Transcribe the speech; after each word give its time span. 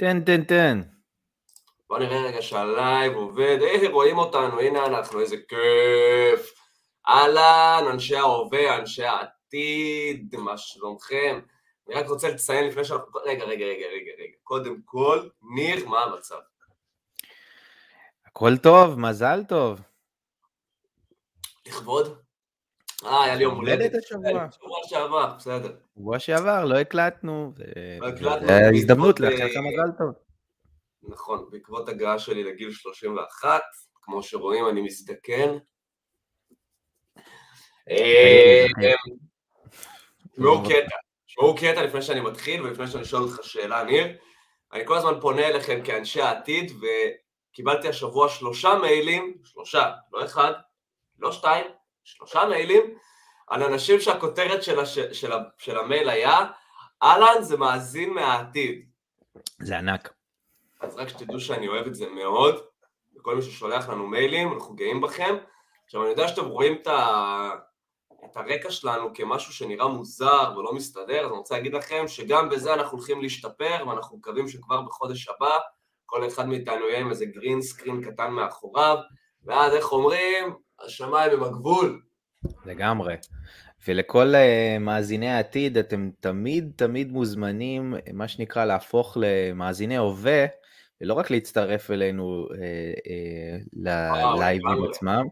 תן, 0.00 0.20
תן, 0.20 0.44
תן. 0.44 0.80
בוא 1.88 1.98
נראה 1.98 2.22
רגע 2.22 2.42
שהלייב 2.42 3.12
עובד, 3.12 3.58
היי, 3.60 3.88
רואים 3.88 4.18
אותנו, 4.18 4.60
הנה 4.60 4.86
אנחנו, 4.86 5.20
איזה 5.20 5.36
כיף. 5.48 6.54
אהלן, 7.08 7.84
אנשי 7.92 8.16
ההווה, 8.16 8.76
אנשי 8.78 9.04
העתיד, 9.04 10.36
מה 10.36 10.58
שלומכם? 10.58 11.40
אני 11.88 11.94
רק 11.94 12.08
רוצה 12.08 12.28
לציין 12.28 12.66
לפני 12.66 12.84
שאנחנו... 12.84 13.20
רגע, 13.24 13.44
רגע, 13.44 13.64
רגע, 13.64 13.86
רגע, 13.86 14.12
רגע. 14.18 14.36
קודם 14.42 14.76
כל, 14.84 15.28
ניר, 15.54 15.88
מה 15.88 16.00
המצב? 16.02 16.38
הכל 18.26 18.56
טוב, 18.56 18.98
מזל 18.98 19.44
טוב. 19.48 19.80
לכבוד? 21.66 22.18
אה, 23.04 23.24
היה 23.24 23.34
לי 23.34 23.42
יום 23.42 23.54
הולדת. 23.54 23.92
השבוע. 23.94 24.46
שבוע 24.50 24.78
שעבר, 24.88 25.34
בסדר. 25.36 25.76
שבוע 25.94 26.18
שעבר, 26.18 26.64
לא 26.64 26.78
הקלטנו. 26.78 27.52
לא 28.00 28.08
הקלטנו, 28.08 28.48
הזדמנות 28.76 29.20
בעקבות, 29.20 29.40
לאחל 29.40 29.50
לך 29.50 29.56
אה, 29.56 29.62
מזל 29.62 29.98
טוב. 29.98 30.14
נכון, 31.02 31.48
בעקבות 31.50 31.88
הגעה 31.88 32.18
שלי 32.18 32.44
לגיל 32.44 32.72
31, 32.72 33.60
כמו 34.02 34.22
שרואים, 34.22 34.68
אני 34.68 34.80
מזדקן. 34.80 35.58
אה, 37.90 38.66
תשמעו 40.32 40.62
קטע, 40.64 40.96
תשמעו 41.26 41.54
קטע 41.56 41.82
לפני 41.82 42.02
שאני 42.02 42.20
מתחיל 42.20 42.62
ולפני 42.62 42.86
שאני 42.86 43.04
שואל 43.04 43.22
אותך 43.22 43.44
שאלה, 43.44 43.84
ניר. 43.84 44.16
אני 44.72 44.86
כל 44.86 44.96
הזמן 44.96 45.20
פונה 45.20 45.48
אליכם 45.48 45.80
כאנשי 45.84 46.20
העתיד, 46.20 46.72
וקיבלתי 46.80 47.88
השבוע 47.88 48.28
שלושה 48.28 48.74
מיילים, 48.82 49.34
שלושה, 49.44 49.90
לא 50.12 50.24
אחד, 50.24 50.52
לא 51.20 51.32
שתיים, 51.32 51.66
שלושה 52.04 52.44
מיילים, 52.44 52.82
על 53.46 53.62
אנשים 53.62 54.00
שהכותרת 54.00 54.62
של, 54.62 54.80
הש... 54.80 54.98
של, 54.98 55.32
ה... 55.32 55.38
של 55.58 55.78
המייל 55.78 56.10
היה, 56.10 56.46
אהלן 57.02 57.42
זה 57.42 57.56
מאזין 57.56 58.10
מהעתיד. 58.10 58.86
זה 59.58 59.78
ענק. 59.78 60.12
אז 60.80 60.96
רק 60.96 61.08
שתדעו 61.08 61.40
שאני 61.40 61.68
אוהב 61.68 61.86
את 61.86 61.94
זה 61.94 62.08
מאוד, 62.08 62.60
וכל 63.16 63.36
מי 63.36 63.42
ששולח 63.42 63.88
לנו 63.88 64.06
מיילים, 64.06 64.52
אנחנו 64.52 64.74
גאים 64.74 65.00
בכם. 65.00 65.36
עכשיו, 65.84 66.02
אני 66.02 66.10
יודע 66.10 66.28
שאתם 66.28 66.44
רואים 66.46 66.78
את, 66.82 66.86
ה... 66.86 67.50
את 68.24 68.36
הרקע 68.36 68.70
שלנו 68.70 69.14
כמשהו 69.14 69.52
שנראה 69.52 69.88
מוזר 69.88 70.52
ולא 70.56 70.72
מסתדר, 70.72 71.20
אז 71.20 71.30
אני 71.30 71.38
רוצה 71.38 71.54
להגיד 71.54 71.74
לכם 71.74 72.08
שגם 72.08 72.48
בזה 72.48 72.74
אנחנו 72.74 72.98
הולכים 72.98 73.22
להשתפר, 73.22 73.84
ואנחנו 73.86 74.16
מקווים 74.16 74.48
שכבר 74.48 74.80
בחודש 74.80 75.28
הבא, 75.28 75.58
כל 76.06 76.26
אחד 76.26 76.48
מאיתנו 76.48 76.88
יהיה 76.88 77.00
עם 77.00 77.10
איזה 77.10 77.24
גרין 77.24 77.62
סקרין 77.62 78.02
קטן 78.04 78.30
מאחוריו, 78.30 78.96
ואז 79.44 79.74
איך 79.74 79.92
אומרים, 79.92 80.54
השמיים 80.86 81.32
הם 81.32 81.42
הגבול. 81.42 82.00
לגמרי. 82.66 83.14
ולכל 83.88 84.34
אה, 84.34 84.76
מאזיני 84.80 85.30
העתיד, 85.30 85.78
אתם 85.78 86.10
תמיד 86.20 86.72
תמיד 86.76 87.12
מוזמנים, 87.12 87.94
מה 88.12 88.28
שנקרא, 88.28 88.64
להפוך 88.64 89.16
למאזיני 89.20 89.96
הווה, 89.96 90.46
ולא 91.00 91.14
רק 91.14 91.30
להצטרף 91.30 91.90
אלינו 91.90 92.46
אה, 92.54 92.92
אה, 93.10 93.58
ללייבים 93.72 94.68
לגמרי. 94.68 94.88
עצמם, 94.90 95.24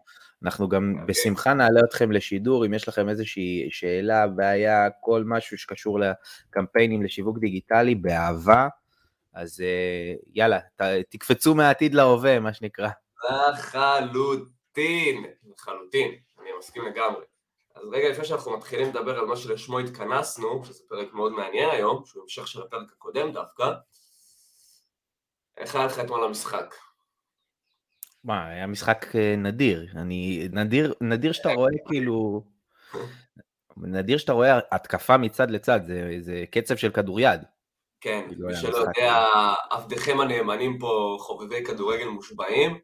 אנחנו 0.44 0.68
גם 0.68 0.92
אוקיי. 0.92 1.06
בשמחה 1.06 1.54
נעלה 1.54 1.80
אתכם 1.88 2.12
לשידור, 2.12 2.66
אם 2.66 2.74
יש 2.74 2.88
לכם 2.88 3.08
איזושהי 3.08 3.68
שאלה, 3.70 4.26
בעיה, 4.26 4.88
כל 5.00 5.24
משהו 5.26 5.58
שקשור 5.58 5.98
לקמפיינים 6.00 7.02
לשיווק 7.02 7.38
דיגיטלי, 7.38 7.94
באהבה, 7.94 8.68
אז 9.34 9.60
אה, 9.60 10.14
יאללה, 10.34 10.58
ת, 10.76 10.82
תקפצו 11.10 11.54
מהעתיד 11.54 11.94
להווה, 11.94 12.40
מה 12.40 12.52
שנקרא. 12.52 12.88
לחלוטין, 13.52 14.57
לחלוטין, 15.52 16.14
אני 16.40 16.50
מסכים 16.58 16.84
לגמרי. 16.84 17.24
אז 17.74 17.88
רגע 17.92 18.08
לפני 18.08 18.24
שאנחנו 18.24 18.56
מתחילים 18.56 18.88
לדבר 18.88 19.18
על 19.18 19.26
מה 19.26 19.36
שלשמו 19.36 19.78
התכנסנו, 19.78 20.64
שזה 20.64 20.82
פרק 20.88 21.12
מאוד 21.12 21.32
מעניין 21.32 21.70
היום, 21.70 22.02
שהוא 22.04 22.22
המשך 22.22 22.48
של 22.48 22.62
הפרק 22.62 22.92
הקודם 22.92 23.32
דווקא, 23.32 23.72
איך 25.56 25.74
היה 25.74 25.86
לך 25.86 25.98
אתמול 25.98 26.24
המשחק? 26.24 26.74
מה, 28.24 28.46
היה 28.46 28.66
משחק 28.66 29.06
אה, 29.16 29.36
נדיר, 29.36 29.86
אני, 29.96 30.48
נדיר, 30.52 30.94
נדיר 31.00 31.32
שאתה 31.32 31.52
רואה 31.52 31.70
כאילו, 31.88 32.44
נדיר 33.76 34.18
שאתה 34.18 34.32
רואה 34.32 34.58
התקפה 34.72 35.16
מצד 35.16 35.50
לצד, 35.50 35.80
זה, 35.86 36.16
זה 36.20 36.44
קצב 36.50 36.76
של 36.76 36.90
כדוריד. 36.90 37.40
כן, 38.00 38.24
כאילו 38.28 38.48
מי 38.48 38.56
שלא. 38.56 38.76
יודע, 38.76 39.24
עבדיכם 39.70 40.20
הנאמנים 40.20 40.78
פה 40.78 41.16
חובבי 41.20 41.64
כדורגל 41.64 42.06
מושבעים, 42.06 42.78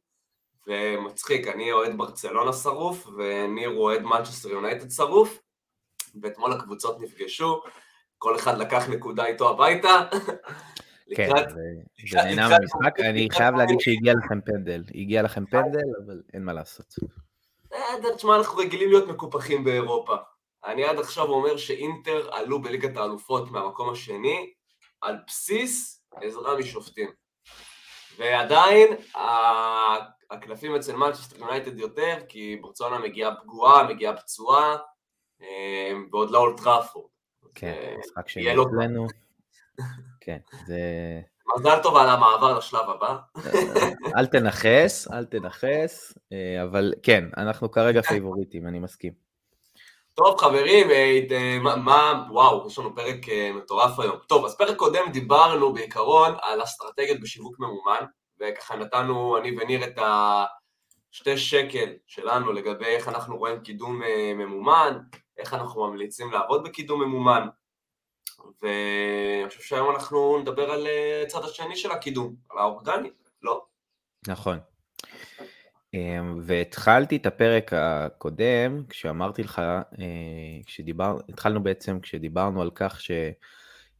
ומצחיק, 0.66 1.48
אני 1.48 1.72
אוהד 1.72 1.98
ברצלונה 1.98 2.52
שרוף, 2.52 3.06
וניר 3.06 3.68
הוא 3.68 3.82
אוהד 3.82 4.02
מנצ'סטר 4.02 4.48
יונייטד 4.48 4.90
שרוף, 4.90 5.38
ואתמול 6.22 6.52
הקבוצות 6.52 7.00
נפגשו, 7.00 7.62
כל 8.18 8.36
אחד 8.36 8.58
לקח 8.58 8.88
נקודה 8.88 9.26
איתו 9.26 9.50
הביתה. 9.50 10.00
כן, 11.16 11.28
זה, 12.08 12.16
נהנה 12.16 12.48
מהמשחק, 12.48 13.00
אני 13.00 13.28
חייב 13.32 13.54
להגיד 13.54 13.80
שהגיע 13.80 14.12
לכם 14.14 14.40
פנדל, 14.40 14.84
הגיע 14.94 15.22
לכם 15.22 15.46
פנדל, 15.46 15.88
אבל 16.06 16.22
אין 16.34 16.44
מה 16.44 16.52
לעשות. 16.52 16.94
אה, 17.72 18.12
תשמע, 18.16 18.36
אנחנו 18.36 18.58
רגילים 18.58 18.88
להיות 18.88 19.08
מקופחים 19.08 19.64
באירופה. 19.64 20.16
אני 20.64 20.84
עד 20.84 20.98
עכשיו 20.98 21.26
אומר 21.26 21.56
שאינטר 21.56 22.28
עלו 22.32 22.62
בליגת 22.62 22.96
האלופות 22.96 23.50
מהמקום 23.50 23.90
השני, 23.90 24.52
על 25.00 25.16
בסיס 25.26 26.04
עזרה 26.22 26.58
משופטים. 26.58 27.23
ועדיין, 28.18 28.88
הקלפים 30.30 30.74
אצל 30.74 30.96
מנצ'סטר 30.96 31.38
יונייטד 31.38 31.78
יותר, 31.78 32.16
כי 32.28 32.58
ברצונה 32.62 32.98
מגיעה 32.98 33.36
פגועה, 33.42 33.88
מגיעה 33.88 34.16
פצועה, 34.16 34.76
אה, 35.42 35.92
ועוד 36.12 36.30
לא 36.30 36.38
אולד 36.38 36.60
טראפורד. 36.60 37.08
כן, 37.54 37.66
אה, 37.66 37.94
משחק 37.98 38.28
שני 38.28 38.42
יהיה 38.42 38.54
לו- 38.54 38.64
אצלנו. 38.68 39.06
כן, 40.20 40.38
זה... 40.66 40.78
מזל 41.56 41.82
טוב 41.82 41.96
על 41.96 42.08
המעבר 42.08 42.58
לשלב 42.58 42.90
הבא. 42.90 43.16
אל 44.16 44.26
תנחס, 44.26 45.08
אל 45.12 45.24
תנחס, 45.24 46.18
אה, 46.32 46.62
אבל 46.62 46.94
כן, 47.02 47.24
אנחנו 47.36 47.70
כרגע 47.70 48.02
פייבוריטים, 48.02 48.66
אני 48.66 48.78
מסכים. 48.78 49.23
טוב 50.14 50.40
חברים, 50.40 50.90
אה, 50.90 51.20
אה, 51.30 51.58
מה, 51.76 52.26
וואו, 52.30 52.66
יש 52.66 52.78
לנו 52.78 52.94
פרק 52.94 53.28
אה, 53.28 53.52
מטורף 53.52 53.98
היום. 53.98 54.16
טוב, 54.26 54.44
אז 54.44 54.56
פרק 54.56 54.76
קודם 54.76 55.12
דיברנו 55.12 55.72
בעיקרון 55.72 56.34
על 56.42 56.62
אסטרטגיות 56.62 57.20
בשיווק 57.20 57.58
ממומן, 57.58 58.04
וככה 58.40 58.76
נתנו, 58.76 59.38
אני 59.38 59.56
וניר, 59.60 59.84
את 59.84 59.98
השתי 59.98 61.36
שקל 61.36 61.92
שלנו 62.06 62.52
לגבי 62.52 62.86
איך 62.86 63.08
אנחנו 63.08 63.36
רואים 63.36 63.60
קידום 63.60 64.00
ממומן, 64.34 64.98
איך 65.38 65.54
אנחנו 65.54 65.86
ממליצים 65.88 66.32
לעבוד 66.32 66.64
בקידום 66.64 67.02
ממומן, 67.02 67.48
ואני 68.62 69.48
חושב 69.48 69.60
שהיום 69.60 69.90
אנחנו 69.90 70.38
נדבר 70.38 70.70
על 70.70 70.86
הצד 71.22 71.44
השני 71.44 71.76
של 71.76 71.90
הקידום, 71.90 72.34
על 72.50 72.58
האורגני, 72.58 73.10
לא? 73.42 73.64
נכון. 74.28 74.58
אמ, 75.94 76.38
והתחלתי 76.42 77.16
את 77.16 77.26
הפרק 77.26 77.72
הקודם 77.72 78.82
כשאמרתי 78.88 79.42
לך, 79.42 79.58
אה, 79.58 79.84
כשדיבר, 80.66 81.18
התחלנו 81.28 81.62
בעצם 81.62 82.00
כשדיברנו 82.00 82.62
על 82.62 82.70
כך 82.74 83.00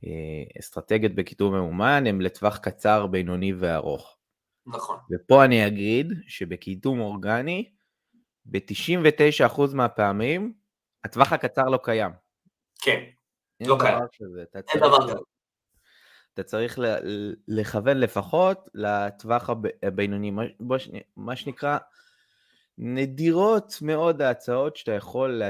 שאסטרטגיות 0.03 1.13
בקידום 1.15 1.55
ממומן 1.55 2.05
הם 2.07 2.21
לטווח 2.21 2.57
קצר, 2.59 3.07
בינוני 3.07 3.53
וארוך. 3.53 4.17
נכון. 4.67 4.97
ופה 5.13 5.45
אני 5.45 5.67
אגיד 5.67 6.13
שבקידום 6.29 7.01
אורגני, 7.01 7.71
ב-99% 8.47 9.61
מהפעמים, 9.75 10.53
הטווח 11.05 11.33
הקצר 11.33 11.65
לא 11.65 11.79
קיים. 11.83 12.11
כן, 12.83 13.01
אין 13.61 13.69
לא 13.69 13.77
דבר 13.77 13.85
קיים. 13.87 13.99
כזה. 14.21 14.43
אתה 14.43 14.59
אין 14.59 14.67
צריך- 14.67 14.83
דבר 14.85 15.09
כזה. 15.09 15.19
אתה 16.35 16.43
צריך 16.43 16.79
לכוון 17.49 17.97
לפחות 17.97 18.69
לטווח 18.75 19.51
הב- 19.51 19.67
הבינוני, 19.83 20.33
מה, 21.17 21.37
שנקרא, 21.37 21.79
נדירות 22.79 23.75
מאוד 23.83 24.23
ההצעות 24.23 24.77
שאתה 24.77 24.93
יכול 24.93 25.43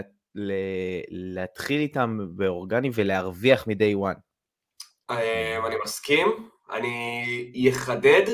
להתחיל 1.08 1.80
איתם 1.80 2.18
באורגני 2.36 2.90
ולהרוויח 2.94 3.66
מ-day 3.66 3.96
one. 4.12 4.18
אמ, 5.10 5.66
אני 5.66 5.74
מסכים, 5.84 6.48
אני 6.70 7.70
אחדד, 7.72 8.24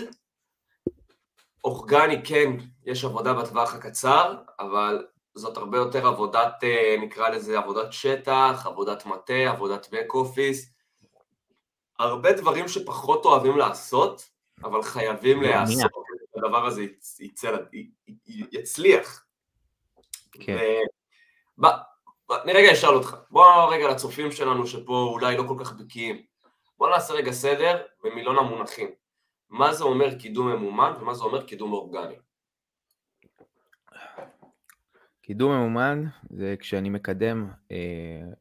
אורגני 1.65 2.25
כן, 2.25 2.51
יש 2.85 3.05
עבודה 3.05 3.33
בטווח 3.33 3.75
הקצר, 3.75 4.37
אבל 4.61 5.07
זאת 5.35 5.57
הרבה 5.57 5.79
יותר 5.79 6.07
עבודת, 6.07 6.65
אה, 6.65 6.97
נקרא 7.01 7.29
לזה 7.29 7.59
עבודת 7.59 7.93
שטח, 7.93 8.67
עבודת 8.67 9.07
מטה, 9.07 9.51
עבודת 9.51 9.87
back 9.87 10.13
office, 10.15 10.80
הרבה 12.01 12.33
דברים 12.33 12.69
שפחות 12.69 13.25
אוהבים 13.25 13.59
לעשות, 13.59 14.31
אבל 14.65 14.83
חייבים. 14.83 15.43
להיעשות, 15.43 15.77
כדי 15.77 16.27
שהדבר 16.35 16.67
הזה 16.67 16.83
יצא, 17.21 17.57
יצליח. 18.53 19.25
כן. 20.33 20.57
ו... 21.59 21.67
אני 22.45 22.53
רגע 22.53 22.73
אשאל 22.73 22.95
אותך, 22.95 23.17
בוא 23.31 23.75
רגע 23.75 23.89
לצופים 23.89 24.33
שלנו 24.33 24.67
שפה 24.67 25.09
אולי 25.13 25.37
לא 25.37 25.45
כל 25.49 25.65
כך 25.65 25.73
בקיאים, 25.73 26.23
בוא 26.79 26.91
נעשה 26.91 27.15
רגע 27.15 27.33
סדר 27.33 27.83
במילון 28.05 28.39
המונחים. 28.39 28.91
מה 29.49 29.75
זה 29.75 29.85
אומר 29.85 30.19
קידום 30.19 30.49
ממומן 30.49 30.93
ומה 31.01 31.15
זה 31.15 31.25
אומר 31.25 31.47
קידום 31.47 31.73
אורגני? 31.73 32.15
קידום 35.23 35.53
ממומן 35.53 36.05
זה 36.31 36.55
כשאני 36.59 36.89
מקדם 36.89 37.51
אה, 37.71 37.77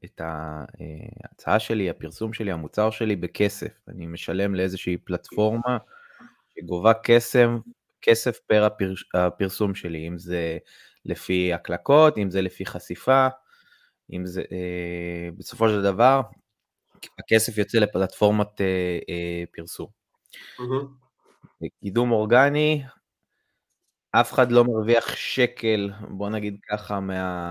את 0.06 0.22
ההצעה 0.24 1.60
שלי, 1.60 1.90
הפרסום 1.90 2.34
שלי, 2.34 2.52
המוצר 2.52 2.90
שלי 2.90 3.16
בכסף. 3.16 3.72
אני 3.88 4.08
משלם 4.08 4.56
לאיזושהי 4.56 4.98
פלטפורמה 4.98 5.78
שגובה 6.56 6.94
כסף, 6.94 7.48
כסף 8.02 8.40
פר 8.40 8.64
הפר, 8.64 8.94
הפרסום 9.14 9.76
שלי, 9.76 10.08
אם 10.08 10.18
זה 10.18 10.58
לפי 11.06 11.54
הקלקות, 11.54 12.18
אם 12.18 12.31
זה 12.31 12.42
לפי 12.42 12.66
חשיפה, 12.66 13.28
אם 14.14 14.26
זה, 14.26 14.42
אה, 14.52 15.30
בסופו 15.38 15.70
של 15.70 15.81
דבר, 15.81 16.22
הכסף 17.20 17.58
יוצא 17.58 17.78
לפלטפורמת 17.78 18.62
אה, 18.62 19.00
אה, 19.10 19.44
פרסום. 19.56 19.88
Mm-hmm. 20.60 21.68
קידום 21.84 22.12
אורגני, 22.12 22.84
אף 24.11 24.33
אחד 24.33 24.51
לא 24.51 24.63
מרוויח 24.63 25.15
שקל, 25.15 25.89
בוא 26.09 26.29
נגיד 26.29 26.57
ככה, 26.69 27.00
מהעבודה 27.00 27.45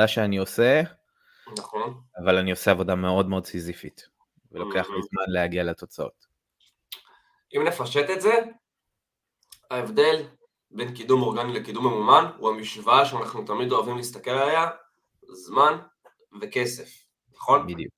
מה, 0.00 0.02
אה, 0.02 0.08
שאני 0.08 0.36
עושה, 0.36 0.82
נכון. 1.58 2.00
אבל 2.24 2.38
אני 2.38 2.50
עושה 2.50 2.70
עבודה 2.70 2.94
מאוד 2.94 3.28
מאוד 3.28 3.46
סיזיפית, 3.46 4.08
ולוקח 4.52 4.90
לי 4.90 5.02
זמן 5.02 5.32
להגיע 5.32 5.64
לתוצאות. 5.64 6.26
אם 7.56 7.64
נפשט 7.66 8.10
את 8.10 8.20
זה, 8.20 8.34
ההבדל 9.70 10.22
בין 10.70 10.94
קידום 10.94 11.22
אורגני 11.22 11.52
לקידום 11.52 11.86
ממומן 11.86 12.24
הוא 12.38 12.48
המשוואה 12.48 13.06
שאנחנו 13.06 13.44
תמיד 13.44 13.72
אוהבים 13.72 13.96
להסתכל 13.96 14.30
עליה, 14.30 14.70
זמן 15.32 15.78
וכסף, 16.40 17.04
נכון? 17.34 17.66
בדיוק, 17.66 17.92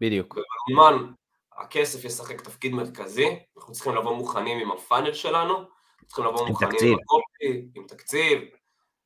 בדיוק. 0.00 0.38
בממומן 0.68 1.12
הכסף 1.56 2.04
ישחק 2.04 2.40
תפקיד 2.40 2.72
מרכזי, 2.72 3.28
אנחנו 3.56 3.72
צריכים 3.72 3.94
לבוא 3.94 4.16
מוכנים 4.16 4.58
עם 4.58 4.72
הפאנל 4.72 5.12
שלנו, 5.12 5.54
צריכים 6.06 6.24
לבוא 6.24 6.48
מוכנים 6.48 6.70
תקציב. 6.70 6.92
עם 6.92 6.98
הקופי, 6.98 7.68
עם 7.74 7.86
תקציב, 7.86 8.40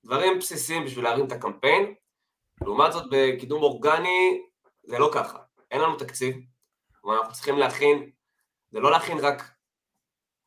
דברים 0.05 0.39
בסיסיים 0.39 0.85
בשביל 0.85 1.05
להרים 1.05 1.27
את 1.27 1.33
הקמפיין. 1.33 1.95
לעומת 2.65 2.93
זאת 2.93 3.05
בקידום 3.11 3.63
אורגני 3.63 4.41
זה 4.83 4.99
לא 4.99 5.11
ככה, 5.15 5.39
אין 5.71 5.81
לנו 5.81 5.97
תקציב, 5.97 6.37
אבל 7.05 7.15
אנחנו 7.15 7.33
צריכים 7.33 7.59
להכין, 7.59 8.11
זה 8.71 8.81
לא 8.81 8.91
להכין 8.91 9.19
רק 9.19 9.43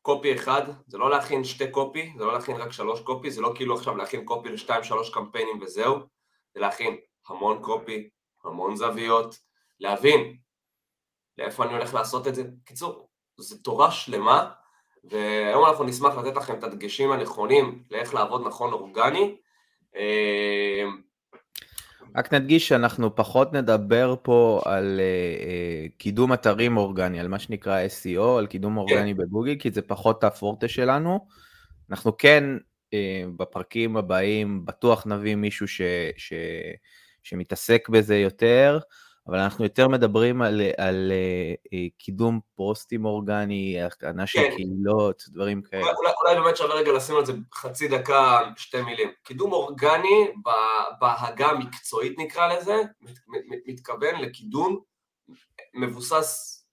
קופי 0.02 0.34
אחד, 0.34 0.62
זה 0.86 0.98
לא 0.98 1.10
להכין 1.10 1.44
שתי 1.44 1.70
קופי, 1.70 2.12
זה 2.18 2.24
לא 2.24 2.32
להכין 2.32 2.56
רק 2.56 2.72
שלוש 2.72 3.00
קופי, 3.00 3.30
זה 3.30 3.40
לא 3.40 3.52
כאילו 3.54 3.74
עכשיו 3.74 3.96
להכין 3.96 4.24
קופי 4.24 4.48
לשתיים 4.48 4.84
שלוש 4.84 5.10
קמפיינים 5.14 5.58
וזהו, 5.62 5.98
זה 6.54 6.60
להכין 6.60 6.96
המון 7.28 7.62
קופי, 7.62 8.08
המון 8.44 8.76
זוויות, 8.76 9.34
להבין 9.80 10.36
לאיפה 11.40 11.64
אני 11.64 11.72
הולך 11.72 11.94
לעשות 11.94 12.28
את 12.28 12.34
זה. 12.34 12.44
בקיצור, 12.44 13.08
זו 13.38 13.56
תורה 13.56 13.90
שלמה, 13.90 14.50
והיום 15.04 15.64
אנחנו 15.64 15.84
נשמח 15.84 16.14
לתת 16.16 16.36
לכם 16.36 16.58
את 16.58 16.64
הדגשים 16.64 17.12
הנכונים 17.12 17.82
לאיך 17.90 18.14
לעבוד 18.14 18.46
נכון 18.46 18.72
אורגני. 18.72 19.36
אה, 19.96 20.84
רק 22.16 22.34
נדגיש 22.34 22.68
שאנחנו 22.68 23.16
פחות 23.16 23.52
נדבר 23.52 24.14
פה 24.22 24.60
על 24.64 25.00
uh, 25.00 25.98
קידום 25.98 26.32
אתרים 26.32 26.76
אורגני, 26.76 27.20
על 27.20 27.28
מה 27.28 27.38
שנקרא 27.38 27.80
SEO, 27.86 28.38
על 28.38 28.46
קידום 28.46 28.72
כן. 28.72 28.78
אורגני. 28.78 29.14
בגוגל, 29.14 29.56
כי 29.58 29.70
זה 29.70 29.82
פחות 29.82 30.24
הפורטה 30.24 30.68
שלנו. 30.68 31.26
אנחנו 31.90 32.16
כן, 32.16 32.44
uh, 32.56 33.28
בפרקים 33.36 33.96
הבאים, 33.96 34.64
בטוח 34.64 35.06
נביא 35.06 35.34
מישהו 35.34 35.68
ש, 35.68 35.80
ש, 36.16 36.32
שמתעסק 37.22 37.88
בזה 37.88 38.16
יותר. 38.16 38.78
אבל 39.30 39.38
אנחנו 39.38 39.64
יותר 39.64 39.88
מדברים 39.88 40.42
על, 40.42 40.60
על, 40.60 40.70
על 40.78 41.12
אה, 41.72 41.86
קידום 41.98 42.40
פוסטים 42.54 43.04
אורגני, 43.04 43.82
הכנה 43.82 44.26
של 44.26 44.38
כן. 44.38 44.50
קהילות, 44.56 45.22
דברים 45.28 45.62
כאלה. 45.62 45.82
אולי, 45.82 46.12
אולי 46.22 46.40
באמת 46.40 46.56
שווה 46.56 46.74
רגע 46.74 46.92
לשים 46.92 47.16
על 47.16 47.24
זה 47.24 47.32
חצי 47.54 47.88
דקה, 47.88 48.40
שתי 48.56 48.82
מילים. 48.82 49.10
קידום 49.22 49.52
אורגני, 49.52 50.32
בהגה 51.00 51.46
המקצועית 51.46 52.18
נקרא 52.18 52.52
לזה, 52.52 52.82
מת, 53.00 53.18
מת, 53.28 53.60
מתכוון 53.66 54.20
לקידום 54.20 54.80
מבוסס, 55.74 56.64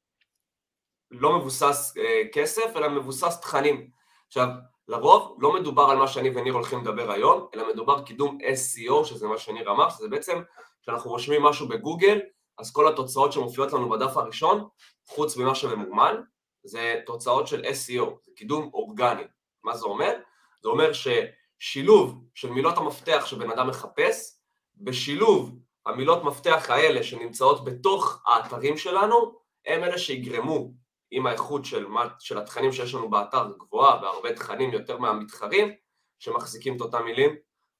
לא 1.12 1.40
מבוסס 1.40 1.94
אה, 1.98 2.22
כסף, 2.34 2.74
אלא 2.76 2.90
מבוסס 2.90 3.42
תכנים. 3.42 3.90
עכשיו, 4.28 4.48
לרוב 4.88 5.38
לא 5.40 5.54
מדובר 5.54 5.84
על 5.84 5.98
מה 5.98 6.08
שאני 6.08 6.30
וניר 6.30 6.54
הולכים 6.54 6.82
לדבר 6.82 7.12
היום, 7.12 7.48
אלא 7.56 7.74
מדובר 7.74 8.04
קידום 8.04 8.38
SEO, 8.42 9.06
שזה 9.06 9.28
מה 9.28 9.38
שניר 9.38 9.72
אמר, 9.72 9.90
שזה 9.90 10.08
בעצם 10.08 10.42
כשאנחנו 10.82 11.12
רושמים 11.12 11.44
משהו 11.44 11.68
בגוגל, 11.68 12.20
אז 12.60 12.72
כל 12.72 12.88
התוצאות 12.88 13.34
שמופיעות 13.34 13.74
לנו 13.74 13.90
בדף 13.90 14.18
הראשון, 14.18 14.68
חוץ 15.08 15.38
ממה 15.38 15.56
שממומן, 15.56 16.16
זה 16.64 17.02
תוצאות 17.06 17.48
של 17.48 17.62
SEO, 17.62 18.06
זה 18.24 18.32
קידום 18.36 18.70
אורגני. 18.74 19.24
מה 19.64 19.78
זה 19.78 19.86
אומר? 19.86 20.14
זה 20.62 20.70
אומר 20.70 20.92
ששילוב 20.94 22.24
של 22.36 22.50
מילות 22.50 22.78
המפתח 22.78 23.26
שבן 23.26 23.52
אדם 23.52 23.68
מחפש, 23.68 24.40
בשילוב 24.78 25.60
המילות 25.86 26.24
מפתח 26.24 26.66
האלה 26.70 27.04
שנמצאות 27.04 27.66
בתוך 27.66 28.24
האתרים 28.26 28.78
שלנו, 28.78 29.40
הם 29.66 29.84
אלה 29.84 29.98
שיגרמו 29.98 30.72
עם 31.12 31.28
האיכות 31.28 31.66
של, 31.66 31.86
של 32.20 32.38
התכנים 32.38 32.72
שיש 32.72 32.94
לנו 32.94 33.10
באתר 33.10 33.48
גבוהה, 33.60 34.02
והרבה 34.02 34.34
תכנים 34.34 34.74
יותר 34.74 34.98
מהמתחרים 34.98 35.72
שמחזיקים 36.20 36.76
את 36.76 36.82
אותם 36.82 37.06
מילים, 37.06 37.36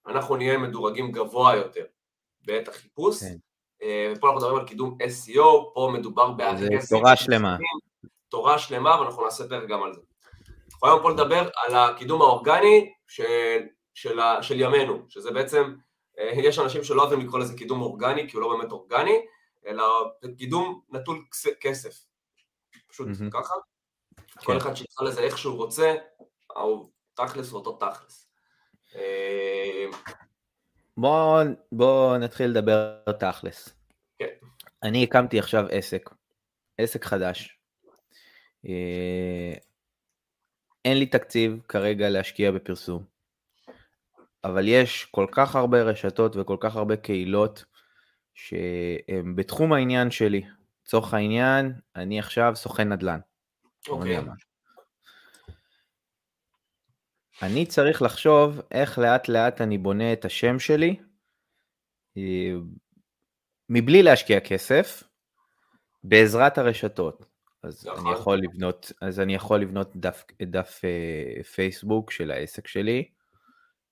אנחנו 0.08 0.36
נהיה 0.36 0.58
מדורגים 0.58 1.12
גבוה 1.12 1.56
יותר 1.56 1.86
בעת 2.46 2.68
החיפוש. 2.68 3.20
כן. 3.20 3.36
אה, 3.84 4.14
ופה 4.16 4.28
אנחנו 4.28 4.40
מדברים 4.40 4.60
על 4.60 4.68
קידום 4.68 4.98
SEO, 5.02 5.74
פה 5.74 5.92
מדובר 5.94 6.32
באגרסיה. 6.32 6.82
זה 6.82 6.96
תורה 6.96 7.16
שלמה. 7.16 7.58
תורה 8.30 8.60
שלמה, 8.60 9.02
ואנחנו 9.02 9.24
נעשה 9.24 9.50
פרק 9.50 9.70
גם 9.70 9.84
על 9.84 9.94
זה. 9.94 10.02
אנחנו 10.74 10.88
היום 10.88 11.02
פה 11.02 11.10
לדבר 11.10 11.50
על 11.56 11.76
הקידום 11.76 12.22
האורגני 12.22 12.94
של, 13.08 13.60
של, 13.94 14.20
של 14.42 14.60
ימינו, 14.60 15.06
שזה 15.10 15.32
בעצם, 15.32 15.76
אה, 16.20 16.32
יש 16.36 16.60
אנשים 16.60 16.84
שלא 16.84 17.02
אוהבים 17.02 17.20
לקרוא 17.20 17.40
לזה 17.40 17.58
קידום 17.58 17.82
אורגני, 17.82 18.30
כי 18.30 18.38
הוא 18.38 18.42
לא 18.42 18.58
באמת 18.58 18.72
אורגני, 18.72 19.22
אלא 19.68 19.84
קידום 20.38 20.82
נטול 20.90 21.26
כסף. 21.62 22.06
פשוט 22.88 23.08
mm-hmm. 23.08 23.32
ככה. 23.32 23.54
כן. 24.16 24.46
כל 24.46 24.58
אחד 24.58 24.76
שיקרא 24.76 25.08
לזה 25.08 25.22
איך 25.22 25.38
שהוא 25.38 25.56
רוצה, 25.56 25.96
הוא 26.56 26.90
תכלס 27.14 27.54
ואותו 27.54 27.72
תכלס. 27.72 28.28
בואו 30.98 31.48
בוא 31.72 32.18
נתחיל 32.18 32.48
לדבר 32.48 33.00
תכלס. 33.20 33.70
כן. 34.20 34.26
אני 34.84 35.04
הקמתי 35.04 35.40
עכשיו 35.40 35.66
עסק, 35.72 36.10
עסק 36.78 37.06
חדש. 37.06 37.60
אה, 38.66 39.54
אין 40.86 40.98
לי 40.98 41.06
תקציב 41.06 41.60
כרגע 41.68 42.10
להשקיע 42.10 42.52
בפרסום, 42.52 43.04
אבל 44.44 44.68
יש 44.68 45.06
כל 45.06 45.26
כך 45.32 45.56
הרבה 45.56 45.82
רשתות 45.82 46.36
וכל 46.36 46.58
כך 46.60 46.76
הרבה 46.76 46.96
קהילות 46.96 47.66
שהם 48.34 49.36
בתחום 49.36 49.74
העניין 49.74 50.12
שלי. 50.12 50.42
לצורך 50.86 51.14
העניין, 51.14 51.74
אני 51.96 52.20
עכשיו 52.20 52.52
סוכן 52.56 52.94
נדל"ן. 52.94 53.20
אוקיי. 53.90 54.20
אני 57.42 57.66
צריך 57.66 58.02
לחשוב 58.02 58.62
איך 58.72 59.00
לאט 59.00 59.28
לאט 59.28 59.62
אני 59.62 59.78
בונה 59.78 60.14
את 60.14 60.26
השם 60.26 60.60
שלי, 60.60 60.96
אה, 62.18 62.54
מבלי 63.70 64.04
להשקיע 64.04 64.40
כסף, 64.40 65.04
בעזרת 66.04 66.58
הרשתות. 66.58 67.26
אז 67.64 67.88
אני 67.88 68.12
יכול 68.12 68.38
לבנות, 68.38 68.92
אז 69.02 69.20
אני 69.20 69.36
יכול 69.36 69.62
לבנות 69.62 69.96
דף, 69.96 70.24
דף 70.42 70.82
uh, 70.82 71.44
פייסבוק 71.44 72.12
של 72.12 72.32
העסק 72.32 72.68
שלי, 72.68 73.10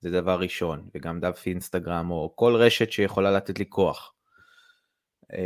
זה 0.00 0.10
דבר 0.10 0.40
ראשון, 0.40 0.88
וגם 0.94 1.20
דף 1.20 1.42
אינסטגרם 1.46 2.10
או 2.10 2.32
כל 2.36 2.54
רשת 2.56 2.92
שיכולה 2.92 3.30
לתת 3.30 3.58
לי 3.58 3.64
כוח. 3.68 4.12
Uh, 5.32 5.36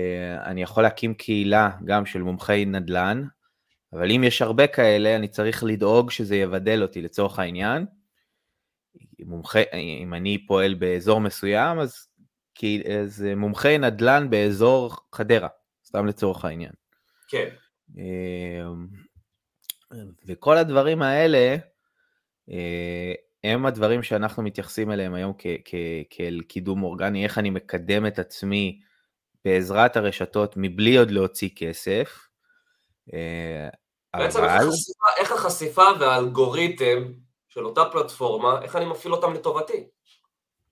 אני 0.45 0.63
יכול 0.63 0.83
להקים 0.83 1.15
קהילה 1.15 1.71
גם 1.85 2.07
של 2.07 2.23
מומחי 2.23 2.65
נדל"ן, 2.65 3.23
אבל 3.93 4.11
אם 4.11 4.25
יש 4.25 4.43
הרבה 4.43 4.67
כאלה, 4.67 5.17
אני 5.17 5.29
צריך 5.29 5.65
לדאוג 5.65 6.11
שזה 6.11 6.37
יבדל 6.37 6.83
אותי 6.83 7.03
לצורך 7.03 7.39
העניין. 7.39 7.87
מומחה, 9.25 9.61
אם 10.03 10.15
אני 10.15 10.47
פועל 10.47 10.75
באזור 10.75 11.21
מסוים, 11.21 11.79
אז, 11.79 12.07
אז 12.99 13.25
מומחי 13.37 13.79
נדל"ן 13.79 14.31
באזור 14.31 14.97
חדרה, 15.15 15.49
סתם 15.87 16.07
לצורך 16.07 16.45
העניין. 16.45 16.73
כן. 17.29 17.49
אמ, 17.97 18.87
וכל 20.27 20.57
הדברים 20.57 21.03
האלה, 21.03 21.57
אה, 22.51 23.13
הם 23.45 23.67
הדברים 23.67 24.03
שאנחנו 24.03 24.43
מתייחסים 24.43 24.93
אליהם 24.93 25.15
היום 25.15 25.33
כאל 26.11 26.41
קידום 26.49 26.83
אורגני, 26.83 27.25
איך 27.25 27.39
אני 27.39 27.51
מקדם 27.51 28.07
את 28.07 28.19
עצמי 28.19 28.81
בעזרת 29.45 29.97
הרשתות 29.97 30.55
מבלי 30.57 30.97
עוד 30.97 31.11
להוציא 31.11 31.49
כסף. 31.57 32.27
אה, 33.15 33.69
בעצם 34.17 34.39
אבל... 34.39 34.49
איך 34.49 34.63
החשיפה, 34.63 35.07
איך 35.19 35.33
החשיפה 35.33 35.85
והאלגוריתם 36.01 37.13
של 37.49 37.67
אותה 37.67 37.85
פלטפורמה, 37.93 38.63
איך 38.63 38.77
אני 38.77 38.85
מפעיל 38.85 39.15
אותם 39.15 39.35
לטובתי. 39.35 39.89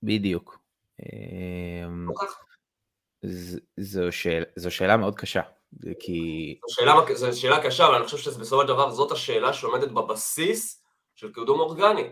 בדיוק. 0.02 0.59
אמ, 1.02 2.09
לא 2.09 2.14
זו, 3.78 4.12
שאל, 4.12 4.45
זו 4.57 4.71
שאלה 4.71 4.97
מאוד 4.97 5.14
קשה, 5.14 5.40
כי... 6.00 6.59
זו 6.68 6.75
שאלה, 6.75 6.95
זו 7.14 7.40
שאלה 7.40 7.64
קשה, 7.64 7.87
אבל 7.87 7.95
אני 7.95 8.04
חושב 8.04 8.18
שבסופו 8.18 8.62
של 8.62 8.68
דבר 8.68 8.90
זאת 8.90 9.12
השאלה 9.12 9.52
שעומדת 9.52 9.90
בבסיס 9.90 10.85
של 11.14 11.33
קידום 11.33 11.61
אורגני. 11.61 12.11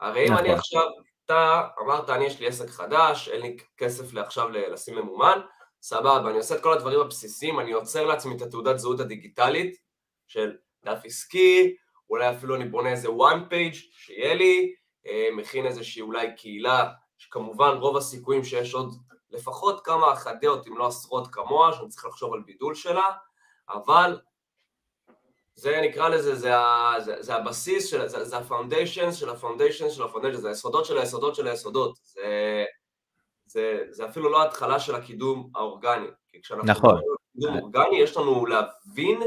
הרי 0.00 0.28
אם 0.28 0.32
נכון. 0.32 0.44
אני 0.44 0.54
עכשיו 0.54 0.82
אתה 1.24 1.62
אמרת, 1.80 2.10
אני 2.10 2.24
יש 2.24 2.40
לי 2.40 2.46
עסק 2.46 2.70
חדש, 2.70 3.28
אין 3.28 3.40
לי 3.40 3.56
כסף 3.76 4.12
לעכשיו 4.12 4.48
לשים 4.48 4.94
ממומן, 4.94 5.40
סבבה, 5.82 6.30
אני 6.30 6.38
עושה 6.38 6.54
את 6.54 6.62
כל 6.62 6.72
הדברים 6.72 7.00
הבסיסיים, 7.00 7.60
אני 7.60 7.70
יוצר 7.70 8.06
לעצמי 8.06 8.36
את 8.36 8.42
התעודת 8.42 8.78
זהות 8.78 9.00
הדיגיטלית 9.00 9.76
של 10.26 10.56
דף 10.84 10.98
עסקי, 11.04 11.76
אולי 12.10 12.30
אפילו 12.30 12.56
אני 12.56 12.64
בונה 12.64 12.90
איזה 12.90 13.08
one 13.08 13.52
page 13.52 13.76
שיהיה 13.90 14.34
לי, 14.34 14.74
אה, 15.06 15.28
מכין 15.36 15.66
איזושהי 15.66 16.02
אולי 16.02 16.36
קהילה, 16.36 16.90
שכמובן 17.18 17.76
רוב 17.76 17.96
הסיכויים 17.96 18.44
שיש 18.44 18.74
עוד 18.74 18.94
לפחות 19.30 19.84
כמה 19.84 20.12
אחדות, 20.12 20.66
אם 20.66 20.78
לא 20.78 20.86
עשרות 20.86 21.28
כמוה, 21.32 21.72
שאני 21.72 21.88
צריך 21.88 22.04
לחשוב 22.04 22.34
על 22.34 22.40
בידול 22.46 22.74
שלה, 22.74 23.10
אבל 23.68 24.20
זה 25.54 25.80
נקרא 25.82 26.08
לזה, 26.08 26.34
זה, 26.34 26.52
זה, 27.04 27.22
זה 27.22 27.34
הבסיס, 27.34 27.86
של, 27.90 28.08
זה, 28.08 28.24
זה 28.24 28.38
ה 28.38 28.45
foundation 28.45 29.12
של 29.12 29.30
ה 29.30 29.36
foundation 29.36 29.90
של 29.90 30.02
ה 30.02 30.05
foundation, 30.05 30.40
זה 30.40 30.48
היסודות 30.48 30.84
של 30.84 30.98
היסודות 30.98 31.34
של 31.34 31.46
היסודות, 31.46 31.98
זה, 32.02 32.64
זה, 33.46 33.84
זה 33.90 34.06
אפילו 34.06 34.30
לא 34.30 34.42
ההתחלה 34.42 34.80
של 34.80 34.94
הקידום 34.94 35.50
האורגני, 35.54 36.06
כי 36.28 36.42
כשאנחנו 36.42 36.68
נכון. 36.68 37.00
קידום 37.32 37.58
אורגני, 37.58 37.96
יש 37.98 38.16
לנו 38.16 38.46
להבין 38.46 39.22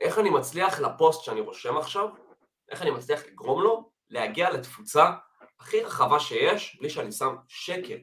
איך 0.00 0.18
אני 0.18 0.30
מצליח 0.30 0.80
לפוסט 0.80 1.22
שאני 1.22 1.40
רושם 1.40 1.76
עכשיו, 1.76 2.08
איך 2.68 2.82
אני 2.82 2.90
מצליח 2.90 3.26
לגרום 3.26 3.62
לו 3.62 3.90
להגיע 4.10 4.50
לתפוצה 4.50 5.10
הכי 5.60 5.80
רחבה 5.80 6.20
שיש, 6.20 6.76
בלי 6.80 6.90
שאני 6.90 7.12
שם 7.12 7.36
שקל. 7.48 7.98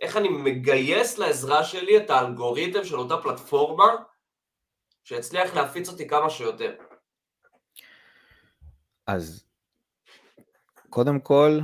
איך 0.00 0.16
אני 0.16 0.28
מגייס 0.28 1.18
לעזרה 1.18 1.64
שלי 1.64 1.96
את 1.96 2.10
האלגוריתם 2.10 2.84
של 2.84 2.98
אותה 2.98 3.16
פלטפורמה 3.16 3.96
שיצליח 5.04 5.54
להפיץ 5.54 5.88
אותי 5.88 6.08
כמה 6.08 6.30
שיותר. 6.30 6.74
אז 9.06 9.48
קודם 10.90 11.20
כל, 11.20 11.58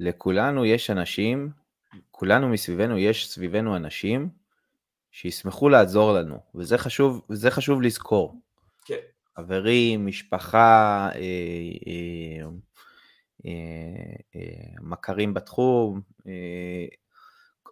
לכולנו 0.00 0.64
יש 0.64 0.90
אנשים, 0.90 1.50
כולנו 2.10 2.48
מסביבנו, 2.48 2.98
יש 2.98 3.32
סביבנו 3.32 3.76
אנשים 3.76 4.28
שישמחו 5.16 5.68
לעזור 5.68 6.12
לנו, 6.12 6.38
וזה 6.54 6.78
חשוב, 6.78 7.22
וזה 7.30 7.50
חשוב 7.50 7.82
לזכור. 7.82 8.40
כן. 8.84 8.94
חברים, 9.36 10.06
משפחה, 10.06 11.08
אה, 11.14 11.20
אה, 11.86 12.46
אה, 13.46 14.16
אה, 14.36 14.74
מכרים 14.80 15.34
בתחום, 15.34 16.00
אה, 16.26 16.86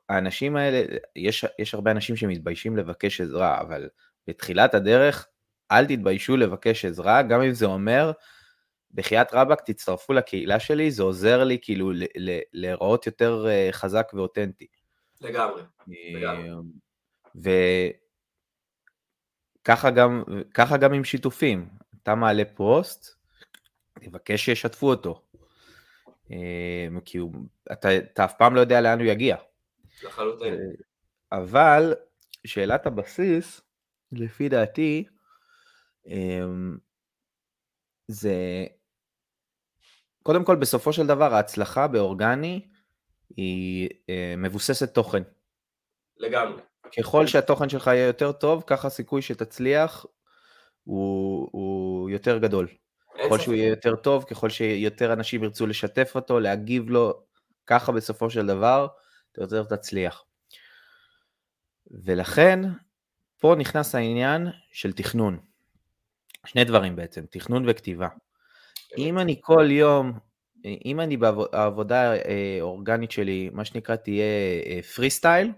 האנשים 0.09 0.57
האלה, 0.57 0.97
יש, 1.17 1.45
יש 1.59 1.75
הרבה 1.75 1.91
אנשים 1.91 2.17
שמתביישים 2.17 2.77
לבקש 2.77 3.21
עזרה, 3.21 3.61
אבל 3.61 3.89
בתחילת 4.29 4.75
הדרך, 4.75 5.27
אל 5.73 5.87
תתביישו 5.87 6.37
לבקש 6.37 6.85
עזרה, 6.85 7.23
גם 7.23 7.43
אם 7.43 7.53
זה 7.53 7.67
אומר, 7.67 8.13
בחייאת 8.95 9.35
רבאק, 9.35 9.61
תצטרפו 9.61 10.13
לקהילה 10.13 10.61
שלי, 10.61 10.91
זה 10.91 11.03
עוזר 11.03 11.45
לי 11.45 11.59
כאילו 11.63 11.93
להיראות 12.53 13.07
יותר 13.07 13.47
אה, 13.49 13.69
חזק 13.73 14.11
ואותנטי. 14.15 14.67
לגמרי, 15.21 15.63
לגמרי. 16.15 16.51
וככה 17.35 17.99
גם, 19.91 20.23
גם 20.81 20.93
עם 20.93 21.05
שיתופים, 21.05 21.69
אתה 22.03 22.15
מעלה 22.15 22.43
פוסט, 22.55 23.17
תבקש 24.01 24.45
שישתפו 24.45 24.91
אותו. 24.91 25.23
אה, 26.31 26.89
כי 27.05 27.19
הוא, 27.19 27.33
אתה, 27.73 27.97
אתה 27.97 28.25
אף 28.25 28.35
פעם 28.39 28.55
לא 28.55 28.61
יודע 28.61 28.81
לאן 28.81 29.01
הוא 29.01 29.09
יגיע. 29.09 29.37
לחלוטין. 30.03 30.55
אבל 31.33 31.95
שאלת 32.47 32.87
הבסיס, 32.87 33.61
לפי 34.13 34.49
דעתי, 34.49 35.05
אמ, 36.07 36.77
זה, 38.09 38.67
קודם 40.23 40.45
כל 40.45 40.57
בסופו 40.57 40.93
של 40.93 41.07
דבר 41.07 41.35
ההצלחה 41.35 41.89
באורגני 41.89 42.69
היא 43.37 43.89
אה, 44.09 44.35
מבוססת 44.39 44.95
תוכן. 44.95 45.23
לגמרי. 46.17 46.63
ככל 46.99 47.27
שהתוכן 47.27 47.69
שלך 47.69 47.87
יהיה 47.87 48.07
יותר 48.07 48.33
טוב, 48.33 48.65
ככה 48.67 48.89
הסיכוי 48.89 49.23
שתצליח 49.23 50.07
הוא, 50.85 51.49
הוא 51.53 52.11
יותר 52.11 52.39
גדול. 52.39 52.69
ככל 53.25 53.39
שהוא 53.39 53.55
יהיה 53.55 53.69
יותר 53.69 53.97
טוב, 53.97 54.25
ככל 54.25 54.51
שיותר 54.51 55.13
אנשים 55.13 55.43
ירצו 55.45 55.67
לשתף 55.67 56.13
אותו, 56.15 56.41
להגיב 56.41 56.91
לו, 56.91 57.23
ככה 57.67 57.93
בסופו 57.93 58.31
של 58.31 58.47
דבר 58.47 58.87
אתה 59.33 59.43
יותר 59.43 59.65
תצליח. 59.65 60.25
ולכן 61.91 62.61
פה 63.41 63.55
נכנס 63.59 63.95
העניין 63.95 64.49
של 64.73 64.93
תכנון. 64.93 65.39
שני 66.47 66.65
דברים 66.65 66.97
בעצם, 66.97 67.25
תכנון 67.31 67.69
וכתיבה. 67.69 68.09
אם 68.99 69.19
אני 69.19 69.37
כל 69.41 69.71
יום, 69.71 70.13
אם 70.85 71.01
אני 71.01 71.17
בעבודה 71.17 72.13
האורגנית 72.61 73.11
אה, 73.11 73.15
שלי, 73.15 73.51
מה 73.53 73.65
שנקרא 73.65 73.97
תהיה 73.97 74.25
פרי 74.95 75.07
אה, 75.07 75.11
סטייל, 75.11 75.53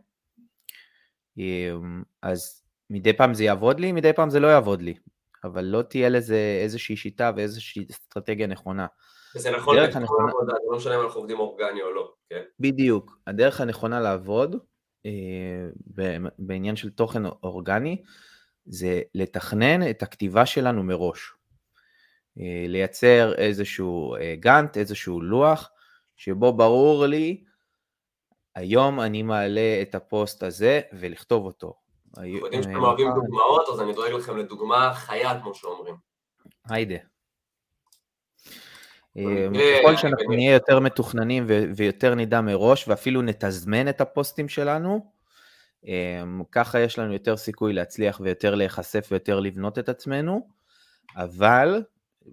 אז 2.23 2.63
מדי 2.91 3.13
פעם 3.13 3.35
זה 3.35 3.45
יעבוד 3.45 3.81
לי, 3.81 3.93
מדי 3.93 4.13
פעם 4.13 4.31
זה 4.31 4.41
לא 4.41 4.47
יעבוד 4.47 4.83
לי, 4.83 4.95
אבל 5.45 5.65
לא 5.65 5.83
תהיה 5.83 6.09
לזה 6.09 6.59
איזושהי 6.63 6.97
שיטה 6.97 7.33
ואיזושהי 7.37 7.87
אסטרטגיה 7.91 8.47
נכונה. 8.47 8.87
וזה 9.37 9.51
נכון 9.51 9.77
לכל 9.77 9.99
הנכונה... 9.99 10.31
עבודה, 10.31 10.53
זה 10.63 10.71
לא 10.71 10.77
משנה 10.77 10.95
אם 10.97 11.01
אנחנו 11.01 11.21
עובדים 11.21 11.39
אורגני 11.39 11.83
או 11.83 11.95
לא, 11.95 12.13
כן? 12.31 12.43
בדיוק, 12.61 13.19
הדרך 13.27 13.61
הנכונה 13.61 14.01
לעבוד 14.01 14.57
אה, 15.07 15.11
בעניין 16.39 16.77
של 16.77 16.91
תוכן 16.91 17.27
אורגני, 17.27 18.03
זה 18.67 19.03
לתכנן 19.15 19.91
את 19.91 20.03
הכתיבה 20.03 20.47
שלנו 20.47 20.83
מראש. 20.83 21.33
אה, 22.41 22.65
לייצר 22.69 23.35
איזשהו 23.35 24.17
אה, 24.17 24.35
גאנט, 24.41 24.77
איזשהו 24.77 25.21
לוח, 25.21 25.71
שבו 26.17 26.53
ברור 26.53 27.07
לי, 27.07 27.45
היום 28.57 29.01
אני 29.01 29.23
מעלה 29.23 29.79
את 29.83 29.95
הפוסט 29.95 30.43
הזה 30.43 30.81
ולכתוב 30.93 31.45
אותו. 31.45 31.75
אנחנו 32.17 32.29
יודעים 32.29 32.63
שאתם 32.63 32.77
אוהבים 32.77 33.09
דוגמאות, 33.15 33.69
אז 33.73 33.81
אני 33.81 33.93
דואג 33.93 34.13
לכם 34.13 34.37
לדוגמה 34.37 34.95
חיה, 34.95 35.41
כמו 35.41 35.55
שאומרים. 35.55 35.95
היידה. 36.69 36.97
ככל 39.83 39.97
שאנחנו 39.97 40.35
נהיה 40.35 40.53
יותר 40.53 40.81
מתוכננים 40.81 41.47
ויותר 41.77 42.15
נדע 42.15 42.41
מראש, 42.41 42.89
ואפילו 42.89 43.23
נתזמן 43.23 43.89
את 43.89 44.01
הפוסטים 44.01 44.49
שלנו, 44.49 45.13
ככה 46.53 46.81
יש 46.81 46.99
לנו 46.99 47.13
יותר 47.13 47.37
סיכוי 47.37 47.73
להצליח 47.73 48.21
ויותר 48.21 48.55
להיחשף 48.55 49.09
ויותר 49.11 49.41
לבנות 49.41 49.79
את 49.79 49.89
עצמנו, 49.89 50.49
אבל, 51.17 51.83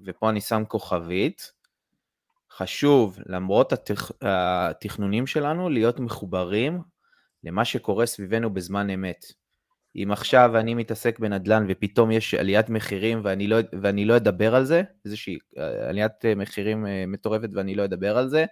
ופה 0.06 0.30
אני 0.30 0.42
שם 0.42 0.64
כוכבית, 0.68 1.52
חשוב, 2.58 3.20
למרות 3.26 3.74
התכ... 3.74 4.12
התכנונים 4.22 5.28
שלנו, 5.28 5.70
להיות 5.70 6.00
מחוברים 6.00 6.82
למה 7.44 7.66
שקורה 7.66 8.06
סביבנו 8.06 8.54
בזמן 8.54 8.90
אמת. 8.90 9.26
אם 9.96 10.12
עכשיו 10.12 10.58
אני 10.58 10.74
מתעסק 10.74 11.20
בנדל"ן 11.20 11.66
ופתאום 11.70 12.12
יש 12.12 12.34
עליית 12.34 12.70
מחירים 12.70 13.22
ואני 13.24 13.48
לא, 13.48 13.58
ואני 13.82 14.06
לא 14.06 14.18
אדבר 14.18 14.56
על 14.56 14.66
זה, 14.66 14.82
איזושהי 15.06 15.38
אה, 15.58 15.90
עליית 15.90 16.26
אה, 16.26 16.36
מחירים 16.36 16.86
אה, 16.86 17.04
מטורפת 17.08 17.50
ואני 17.54 17.76
לא 17.76 17.86
אדבר 17.86 18.18
על 18.18 18.30
זה, 18.30 18.46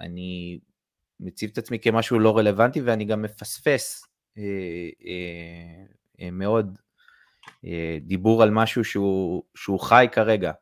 אני 0.00 0.58
מציב 1.20 1.50
את 1.52 1.58
עצמי 1.58 1.78
כמשהו 1.78 2.18
לא 2.18 2.38
רלוונטי 2.38 2.80
ואני 2.80 3.04
גם 3.04 3.22
מפספס 3.22 4.06
מאוד 6.32 6.78
דיבור 8.00 8.42
על 8.42 8.50
משהו 8.50 8.84
שהוא, 8.84 9.42
שהוא 9.54 9.80
חי 9.80 10.06
כרגע. 10.12 10.52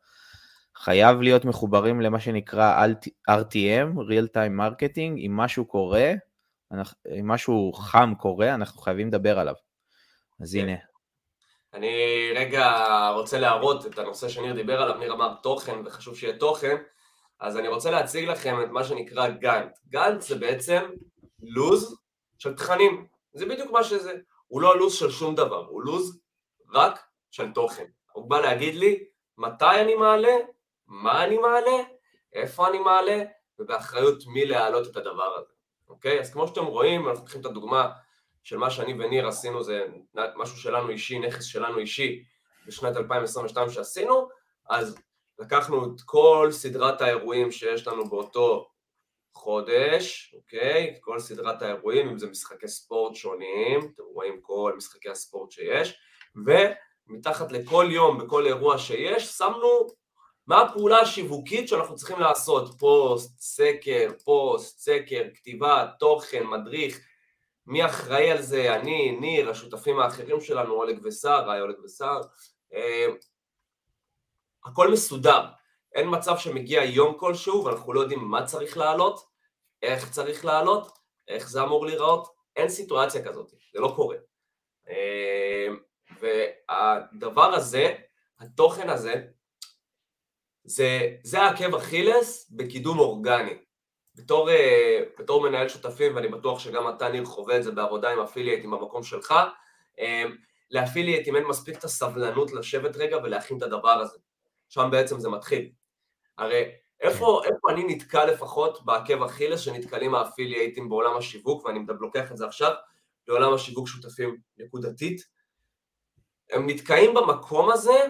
חייב 0.83 1.21
להיות 1.21 1.45
מחוברים 1.45 2.01
למה 2.01 2.19
שנקרא 2.19 2.85
RTM, 3.29 3.95
Real 3.95 4.27
Time 4.33 4.59
Marketing, 4.59 5.17
אם 5.25 5.31
משהו 5.37 5.65
קורה, 5.65 6.11
אם 7.19 7.27
משהו 7.27 7.73
חם 7.73 8.13
קורה, 8.19 8.53
אנחנו 8.53 8.81
חייבים 8.81 9.07
לדבר 9.07 9.39
עליו. 9.39 9.53
אז. 10.41 10.55
הנה. 10.55 10.75
אני 11.73 11.95
רגע 12.35 12.87
רוצה 13.13 13.39
להראות 13.39 13.85
את 13.85 13.99
הנושא 13.99 14.29
שניר 14.29 14.53
דיבר 14.53 14.81
עליו, 14.81 14.97
ניר 14.97 15.13
אמר 15.13 15.33
תוכן, 15.43 15.79
וחשוב 15.85 16.15
שיהיה 16.15 16.37
תוכן, 16.37 16.75
אז 17.39 17.57
אני 17.57 17.67
רוצה 17.67 17.91
להציג 17.91 18.29
לכם 18.29 18.61
את 18.63 18.69
מה 18.69 18.83
שנקרא 18.83 19.29
גאנט. 19.29 19.77
גאנט 19.89 20.21
זה 20.21 20.35
בעצם 20.35 20.81
לוז 21.41 21.99
של 22.37 22.55
תכנים, 22.55 23.07
זה 23.33 23.45
בדיוק 23.45 23.71
מה 23.71 23.83
שזה. 23.83 24.13
הוא 24.47 24.61
לא 24.61 24.79
לוז 24.79 24.93
של 24.93 25.11
שום 25.11 25.35
דבר, 25.35 25.65
הוא 25.65 25.81
לוז 25.83 26.19
רק 26.73 26.99
של 27.31 27.51
תוכן. 27.51 27.85
הוא 28.13 28.29
בא 28.29 28.39
להגיד 28.39 28.75
לי 28.75 29.03
מתי 29.37 29.81
אני 29.81 29.95
מעלה, 29.95 30.35
מה 30.91 31.23
אני 31.23 31.37
מעלה, 31.37 31.83
איפה 32.33 32.67
אני 32.67 32.79
מעלה, 32.79 33.23
ובאחריות 33.59 34.23
מי 34.27 34.45
להעלות 34.45 34.87
את 34.87 34.97
הדבר 34.97 35.35
הזה. 35.37 35.51
אוקיי? 35.89 36.19
אז 36.19 36.33
כמו 36.33 36.47
שאתם 36.47 36.65
רואים, 36.65 37.07
אנחנו 37.07 37.21
לוקחים 37.21 37.41
את 37.41 37.45
הדוגמה 37.45 37.91
של 38.43 38.57
מה 38.57 38.69
שאני 38.69 38.93
וניר 38.93 39.27
עשינו, 39.27 39.63
זה 39.63 39.85
משהו 40.13 40.57
שלנו 40.57 40.89
אישי, 40.89 41.19
נכס 41.19 41.43
שלנו 41.43 41.77
אישי, 41.77 42.23
בשנת 42.67 42.97
2022 42.97 43.69
שעשינו, 43.69 44.29
אז 44.69 44.99
לקחנו 45.39 45.85
את 45.85 46.01
כל 46.05 46.47
סדרת 46.51 47.01
האירועים 47.01 47.51
שיש 47.51 47.87
לנו 47.87 48.09
באותו 48.09 48.69
חודש, 49.33 50.35
אוקיי? 50.37 50.97
כל 51.01 51.19
סדרת 51.19 51.61
האירועים, 51.61 52.09
אם 52.09 52.17
זה 52.17 52.27
משחקי 52.27 52.67
ספורט 52.67 53.15
שונים, 53.15 53.79
אתם 53.79 54.03
רואים 54.13 54.41
כל 54.41 54.73
משחקי 54.77 55.09
הספורט 55.09 55.51
שיש, 55.51 55.99
ומתחת 56.45 57.51
לכל 57.51 57.87
יום, 57.89 58.17
בכל 58.17 58.45
אירוע 58.45 58.77
שיש, 58.77 59.23
שמנו 59.23 59.87
מה 60.47 60.61
הפעולה 60.61 60.99
השיווקית 60.99 61.67
שאנחנו 61.67 61.95
צריכים 61.95 62.19
לעשות? 62.19 62.79
פוסט, 62.79 63.39
סקר, 63.39 64.11
פוסט, 64.23 64.79
סקר, 64.79 65.23
כתיבה, 65.33 65.87
תוכן, 65.99 66.43
מדריך, 66.47 66.99
מי 67.67 67.85
אחראי 67.85 68.31
על 68.31 68.41
זה? 68.41 68.75
אני, 68.75 69.11
ניר, 69.11 69.49
השותפים 69.49 69.99
האחרים 69.99 70.41
שלנו, 70.41 70.73
אולג 70.73 70.99
וסער, 71.03 71.51
היי 71.51 71.61
אולג 71.61 71.79
וסער. 71.83 72.21
אה, 72.73 73.07
הכל 74.65 74.91
מסודר. 74.91 75.45
אין 75.95 76.07
מצב 76.11 76.37
שמגיע 76.37 76.83
יום 76.83 77.17
כלשהו 77.17 77.65
ואנחנו 77.65 77.93
לא 77.93 78.01
יודעים 78.01 78.19
מה 78.19 78.45
צריך 78.45 78.77
לעלות, 78.77 79.25
איך 79.81 80.11
צריך 80.11 80.45
לעלות, 80.45 80.97
איך 81.27 81.49
זה 81.49 81.63
אמור 81.63 81.85
להיראות, 81.85 82.27
אין 82.55 82.69
סיטואציה 82.69 83.25
כזאת, 83.25 83.51
זה 83.73 83.79
לא 83.79 83.93
קורה. 83.95 84.15
אה, 84.89 85.67
והדבר 86.19 87.53
הזה, 87.53 87.95
התוכן 88.39 88.89
הזה, 88.89 89.25
זה, 90.63 91.15
זה 91.23 91.41
העקב 91.41 91.75
אכילס 91.75 92.51
בקידום 92.51 92.99
אורגני. 92.99 93.57
בתור, 94.15 94.49
אה, 94.49 95.03
בתור 95.19 95.49
מנהל 95.49 95.69
שותפים, 95.69 96.15
ואני 96.15 96.27
בטוח 96.27 96.59
שגם 96.59 96.89
אתה 96.89 97.09
ניר 97.09 97.25
חווה 97.25 97.57
את 97.57 97.63
זה 97.63 97.71
בעבודה 97.71 98.09
עם 98.09 98.19
אפילייטים 98.19 98.71
במקום 98.71 99.03
שלך, 99.03 99.33
אה, 99.99 100.23
לאפילייטים 100.71 101.35
אין 101.35 101.43
מספיק 101.43 101.77
את 101.77 101.83
הסבלנות 101.83 102.51
לשבת 102.51 102.97
רגע 102.97 103.17
ולהכין 103.17 103.57
את 103.57 103.63
הדבר 103.63 103.89
הזה. 103.89 104.17
שם 104.69 104.89
בעצם 104.91 105.19
זה 105.19 105.29
מתחיל. 105.29 105.71
הרי 106.37 106.63
איפה, 107.01 107.41
איפה 107.45 107.71
אני 107.71 107.83
נתקע 107.87 108.25
לפחות 108.25 108.85
בעקב 108.85 109.23
אכילס 109.23 109.59
שנתקלים 109.59 110.15
האפילייטים 110.15 110.89
בעולם 110.89 111.17
השיווק, 111.17 111.65
ואני 111.65 111.79
לוקח 111.99 112.31
את 112.31 112.37
זה 112.37 112.45
עכשיו 112.45 112.71
לעולם 113.27 113.53
השיווק 113.53 113.87
שותפים 113.87 114.37
נקודתית, 114.57 115.21
הם 116.51 116.69
נתקעים 116.69 117.13
במקום 117.13 117.71
הזה 117.71 118.07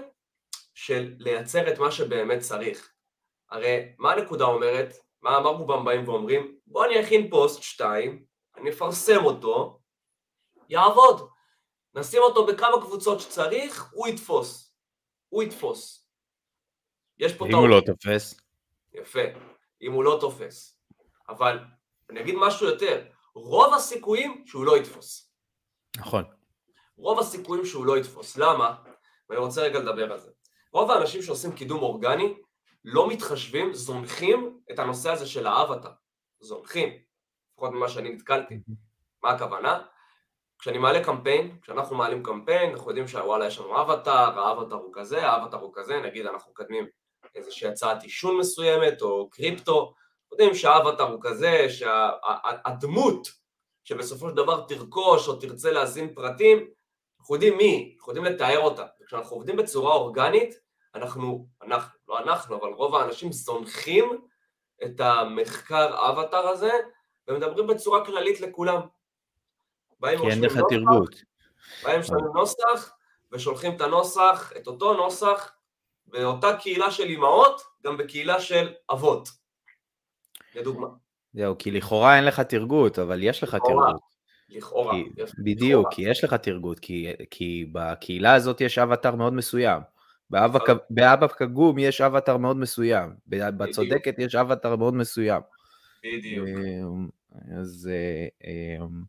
של 0.74 1.14
לייצר 1.18 1.74
את 1.74 1.80
מה 1.80 1.92
שבאמת 1.92 2.40
צריך. 2.40 2.92
הרי 3.50 3.96
מה 3.98 4.12
הנקודה 4.12 4.46
אומרת? 4.46 4.94
מה, 5.22 5.40
מה 5.40 5.50
רובם 5.50 5.86
באים 5.86 6.08
ואומרים? 6.08 6.58
בוא 6.68 6.86
אני 6.86 7.04
אכין 7.04 7.30
פוסט 7.30 7.64
2, 7.64 8.26
אני 8.58 8.70
אפרסם 8.70 9.26
אותו, 9.26 9.80
יעבוד. 10.70 11.30
נשים 11.96 12.22
אותו 12.22 12.46
בכמה 12.46 12.82
קבוצות 12.82 13.20
שצריך, 13.20 13.92
הוא 13.92 14.08
יתפוס. 14.08 14.76
הוא 15.30 15.44
יתפוס. 15.44 16.08
יש 17.18 17.32
פה 17.34 17.38
טעות. 17.38 17.50
אם 17.50 17.56
הוא 17.56 17.70
לא 17.70 17.82
תופס. 17.86 18.42
יפה, 18.94 19.20
אם 19.82 19.92
הוא 19.92 20.04
לא 20.04 20.18
תופס. 20.22 20.80
אבל 21.30 21.60
אני 22.10 22.22
אגיד 22.22 22.36
משהו 22.38 22.68
יותר, 22.68 23.06
רוב 23.36 23.74
הסיכויים 23.74 24.44
שהוא 24.48 24.66
לא 24.66 24.78
יתפוס. 24.78 25.34
נכון. 25.98 26.24
רוב 26.98 27.20
הסיכויים 27.20 27.66
שהוא 27.66 27.86
לא 27.86 27.98
יתפוס. 27.98 28.38
למה? 28.38 28.76
ואני 29.30 29.42
רוצה 29.42 29.62
רגע 29.62 29.80
לדבר 29.80 30.12
על 30.12 30.20
זה. 30.20 30.32
רוב 30.74 30.92
האנשים 30.92 31.22
שעושים 31.22 31.52
קידום 31.52 31.82
אורגני 31.82 32.34
לא 32.86 33.10
מתחשבים, 33.10 33.74
זונחים 33.74 34.60
את 34.72 34.80
הנושא 34.80 35.12
הזה 35.12 35.28
של 35.28 35.48
האבטר. 35.48 35.90
זונחים, 36.40 36.90
לפחות 37.54 37.72
ממה 37.72 37.90
שאני 37.90 38.10
נתקלתי. 38.10 38.56
מה 39.24 39.30
הכוונה? 39.30 39.82
כשאני 40.60 40.78
מעלה 40.78 41.04
קמפיין, 41.04 41.58
כשאנחנו 41.62 41.96
מעלים 41.96 42.24
קמפיין, 42.24 42.72
אנחנו 42.72 42.90
יודעים 42.90 43.08
שוואלה 43.08 43.48
יש 43.48 43.60
לנו 43.60 43.82
אבטר, 43.82 44.40
האבטר 44.40 44.76
הוא 44.76 44.92
כזה, 44.94 45.28
האבטר 45.28 45.58
הוא 45.58 45.72
כזה, 45.74 46.00
נגיד 46.00 46.26
אנחנו 46.26 46.52
מקדמים 46.52 46.86
איזושהי 47.36 47.68
הצעת 47.68 48.04
עישון 48.04 48.38
מסוימת 48.38 49.02
או 49.02 49.30
קריפטו, 49.30 49.94
יודעים 50.32 50.56
שהאבטר 50.56 51.04
הוא 51.04 51.20
כזה, 51.22 51.68
שהדמות 51.70 53.26
שה, 53.26 53.32
שבסופו 53.84 54.30
של 54.30 54.36
דבר 54.36 54.66
תרכוש 54.68 55.28
או 55.28 55.36
תרצה 55.36 55.72
להזין 55.72 56.14
פרטים, 56.16 56.68
אנחנו 57.22 57.36
יודעים 57.36 57.58
מי, 57.58 57.96
אנחנו 57.98 58.14
יודעים 58.14 58.34
לתאר 58.34 58.60
אותה. 58.60 58.86
וכשאנחנו 59.02 59.36
עובדים 59.36 59.58
בצורה 59.58 59.94
אורגנית, 59.94 60.56
אנחנו, 60.96 61.48
אנחנו, 61.64 62.00
לא 62.08 62.20
אנחנו, 62.20 62.56
אבל 62.56 62.70
רוב 62.70 62.96
האנשים 62.96 63.32
זונחים 63.32 64.22
את 64.84 65.00
המחקר 65.00 66.10
אבטר 66.10 66.48
הזה, 66.48 66.72
ומדברים 67.28 67.68
בצורה 67.68 68.06
כללית 68.06 68.42
לכולם. 68.42 68.82
כי 70.02 70.30
אין 70.30 70.42
לך 70.42 70.60
תרגות. 70.70 71.16
באים 71.84 72.04
שמים 72.04 72.26
נוסח, 72.36 72.96
ושולחים 73.32 73.76
את 73.76 73.82
הנוסח, 73.82 74.54
את 74.58 74.68
אותו 74.68 74.94
נוסח, 74.94 75.52
באותה 76.06 76.58
קהילה 76.58 76.92
של 76.92 77.04
אימהות, 77.04 77.62
גם 77.84 77.98
בקהילה 77.98 78.42
של 78.42 78.74
אבות, 78.92 79.30
לדוגמה. 80.56 80.88
זהו, 81.34 81.58
כי 81.60 81.72
לכאורה 81.72 82.16
אין 82.16 82.26
לך 82.26 82.40
תרגות, 82.40 83.00
אבל 83.00 83.24
יש 83.24 83.44
לך 83.44 83.56
תרגות. 83.56 84.11
לכאורה. 84.52 84.94
כי, 84.94 85.24
בדיוק, 85.44 85.94
כי 85.94 86.02
יש 86.02 86.24
לך 86.24 86.34
תרגות, 86.34 86.80
כי, 86.80 87.14
כי 87.30 87.66
בקהילה 87.72 88.34
הזאת 88.34 88.62
יש 88.62 88.78
אבטר 88.78 89.16
מאוד 89.16 89.34
מסוים. 89.34 89.82
באבא 90.90 91.28
קגום 91.28 91.80
יש 91.80 92.02
אבטר 92.02 92.38
מאוד 92.38 92.58
מסוים, 92.58 93.14
בצודקת 93.28 94.16
יש 94.18 94.36
אבטר 94.36 94.76
מאוד 94.76 94.94
מסוים. 94.94 95.42
בדיוק. 96.04 96.48
אמ, 96.48 97.08
אז... 97.62 97.90
אמ, 98.44 99.04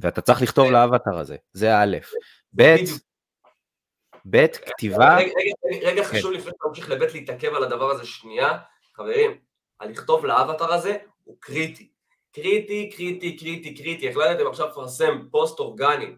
ואתה 0.00 0.20
צריך 0.20 0.42
לכתוב 0.42 0.70
לאבטר 0.70 1.18
הזה, 1.18 1.36
זה 1.52 1.76
א', 1.76 1.96
ב', 2.56 2.76
ב', 4.30 4.46
כתיבה... 4.46 5.16
רגע, 5.82 6.04
כן. 6.04 6.18
חשוב 6.18 6.32
לפני 6.32 6.50
שאתה 6.50 6.68
ממשיך 6.68 6.90
לב' 6.90 7.02
להתעכב 7.14 7.54
על 7.54 7.64
הדבר 7.64 7.90
הזה 7.90 8.06
שנייה, 8.06 8.58
חברים, 8.94 9.38
הלכתוב 9.80 10.26
לאבטר 10.26 10.72
הזה 10.72 10.96
הוא 11.24 11.36
קריטי. 11.40 11.91
קריטי, 12.32 12.90
קריטי, 12.96 13.36
קריטי, 13.36 13.74
קריטי. 13.74 14.10
החלטתם 14.10 14.46
עכשיו 14.46 14.68
לפרסם 14.68 15.28
פוסט 15.30 15.58
אורגני, 15.58 16.14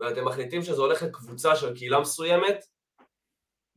ואתם 0.00 0.24
מחליטים 0.24 0.62
שזה 0.62 0.80
הולך 0.80 1.02
לקבוצה 1.02 1.56
של 1.56 1.76
קהילה 1.76 2.00
מסוימת, 2.00 2.64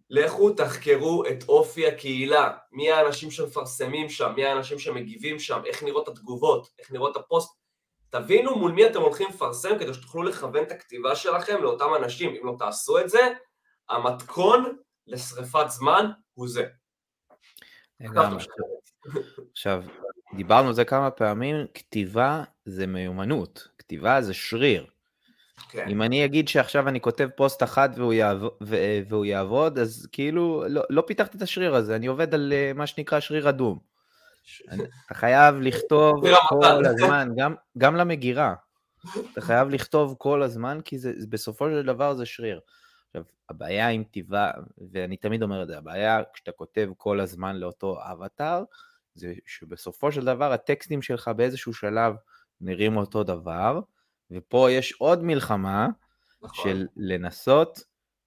לכו 0.09 0.49
תחקרו 0.49 1.23
את 1.25 1.43
אופי 1.49 1.87
הקהילה, 1.87 2.57
מי 2.71 2.91
האנשים 2.91 3.31
שמפרסמים 3.31 4.09
שם, 4.09 4.33
מי 4.35 4.45
האנשים 4.45 4.79
שמגיבים 4.79 5.39
שם, 5.39 5.61
איך 5.65 5.83
נראות 5.83 6.07
התגובות, 6.07 6.69
איך 6.79 6.91
נראות 6.91 7.15
הפוסט. 7.15 7.55
תבינו 8.09 8.55
מול 8.55 8.71
מי 8.71 8.87
אתם 8.87 9.01
הולכים 9.01 9.27
לפרסם 9.29 9.79
כדי 9.79 9.93
שתוכלו 9.93 10.23
לכוון 10.23 10.63
את 10.63 10.71
הכתיבה 10.71 11.15
שלכם 11.15 11.63
לאותם 11.63 11.95
אנשים. 11.95 12.35
אם 12.35 12.45
לא 12.45 12.55
תעשו 12.59 12.99
את 12.99 13.09
זה, 13.09 13.33
המתכון 13.89 14.77
לשריפת 15.07 15.65
זמן 15.69 16.11
הוא 16.33 16.47
זה. 16.47 16.65
עכשיו, 19.51 19.83
דיברנו 20.35 20.67
על 20.67 20.73
זה 20.73 20.85
כמה 20.85 21.11
פעמים, 21.11 21.55
כתיבה 21.73 22.43
זה 22.65 22.87
מיומנות, 22.87 23.67
כתיבה 23.77 24.21
זה 24.21 24.33
שריר. 24.33 24.85
כן. 25.69 25.87
אם 25.87 26.01
אני 26.01 26.25
אגיד 26.25 26.47
שעכשיו 26.47 26.87
אני 26.87 27.01
כותב 27.01 27.29
פוסט 27.35 27.63
אחד 27.63 27.89
והוא, 27.95 28.13
יעבוד, 28.13 28.51
והוא 29.09 29.25
יעבוד, 29.25 29.79
אז 29.79 30.07
כאילו 30.11 30.63
לא, 30.69 30.83
לא 30.89 31.03
פיתחתי 31.07 31.37
את 31.37 31.41
השריר 31.41 31.75
הזה, 31.75 31.95
אני 31.95 32.07
עובד 32.07 32.33
על 32.33 32.53
אה, 32.53 32.71
מה 32.75 32.87
שנקרא 32.87 33.19
שריר 33.19 33.49
אדום. 33.49 33.79
אתה 35.05 35.13
חייב 35.13 35.55
לכתוב 35.55 36.13
כל 36.49 36.85
הזמן, 36.85 37.29
גם, 37.37 37.55
גם 37.77 37.95
למגירה. 37.95 38.53
אתה 39.33 39.41
חייב 39.41 39.69
לכתוב 39.69 40.15
כל 40.17 40.43
הזמן, 40.43 40.79
כי 40.85 40.97
זה, 40.97 41.13
בסופו 41.29 41.69
של 41.69 41.85
דבר 41.85 42.13
זה 42.13 42.25
שריר. 42.25 42.59
עכשיו, 43.07 43.23
הבעיה 43.49 43.89
עם 43.89 44.03
כתיבה, 44.03 44.51
ואני 44.91 45.17
תמיד 45.17 45.43
אומר 45.43 45.63
את 45.63 45.67
זה, 45.67 45.77
הבעיה 45.77 46.21
כשאתה 46.33 46.51
כותב 46.51 46.89
כל 46.97 47.19
הזמן 47.19 47.55
לאותו 47.55 47.97
אבטאר, 48.11 48.63
זה 49.15 49.33
שבסופו 49.45 50.11
של 50.11 50.25
דבר 50.25 50.53
הטקסטים 50.53 51.01
שלך 51.01 51.27
באיזשהו 51.27 51.73
שלב 51.73 52.13
נראים 52.61 52.97
אותו 52.97 53.23
דבר, 53.23 53.79
ופה 54.31 54.71
יש 54.71 54.93
עוד 54.93 55.23
מלחמה 55.23 55.87
נכון. 56.41 56.63
של 56.63 56.87
לנסות 56.95 57.83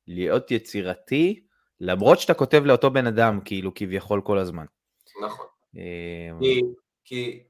להיות 0.07 0.51
יצירתי, 0.51 1.40
למרות 1.81 2.20
שאתה 2.20 2.35
כותב 2.35 2.62
לאותו 2.64 2.90
בן 2.90 3.07
אדם, 3.07 3.40
כאילו, 3.44 3.74
כביכול 3.74 4.20
כל 4.20 4.38
הזמן. 4.38 4.64
נכון. 5.22 5.46
אמ, 5.74 6.38
כי, 6.40 6.61
כי 7.05 7.42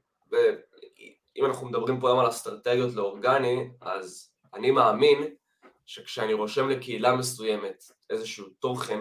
אם 1.37 1.45
אנחנו 1.45 1.67
מדברים 1.67 1.99
פה 1.99 2.09
היום 2.09 2.19
על 2.19 2.29
אסטרטגיות 2.29 2.93
לאורגני, 2.93 3.69
אז 3.81 4.31
אני 4.53 4.71
מאמין 4.71 5.17
שכשאני 5.85 6.33
רושם 6.33 6.69
לקהילה 6.69 7.15
מסוימת 7.15 7.83
איזשהו 8.09 8.49
תוכן, 8.49 8.99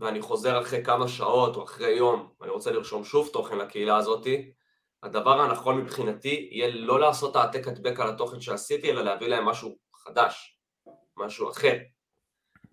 ואני 0.00 0.20
חוזר 0.20 0.60
אחרי 0.60 0.84
כמה 0.84 1.08
שעות 1.08 1.56
או 1.56 1.64
אחרי 1.64 1.90
יום, 1.90 2.32
ואני 2.40 2.52
רוצה 2.52 2.70
לרשום 2.70 3.04
שוב 3.04 3.28
תוכן 3.32 3.58
לקהילה 3.58 3.96
הזאתי, 3.96 4.52
הדבר 5.02 5.40
הנכון 5.40 5.76
מבחינתי 5.76 6.48
יהיה 6.50 6.70
לא 6.70 7.00
לעשות 7.00 7.36
העתק 7.36 7.68
הדבק 7.68 8.00
על 8.00 8.08
התוכן 8.08 8.40
שעשיתי, 8.40 8.90
אלא 8.90 9.02
להביא 9.02 9.28
להם 9.28 9.44
משהו 9.44 9.76
חדש, 9.94 10.58
משהו 11.16 11.50
אחר. 11.50 11.76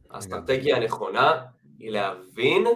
האסטרטגיה 0.10 0.78
הנכונה 0.78 1.46
היא 1.80 1.92
להבין 1.92 2.68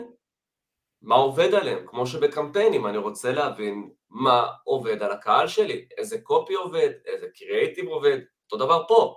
מה 1.02 1.16
עובד 1.16 1.54
עליהם, 1.54 1.88
כמו 1.88 2.08
שבקמפיינים 2.08 2.88
אני 2.88 2.98
רוצה 2.98 3.32
להבין 3.32 3.90
מה 4.10 4.48
עובד 4.64 5.04
על 5.04 5.12
הקהל 5.12 5.48
שלי, 5.48 5.88
איזה 5.98 6.22
קופי 6.22 6.54
עובד, 6.54 6.90
איזה 7.06 7.28
קריאייטיב 7.36 7.88
עובד, 7.88 8.18
אותו 8.44 8.66
דבר 8.66 8.84
פה. 8.88 9.16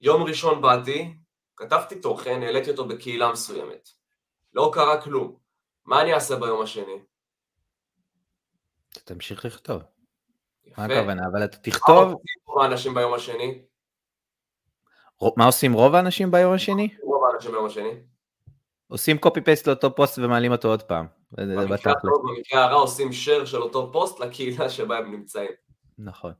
יום 0.00 0.22
ראשון 0.22 0.62
באתי, 0.62 1.14
כתבתי 1.56 2.00
תוכן, 2.00 2.42
העליתי 2.42 2.70
אותו 2.70 2.88
בקהילה 2.88 3.32
מסוימת. 3.32 3.99
לא 4.54 4.70
קרה 4.74 5.02
כלום. 5.02 5.36
מה 5.84 6.02
אני 6.02 6.14
אעשה 6.14 6.36
ביום 6.36 6.62
השני? 6.62 6.98
אתה 8.92 9.00
תמשיך 9.00 9.44
לכתוב. 9.44 9.82
יפה. 10.64 10.86
מה 10.86 10.94
הכוונה? 10.94 11.22
אבל 11.32 11.44
אתה 11.44 11.56
תכתוב... 11.56 12.04
מה 12.04 12.12
עושים 12.12 12.42
רוב 12.46 12.62
האנשים 12.62 12.94
ביום 12.94 13.14
השני? 13.14 13.62
מה 15.36 15.46
עושים 15.46 15.72
רוב 15.72 15.94
האנשים 15.94 16.30
ביום 16.30 16.52
השני? 16.52 16.88
רוב 17.02 17.24
האנשים 17.24 17.50
ביום 17.50 17.66
השני. 17.66 17.90
עושים 18.88 19.18
קופי 19.18 19.40
פייסט 19.40 19.66
לאותו 19.66 19.94
פוסט 19.94 20.18
ומעלים 20.18 20.52
אותו 20.52 20.68
עוד 20.68 20.82
פעם. 20.82 21.06
במקרה 21.32 21.92
הטוב, 21.92 22.22
במקרה 22.28 22.64
הרע 22.64 22.74
עושים 22.74 23.08
share 23.08 23.46
של 23.46 23.62
אותו 23.62 23.92
פוסט 23.92 24.20
לקהילה 24.20 24.70
שבה 24.70 24.98
הם 24.98 25.12
נמצאים. 25.12 25.50
נכון. 25.98 26.32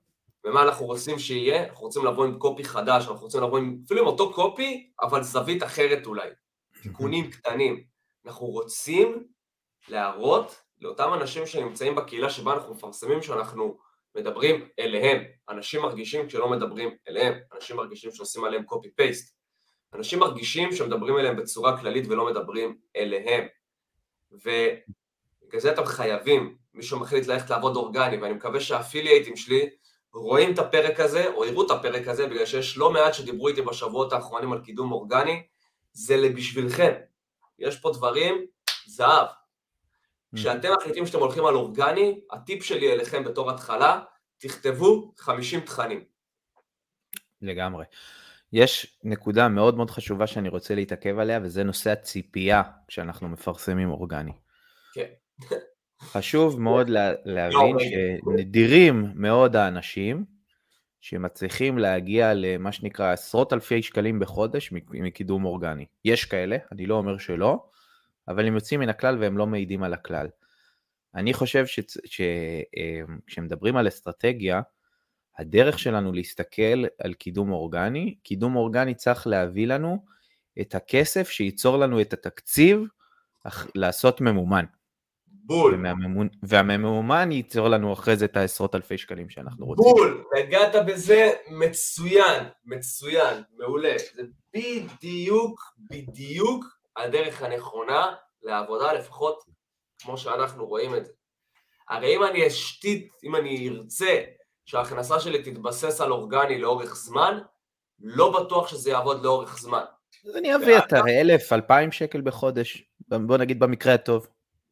ומה 0.44 0.62
אנחנו 0.62 0.87
רוצים 0.87 1.18
שיהיה? 1.18 1.66
אנחנו 1.66 1.87
רוצים 1.87 2.05
לבוא 2.05 2.25
עם 2.25 2.38
קופי 2.38 2.64
חדש, 2.64 3.09
אנחנו 3.09 3.25
רוצים 3.25 3.42
לבוא 3.42 3.59
עם, 3.59 3.79
אפילו 3.87 4.01
עם 4.01 4.07
אותו 4.07 4.33
קופי, 4.33 4.90
אבל 5.03 5.23
זווית 5.23 5.62
אחרת 5.62 6.07
אולי. 6.07 6.29
תיקונים 6.83 7.31
קטנים. 7.31 7.89
אנחנו 8.26 8.46
רוצים 8.46 9.26
להראות 9.88 10.62
לאותם 10.80 11.14
אנשים 11.14 11.46
שנמצאים 11.46 11.94
בקהילה 11.94 12.30
שבה 12.30 12.52
אנחנו 12.52 12.74
מפרסמים 12.74 13.22
שאנחנו 13.22 13.78
מדברים 14.14 14.68
אליהם. 14.78 15.24
אנשים 15.48 15.83
מרגישים 15.83 16.26
כשלא 16.26 16.48
מדברים 16.48 16.90
אליהם, 17.09 17.38
אנשים 17.54 17.76
מרגישים 17.76 18.12
שעושים 18.12 18.44
עליהם 18.44 18.64
פייסט. 18.96 19.37
אנשים 19.94 20.18
מרגישים 20.18 20.72
שמדברים 20.72 21.18
אליהם 21.18 21.37
בצורה 21.37 21.80
כללית 21.80 22.04
ולא 22.09 22.26
מדברים 22.26 22.76
אליהם. 22.96 23.46
ובגלל 24.30 25.61
זה 25.61 25.72
אתם 25.72 25.85
חייבים, 25.85 26.56
מי 26.74 26.83
שמחליט 26.83 27.26
ללכת 27.26 27.50
לעבוד 27.50 27.76
אורגני, 27.76 28.16
ואני 28.16 28.35
מקווה 28.35 28.61
שהאפילייטים 28.61 29.37
שלי 29.37 29.70
רואים 30.14 30.54
את 30.54 30.59
הפרק 30.59 31.00
הזה, 31.00 31.28
או 31.35 31.44
יראו 31.44 31.66
את 31.66 31.70
הפרק 31.70 32.09
הזה, 32.09 32.26
בגלל 32.26 32.46
שיש 32.46 32.78
לא 32.78 32.92
מעט 32.92 33.14
שדיברו 33.14 33.48
איתי 33.48 33.62
בשבועות 33.62 34.12
האחרונים 34.12 34.52
על 34.52 34.61
קידום 34.61 34.92
אורגני, 34.92 35.42
זה 35.92 36.28
בשבילכם. 36.37 36.92
יש 37.61 37.81
פה 37.81 37.90
דברים, 37.92 38.46
זהב. 38.87 39.27
כשאתם 40.37 40.68
מחליטים 40.79 41.07
שאתם 41.07 41.18
הולכים 41.18 41.46
על 41.46 41.55
אורגני, 41.55 42.20
הטיפ 42.31 42.64
שלי 42.64 42.92
אליכם 42.92 43.25
בתור 43.25 43.51
התחלה, 43.51 44.01
תכתבו 44.38 45.12
50 45.18 45.61
תכנים. 45.61 46.05
לגמרי. 47.42 47.85
יש 48.53 48.99
נקודה 49.05 49.49
מאוד 49.49 49.77
מאוד 49.77 49.90
חשובה 49.90 50.27
שאני 50.27 50.49
רוצה 50.49 50.75
להתעכב 50.75 51.18
עליה, 51.18 51.40
וזה 51.42 51.64
נושא 51.64 51.90
הציפייה 51.90 52.62
כשאנחנו 52.88 53.29
מפרסמים 53.29 53.90
אורגני. 53.90 54.33
כן. 54.92 55.09
חשוב 56.01 56.61
מאוד 56.61 56.88
לה, 56.94 57.12
להבין 57.25 57.77
לא, 57.77 57.81
שנדירים 57.81 59.12
מאוד 59.14 59.57
האנשים 59.57 60.25
שמצליחים 61.01 61.79
להגיע 61.79 62.35
למה 62.35 62.73
שנקרא 62.73 63.13
עשרות 63.13 63.53
אלפי 63.53 63.83
שקלים 63.83 64.19
בחודש 64.19 64.73
מקידום 64.91 65.45
אורגני. 65.45 65.87
יש 66.05 66.25
כאלה, 66.25 66.57
אני 66.73 66.87
לא 66.87 66.95
אומר 66.95 67.19
שלא, 67.19 67.65
אבל 68.29 68.47
הם 68.47 68.55
יוצאים 68.55 68.81
מן 68.81 68.89
הכלל 68.89 69.19
והם 69.21 69.39
לא 69.39 69.47
מעידים 69.47 69.83
על 69.83 69.95
הכלל. 69.95 70.29
אני 71.15 71.35
חושב 71.35 71.65
שכשמדברים 73.27 73.75
אה, 73.75 73.81
על 73.81 73.89
אסטרטגיה, 73.89 74.61
הדרך 75.39 75.79
שלנו 75.79 76.13
להסתכל 76.13 76.85
על 76.99 77.15
קידום 77.15 77.53
אורגני, 77.53 78.15
קידום 78.23 78.57
אורגני 78.57 78.95
צריך 78.95 79.27
להביא 79.27 79.67
לנו 79.67 80.05
את 80.61 80.75
הכסף 80.75 81.29
שייצור 81.29 81.77
לנו 81.77 82.01
את 82.01 82.13
התקציב 82.13 82.83
לעשות 83.75 84.21
ממומן. 84.21 84.65
בול. 85.44 85.72
והממומן, 85.85 86.26
והממומן 86.42 87.33
ייצור 87.33 87.68
לנו 87.68 87.92
אחרי 87.92 88.16
זה 88.16 88.24
את 88.24 88.37
העשרות 88.37 88.74
אלפי 88.74 88.98
שקלים 88.98 89.31
שאנחנו 89.31 89.66
רוצים. 89.66 89.85
בול, 89.85 90.24
נגעת 90.38 90.87
בזה 90.87 91.31
מצוין, 91.50 92.44
מצוין, 92.64 93.42
מעולה. 93.59 93.94
זה 94.14 94.22
בדיוק, 94.55 95.61
בדיוק 95.90 96.64
הדרך 96.96 97.42
הנכונה 97.42 98.07
לעבודה, 98.42 98.92
לפחות 98.92 99.44
כמו 100.03 100.18
שאנחנו 100.18 100.66
רואים 100.66 100.94
את 100.94 101.07
זה. 101.07 101.12
הרי 101.88 102.16
אם 102.16 102.24
אני 102.24 102.46
אשתית, 102.46 103.09
אם 103.24 103.37
אני 103.37 103.68
ארצה 103.68 104.20
שההכנסה 104.64 105.20
שלי 105.20 105.42
תתבסס 105.42 106.00
על 106.00 106.12
אורגני 106.12 106.59
לאורך 106.59 106.94
זמן, 106.94 107.38
לא 108.00 108.40
בטוח 108.40 108.68
שזה 108.68 108.90
יעבוד 108.90 109.24
לאורך 109.24 109.59
זמן. 109.59 109.83
אז 110.29 110.37
אני 110.37 110.57
אביא 110.57 110.79
את 110.79 110.92
אלף, 110.92 111.53
אלפיים 111.53 111.92
שקל 111.92 112.20
בחודש, 112.20 112.85
בוא 113.09 113.37
נגיד 113.37 113.59
במקרה 113.59 113.94
הטוב. 113.94 114.26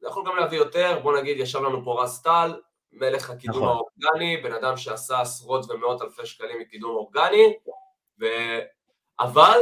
יכול 0.09 0.25
גם 0.27 0.37
להביא 0.37 0.59
יותר, 0.59 1.01
בוא 1.03 1.19
נגיד 1.19 1.39
ישב 1.39 1.59
לנו 1.59 1.85
פה 1.85 2.03
רס 2.03 2.23
טל, 2.23 2.61
מלך 2.93 3.31
הקידום 3.31 3.57
נכון. 3.57 3.69
האורגני, 3.69 4.37
בן 4.37 4.53
אדם 4.53 4.77
שעשה 4.77 5.21
עשרות 5.21 5.71
ומאות 5.71 6.03
אלפי 6.03 6.27
שקלים 6.27 6.61
מקידום 6.61 6.91
אורגני, 6.91 7.55
ו... 8.21 8.25
אבל 9.21 9.59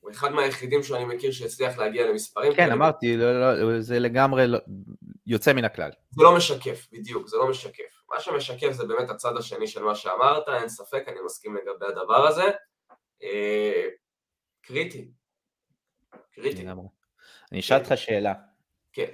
הוא 0.00 0.10
אחד 0.10 0.32
מהיחידים 0.32 0.82
שאני 0.82 1.04
מכיר 1.04 1.32
שהצליח 1.32 1.78
להגיע 1.78 2.06
למספרים. 2.06 2.54
כן, 2.54 2.72
אמרתי, 2.72 3.16
לא, 3.16 3.40
לא, 3.40 3.80
זה 3.80 3.98
לגמרי 3.98 4.46
לא, 4.46 4.58
יוצא 5.26 5.52
מן 5.52 5.64
הכלל. 5.64 5.90
זה 6.10 6.22
לא 6.22 6.36
משקף, 6.36 6.86
בדיוק, 6.92 7.28
זה 7.28 7.36
לא 7.36 7.48
משקף. 7.48 8.02
מה 8.14 8.20
שמשקף 8.20 8.72
זה 8.72 8.86
באמת 8.86 9.10
הצד 9.10 9.36
השני 9.36 9.66
של 9.66 9.82
מה 9.82 9.94
שאמרת, 9.94 10.48
אין 10.48 10.68
ספק, 10.68 11.04
אני 11.08 11.16
מסכים 11.24 11.56
לגבי 11.56 11.86
הדבר 11.86 12.26
הזה. 12.26 12.50
אה, 13.22 13.88
קריטי. 14.62 15.10
קריטי. 16.34 16.66
אני 17.52 17.60
אשאל 17.60 17.78
אותך 17.78 17.92
שאלה. 17.96 18.34
כן. 18.92 19.10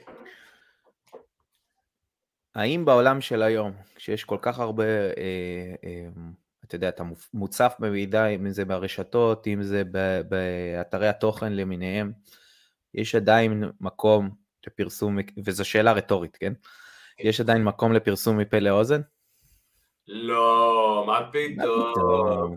האם 2.55 2.85
בעולם 2.85 3.21
של 3.21 3.43
היום, 3.43 3.73
כשיש 3.95 4.25
כל 4.25 4.39
כך 4.43 4.59
הרבה, 4.59 4.85
אה, 4.85 5.75
אה, 5.85 6.07
אתה 6.65 6.75
יודע, 6.75 6.89
אתה 6.89 7.03
מוצף 7.35 7.75
במידע, 7.79 8.27
אם 8.27 8.51
זה 8.51 8.65
ברשתות, 8.65 9.47
אם 9.47 9.63
זה 9.63 9.83
באתרי 10.29 11.09
התוכן 11.09 11.53
למיניהם, 11.53 12.13
יש 12.95 13.15
עדיין 13.15 13.65
מקום 13.81 14.31
לפרסום, 14.67 15.19
וזו 15.45 15.65
שאלה 15.65 15.93
רטורית, 15.93 16.37
כן? 16.37 16.53
יש 17.19 17.41
עדיין 17.41 17.65
מקום 17.65 17.93
לפרסום 17.93 18.39
מפה 18.39 18.59
לאוזן? 18.59 19.01
לא, 20.09 21.05
מה 21.07 21.31
פתאום? 21.33 22.57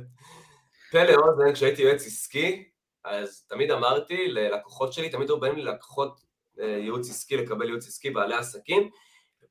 פה 0.92 1.04
לאוזן, 1.04 1.52
כשהייתי 1.54 1.82
יועץ 1.82 2.06
עסקי, 2.06 2.68
אז 3.04 3.46
תמיד 3.48 3.70
אמרתי 3.70 4.28
ללקוחות 4.28 4.92
שלי, 4.92 5.10
תמיד 5.10 5.28
היו 5.28 5.40
באים 5.40 5.56
לי 5.56 5.62
לקוחות 5.62 6.31
ייעוץ 6.66 7.10
עסקי, 7.10 7.36
לקבל 7.36 7.66
ייעוץ 7.66 7.86
עסקי, 7.86 8.10
בעלי 8.10 8.34
עסקים, 8.34 8.90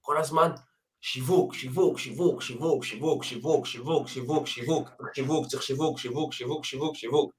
כל 0.02 0.17
הזמן 0.17 0.52
שיווק, 1.02 1.54
שיווק, 1.54 2.00
שיווק, 2.00 2.41
שיווק, 2.41 2.84
שיווק, 2.84 3.24
שיווק, 3.24 3.65
שיווק, 3.65 4.08
שיווק, 4.08 4.47
שיווק, 4.47 4.89
שיווק, 5.13 5.47
צריך 5.47 5.63
שיווק, 5.63 6.00
שיווק, 6.00 6.34
שיווק, 6.34 6.65
שיווק, 6.65 6.95
שיווק. 6.95 7.32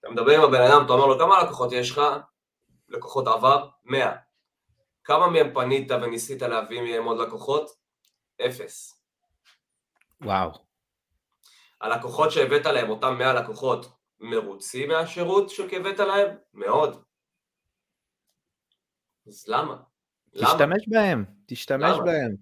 אתה 0.00 0.10
מדבר 0.10 0.34
עם 0.34 0.40
הבן 0.40 0.60
אדם, 0.60 0.84
אתה 0.84 0.92
אומר 0.92 1.06
לו, 1.06 1.18
כמה 1.18 1.42
לקוחות 1.42 1.72
יש 1.72 1.90
לך? 1.90 2.00
לקוחות 2.88 3.26
עבר? 3.26 3.68
100. 3.84 4.12
כמה 5.04 5.26
מהם 5.26 5.54
פנית 5.54 5.90
וניסית 5.90 6.42
להביא 6.42 6.82
מהם 6.82 7.04
עוד 7.04 7.18
לקוחות? 7.20 7.70
אפס. 8.46 9.02
וואו. 10.20 10.50
הלקוחות 11.80 12.30
שהבאת 12.30 12.66
להם, 12.66 12.90
אותם 12.90 13.18
100 13.18 13.32
לקוחות, 13.34 13.92
מרוצים 14.20 14.88
מהשירות 14.88 15.50
שהבאת 15.50 15.98
להם? 15.98 16.36
מאוד. 16.54 17.02
אז 19.26 19.44
למה? 19.48 19.76
תשתמש 20.30 20.88
בהם, 20.88 21.24
תשתמש 21.46 21.96
בהם. 22.04 22.36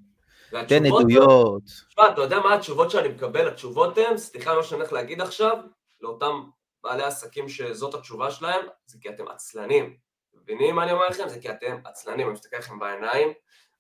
תן 0.68 0.86
עדויות. 0.86 1.62
תשמע, 1.88 2.08
אתה 2.12 2.20
יודע 2.20 2.38
מה 2.38 2.54
התשובות 2.54 2.90
שאני 2.90 3.08
מקבל? 3.08 3.48
התשובות 3.48 3.98
הן, 3.98 4.16
סליחה 4.16 4.54
מה 4.54 4.62
שאני 4.62 4.80
הולך 4.80 4.92
להגיד 4.92 5.20
עכשיו, 5.20 5.56
לאותם 6.00 6.42
בעלי 6.84 7.02
עסקים 7.02 7.48
שזאת 7.48 7.94
התשובה 7.94 8.30
שלהם, 8.30 8.66
זה 8.86 8.98
כי 9.00 9.08
אתם 9.08 9.28
עצלנים. 9.28 9.96
מבינים 10.34 10.74
מה 10.74 10.84
אני 10.84 10.92
אומר 10.92 11.08
לכם? 11.08 11.28
זה 11.28 11.40
כי 11.40 11.50
אתם 11.50 11.76
עצלנים. 11.84 12.26
אני 12.26 12.34
מסתכל 12.34 12.56
לכם 12.56 12.78
בעיניים, 12.78 13.32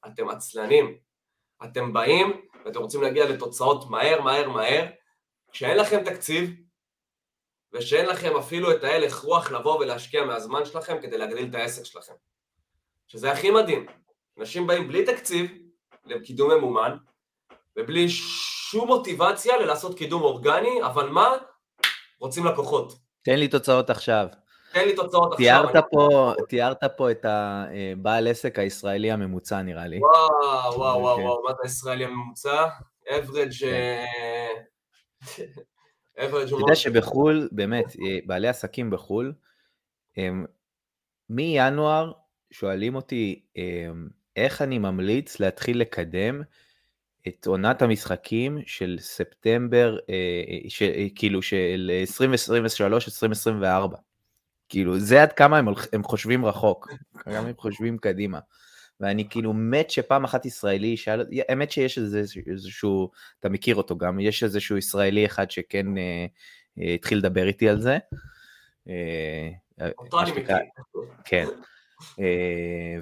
אתם 0.06 0.28
עצלנים. 0.28 0.96
אתם 1.64 1.92
באים 1.92 2.46
ואתם 2.64 2.80
רוצים 2.80 3.02
להגיע 3.02 3.28
לתוצאות 3.28 3.90
מהר, 3.90 4.20
מהר, 4.20 4.48
מהר, 4.48 4.86
כשאין 5.52 5.76
לכם 5.76 6.04
תקציב, 6.04 6.50
ושאין 7.72 8.06
לכם 8.06 8.36
אפילו 8.36 8.72
את 8.72 8.84
ההלך 8.84 9.18
רוח 9.18 9.50
לבוא 9.50 9.78
ולהשקיע 9.78 10.24
מהזמן 10.24 10.64
שלכם 10.64 10.96
כדי 11.02 11.18
להגדיל 11.18 11.48
את 11.50 11.54
העסק 11.54 11.84
שלכם. 11.84 12.12
שזה 13.12 13.32
הכי 13.32 13.50
מדהים. 13.50 13.86
אנשים 14.38 14.66
באים 14.66 14.88
בלי 14.88 15.04
תקציב 15.04 15.50
לקידום 16.04 16.50
ממומן, 16.50 16.96
ובלי 17.78 18.08
שום 18.08 18.86
מוטיבציה 18.86 19.56
ללעשות 19.56 19.98
קידום 19.98 20.22
אורגני, 20.22 20.82
אבל 20.82 21.08
מה? 21.08 21.28
רוצים 22.20 22.46
לקוחות. 22.46 22.98
תן 23.22 23.38
לי 23.38 23.48
תוצאות 23.48 23.90
עכשיו. 23.90 24.26
תן 24.72 24.84
לי 24.84 24.96
תוצאות 24.96 25.36
תיארת 25.36 25.68
עכשיו. 25.68 25.82
פה, 25.90 26.32
אני... 26.38 26.46
תיארת 26.48 26.84
פה 26.96 27.10
את 27.10 27.26
הבעל 27.28 28.28
עסק 28.28 28.58
הישראלי 28.58 29.10
הממוצע 29.10 29.62
נראה 29.62 29.86
לי. 29.86 29.98
וואו, 29.98 30.78
וואו, 30.78 31.00
וואו, 31.00 31.16
כן. 31.16 31.22
וואו, 31.22 31.42
מה 31.42 31.50
זה 31.52 31.58
הישראלי 31.62 32.04
הממוצע? 32.04 32.68
כן. 33.06 33.14
אה, 36.18 36.26
אתה 36.28 36.36
יודע 36.36 36.74
שבחו"ל, 36.74 37.48
באמת, 37.52 37.86
אה, 37.86 38.18
בעלי 38.26 38.48
עסקים 38.48 38.90
בחו"ל, 38.90 39.32
הם 40.16 40.46
מינואר 41.28 42.12
שואלים 42.52 42.94
אותי 42.94 43.42
אמ, 43.56 44.08
איך 44.36 44.62
אני 44.62 44.78
ממליץ 44.78 45.40
להתחיל 45.40 45.80
לקדם 45.80 46.42
את 47.28 47.46
עונת 47.46 47.82
המשחקים 47.82 48.58
של 48.66 48.96
ספטמבר, 49.00 49.98
אה, 50.10 50.14
אה, 50.48 50.70
ש, 50.70 50.82
אה, 50.82 51.06
כאילו 51.14 51.42
של 51.42 51.90
2023-2024. 52.04 53.96
כאילו, 54.68 54.98
זה 54.98 55.22
עד 55.22 55.32
כמה 55.32 55.58
הם, 55.58 55.68
הם 55.92 56.02
חושבים 56.02 56.44
רחוק, 56.44 56.88
כמה 57.18 57.38
הם 57.38 57.52
חושבים 57.56 57.98
קדימה. 57.98 58.38
ואני 59.00 59.28
כאילו 59.28 59.52
מת 59.52 59.90
שפעם 59.90 60.24
אחת 60.24 60.46
ישראלי 60.46 60.86
ישאל, 60.86 61.26
האמת 61.48 61.70
שיש 61.70 61.98
איזה, 61.98 62.22
איזשהו, 62.46 63.10
אתה 63.40 63.48
מכיר 63.48 63.76
אותו 63.76 63.98
גם, 63.98 64.20
יש 64.20 64.42
איזשהו 64.42 64.76
ישראלי 64.76 65.26
אחד 65.26 65.50
שכן 65.50 65.98
אה, 65.98 66.26
אה, 66.78 66.94
התחיל 66.94 67.18
לדבר 67.18 67.46
איתי 67.46 67.68
על 67.68 67.80
זה, 67.80 67.98
אותו 69.98 70.20
אני 70.20 70.30
מכיר. 70.30 70.56
כן. 71.24 71.46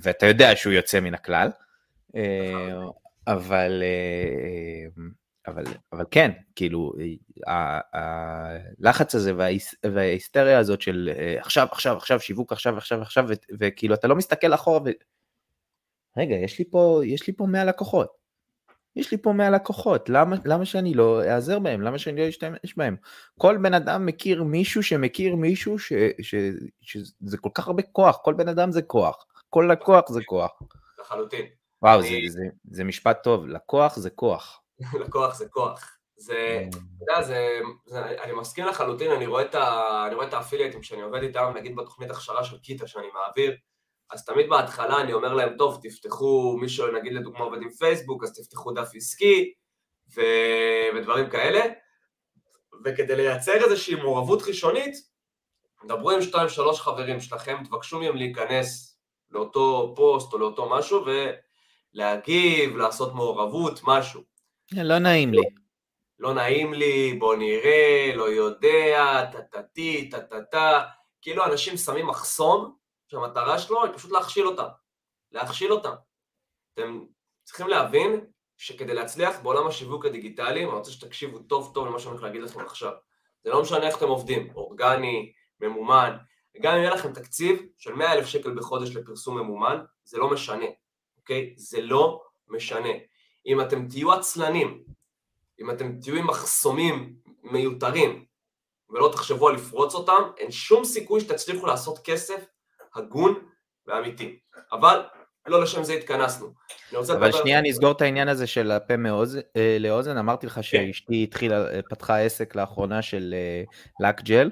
ואתה 0.02 0.26
יודע 0.26 0.56
שהוא 0.56 0.72
יוצא 0.72 1.00
מן 1.00 1.14
הכלל. 1.14 1.50
נכון. 2.08 2.90
אבל, 3.26 3.82
אבל, 5.46 5.64
אבל 5.92 6.04
כן, 6.10 6.30
כאילו, 6.56 6.92
הלחץ 8.78 9.14
הזה 9.14 9.32
וההיסטריה 9.84 10.58
הזאת 10.58 10.80
של 10.80 11.10
עכשיו, 11.38 11.68
עכשיו, 11.72 11.96
עכשיו, 11.96 12.20
שיווק, 12.20 12.52
עכשיו, 12.52 12.76
עכשיו, 12.76 13.02
עכשיו, 13.02 13.28
וכאילו 13.58 13.94
אתה 13.94 14.08
לא 14.08 14.16
מסתכל 14.16 14.54
אחורה 14.54 14.80
ו... 14.84 14.90
רגע, 16.16 16.34
יש 16.34 16.58
לי 16.58 16.64
פה, 16.70 17.00
יש 17.04 17.26
לי 17.26 17.32
פה 17.36 17.46
100 17.46 17.64
לקוחות. 17.64 18.19
יש 18.96 19.10
לי 19.10 19.18
פה 19.18 19.32
100 19.32 19.50
לקוחות, 19.50 20.08
למה, 20.08 20.36
למה 20.44 20.64
שאני 20.64 20.94
לא 20.94 21.22
אעזר 21.24 21.58
בהם? 21.58 21.80
למה 21.80 21.98
שאני 21.98 22.20
לא 22.20 22.28
אשתמש 22.28 22.76
בהם? 22.76 22.96
כל 23.38 23.56
בן 23.56 23.74
אדם 23.74 24.06
מכיר 24.06 24.42
מישהו 24.44 24.82
שמכיר 24.82 25.34
מישהו 25.34 25.78
ש, 25.78 25.92
ש, 26.22 26.34
ש, 26.80 26.96
שזה 27.22 27.38
כל 27.38 27.50
כך 27.54 27.66
הרבה 27.66 27.82
כוח, 27.82 28.18
כל 28.22 28.34
בן 28.34 28.48
אדם 28.48 28.72
זה 28.72 28.82
כוח, 28.82 29.26
כל 29.50 29.68
לקוח 29.72 30.10
זה 30.10 30.20
כוח. 30.26 30.62
לחלוטין. 31.00 31.46
וואו, 31.82 32.00
אני... 32.00 32.28
זה, 32.28 32.32
זה, 32.32 32.44
זה 32.70 32.84
משפט 32.84 33.22
טוב, 33.22 33.46
לקוח 33.46 33.96
זה 33.96 34.10
כוח. 34.10 34.62
לקוח 35.04 35.34
זה 35.34 35.48
כוח. 35.48 35.96
זה, 36.16 36.34
אה. 36.34 36.68
אתה 36.68 37.12
יודע, 37.12 37.22
זה, 37.22 37.60
זה, 37.86 38.22
אני 38.22 38.32
מסכים 38.32 38.66
לחלוטין, 38.66 39.10
אני 39.10 39.26
רואה 39.26 39.42
את 40.22 40.34
האפילייטים 40.34 40.82
שאני 40.82 41.02
עובד 41.02 41.22
איתם, 41.22 41.52
נגיד 41.56 41.76
בתוכנית 41.76 42.10
הכשרה 42.10 42.44
של 42.44 42.58
קיטה 42.58 42.86
שאני 42.86 43.06
מעביר, 43.14 43.56
אז 44.12 44.24
תמיד 44.24 44.48
בהתחלה 44.48 45.00
אני 45.00 45.12
אומר 45.12 45.34
להם, 45.34 45.56
טוב, 45.58 45.80
תפתחו, 45.82 46.56
מישהו 46.60 46.92
נגיד 46.92 47.12
לדוגמה 47.12 47.40
עובד 47.40 47.62
עם 47.62 47.70
פייסבוק, 47.70 48.24
אז 48.24 48.38
תפתחו 48.38 48.72
דף 48.72 48.90
עסקי 48.94 49.52
ו... 50.16 50.20
ודברים 50.96 51.30
כאלה, 51.30 51.60
וכדי 52.84 53.16
לייצר 53.16 53.64
איזושהי 53.64 53.94
מעורבות 53.94 54.42
ראשונית, 54.42 54.94
דברו 55.88 56.10
עם 56.10 56.22
שתיים 56.22 56.48
שלוש 56.48 56.80
חברים 56.80 57.20
שלכם, 57.20 57.56
תבקשו 57.64 58.00
מהם 58.00 58.16
להיכנס 58.16 58.98
לאותו 59.30 59.92
פוסט 59.96 60.32
או 60.32 60.38
לאותו 60.38 60.68
משהו 60.70 61.04
ולהגיב, 61.94 62.76
לעשות 62.76 63.14
מעורבות, 63.14 63.80
משהו. 63.84 64.22
לא 64.72 64.98
נעים 64.98 65.34
לי. 65.34 65.42
לא 66.18 66.34
נעים 66.34 66.74
לי, 66.74 67.14
בוא 67.18 67.36
נראה, 67.36 68.12
לא 68.14 68.24
יודע, 68.24 69.24
טה-טה-טי, 69.32 70.10
טה-טה-טה, 70.10 70.80
כאילו 71.22 71.44
אנשים 71.44 71.76
שמים 71.76 72.06
מחסום 72.06 72.79
שהמטרה 73.10 73.58
שלו 73.58 73.84
היא 73.84 73.92
פשוט 73.92 74.10
להכשיל 74.10 74.46
אותם, 74.46 74.68
להכשיל 75.32 75.72
אותם. 75.72 75.92
אתם 76.74 77.04
צריכים 77.44 77.68
להבין 77.68 78.26
שכדי 78.56 78.94
להצליח 78.94 79.40
בעולם 79.40 79.66
השיווק 79.66 80.06
הדיגיטלי, 80.06 80.64
אני 80.64 80.72
רוצה 80.72 80.90
שתקשיבו 80.90 81.38
טוב 81.38 81.70
טוב 81.74 81.86
למה 81.86 81.98
שאני 81.98 82.10
הולך 82.10 82.22
להגיד 82.22 82.42
לכם 82.42 82.60
עכשיו. 82.60 82.92
זה 83.44 83.50
לא 83.50 83.62
משנה 83.62 83.86
איך 83.86 83.96
אתם 83.96 84.08
עובדים, 84.08 84.50
אורגני, 84.54 85.32
ממומן, 85.60 86.16
גם 86.60 86.74
אם 86.74 86.78
יהיה 86.78 86.94
לכם 86.94 87.12
תקציב 87.12 87.62
של 87.78 87.94
100 87.94 88.12
אלף 88.12 88.26
שקל 88.26 88.54
בחודש 88.54 88.96
לפרסום 88.96 89.38
ממומן, 89.38 89.84
זה 90.04 90.18
לא 90.18 90.30
משנה, 90.30 90.66
אוקיי? 91.16 91.54
זה 91.56 91.80
לא 91.80 92.22
משנה. 92.48 92.92
אם 93.46 93.60
אתם 93.60 93.88
תהיו 93.88 94.12
עצלנים, 94.12 94.84
אם 95.60 95.70
אתם 95.70 96.00
תהיו 96.00 96.16
עם 96.16 96.26
מחסומים 96.26 97.16
מיותרים 97.42 98.24
ולא 98.90 99.10
תחשבו 99.12 99.48
על 99.48 99.54
לפרוץ 99.54 99.94
אותם, 99.94 100.22
אין 100.36 100.50
שום 100.50 100.84
סיכוי 100.84 101.20
שתצליחו 101.20 101.66
לעשות 101.66 101.98
כסף 102.04 102.44
הגון 102.96 103.34
ואמיתי. 103.86 104.38
אבל 104.72 105.02
לא 105.46 105.62
לשם 105.62 105.82
זה 105.82 105.92
התכנסנו. 105.92 106.48
אבל 107.12 107.32
שנייה 107.32 107.58
אני 107.58 107.70
אסגור 107.70 107.92
את 107.92 108.02
העניין 108.02 108.28
הזה 108.28 108.46
של 108.46 108.70
הפה 108.70 108.96
מאוז... 108.96 109.38
אה, 109.56 109.76
לאוזן, 109.80 110.16
אמרתי 110.16 110.46
לך 110.46 110.54
כן. 110.54 110.62
שאשתי 110.62 111.22
התחילה, 111.22 111.74
אה, 111.74 111.80
פתחה 111.90 112.18
עסק 112.18 112.54
לאחרונה 112.54 113.02
של 113.02 113.34
אה, 113.36 113.62
לק 114.00 114.22
ג'ל. 114.22 114.50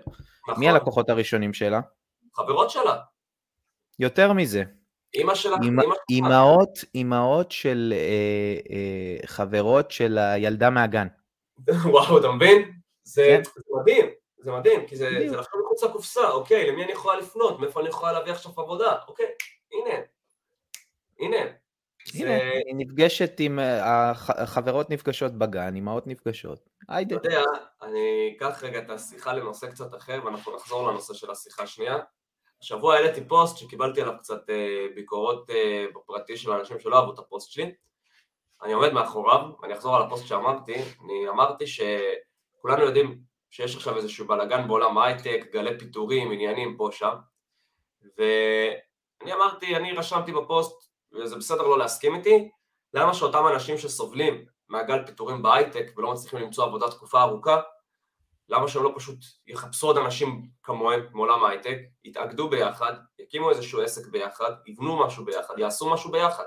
נכון. 0.49 0.61
מי 0.61 0.69
הלקוחות 0.69 1.11
הראשונים 1.11 1.53
שלה? 1.53 1.81
חברות 2.37 2.71
שלה. 2.71 2.97
יותר 3.99 4.33
מזה. 4.33 4.63
אימא 5.15 5.35
שלה, 5.35 5.57
אימהות, 6.11 6.85
אימהות 6.95 7.53
של 7.53 7.95
אה, 7.97 8.75
אה, 8.77 9.27
חברות 9.27 9.91
של 9.91 10.19
הילדה 10.19 10.71
מהגן. 10.71 11.07
וואו, 11.93 12.19
אתה 12.19 12.31
מבין? 12.31 12.73
זה, 13.05 13.23
כן. 13.23 13.43
זה 13.45 13.63
מדהים. 13.81 14.07
זה 14.39 14.53
מדהים, 14.53 14.87
כי 14.87 14.97
זה, 14.97 15.11
זה 15.29 15.37
לחשוב 15.37 15.61
מחוץ 15.65 15.83
לקופסה, 15.83 16.31
אוקיי, 16.31 16.71
למי 16.71 16.85
אני 16.85 16.93
יכולה 16.93 17.17
לפנות, 17.17 17.61
מאיפה 17.61 17.81
אני 17.81 17.89
יכולה 17.89 18.13
להביא 18.13 18.33
עכשיו 18.33 18.53
עבודה, 18.57 18.97
אוקיי, 19.09 19.27
הנה, 19.73 19.95
הנה. 21.21 21.37
הנה, 22.15 22.39
זה... 22.39 22.61
היא 22.67 22.75
נפגשת 22.77 23.33
עם, 23.39 23.59
אה, 23.59 24.11
החברות 24.11 24.91
נפגשות 24.91 25.33
בגן, 25.33 25.77
אמהות 25.77 26.07
נפגשות, 26.07 26.69
היידה. 26.89 27.17
אתה 27.17 27.29
יודע, 27.29 27.43
אני 27.83 28.35
אקח 28.37 28.65
רגע 28.65 28.79
את 28.79 28.91
השיחה 28.91 29.33
לנושא 29.33 29.67
קצת 29.67 29.95
אחר, 29.95 30.21
ואנחנו 30.25 30.57
נחזור 30.57 30.91
לנושא 30.91 31.15
של 31.15 31.31
השיחה 31.31 31.63
השנייה. 31.63 31.99
השבוע 32.63 32.95
העליתי 32.95 33.29
פוסט 33.29 33.57
שקיבלתי 33.57 34.03
עליו 34.03 34.15
קצת 34.19 34.51
אה, 34.51 34.87
ביקורות 34.95 35.51
אה, 35.51 35.87
בפרטי 35.95 36.37
של 36.37 36.51
אנשים 36.51 36.81
שלא 36.81 36.97
אהבו 36.97 37.15
את 37.15 37.19
הפוסט 37.19 37.51
שלי. 37.51 37.75
אני 38.63 38.73
עומד 38.73 38.93
מאחוריו, 38.93 39.41
ואני 39.63 39.75
אחזור 39.75 39.97
על 39.97 40.03
הפוסט 40.03 40.27
שאמרתי, 40.27 40.75
אני 40.75 41.29
אמרתי 41.29 41.65
שכולנו 41.67 42.83
יודעים 42.83 43.21
שיש 43.51 43.77
עכשיו 43.77 43.97
איזשהו 43.97 44.27
בלאגן 44.27 44.69
בעולם 44.69 44.99
ההייטק, 44.99 45.41
גלי 45.53 45.79
פיטורים, 45.79 46.33
עניינים 46.33 46.77
פה 46.77 46.89
שם, 46.93 47.15
ואני 48.03 49.33
אמרתי, 49.33 49.77
אני 49.77 49.93
רשמתי 49.93 50.33
בפוסט, 50.33 50.93
וזה 51.13 51.37
בסדר 51.37 51.63
לא 51.63 51.79
להסכים 51.79 52.15
איתי, 52.15 52.51
למה 52.95 53.15
שאותם 53.15 53.47
אנשים 53.55 53.79
שסובלים 53.79 54.45
מהגל 54.69 55.07
פיטורים 55.07 55.43
בהייטק 55.43 55.93
ולא 55.97 56.13
מצליחים 56.13 56.39
למצוא 56.39 56.65
עבודה 56.65 56.91
תקופה 56.91 57.23
ארוכה, 57.23 57.61
למה 58.49 58.69
שהם 58.69 58.83
לא 58.83 58.93
פשוט 58.97 59.19
יחפשו 59.47 59.87
עוד 59.87 59.97
אנשים 59.99 60.49
כמוהם 60.63 61.07
מעולם 61.13 61.45
ההייטק, 61.45 61.79
יתאגדו 62.05 62.49
ביחד, 62.49 62.93
יקימו 63.19 63.51
איזשהו 63.51 63.83
עסק 63.83 64.07
ביחד, 64.07 64.53
יבנו 64.67 65.07
משהו 65.07 65.25
ביחד, 65.25 65.59
יעשו 65.59 65.91
משהו 65.91 66.11
ביחד. 66.11 66.45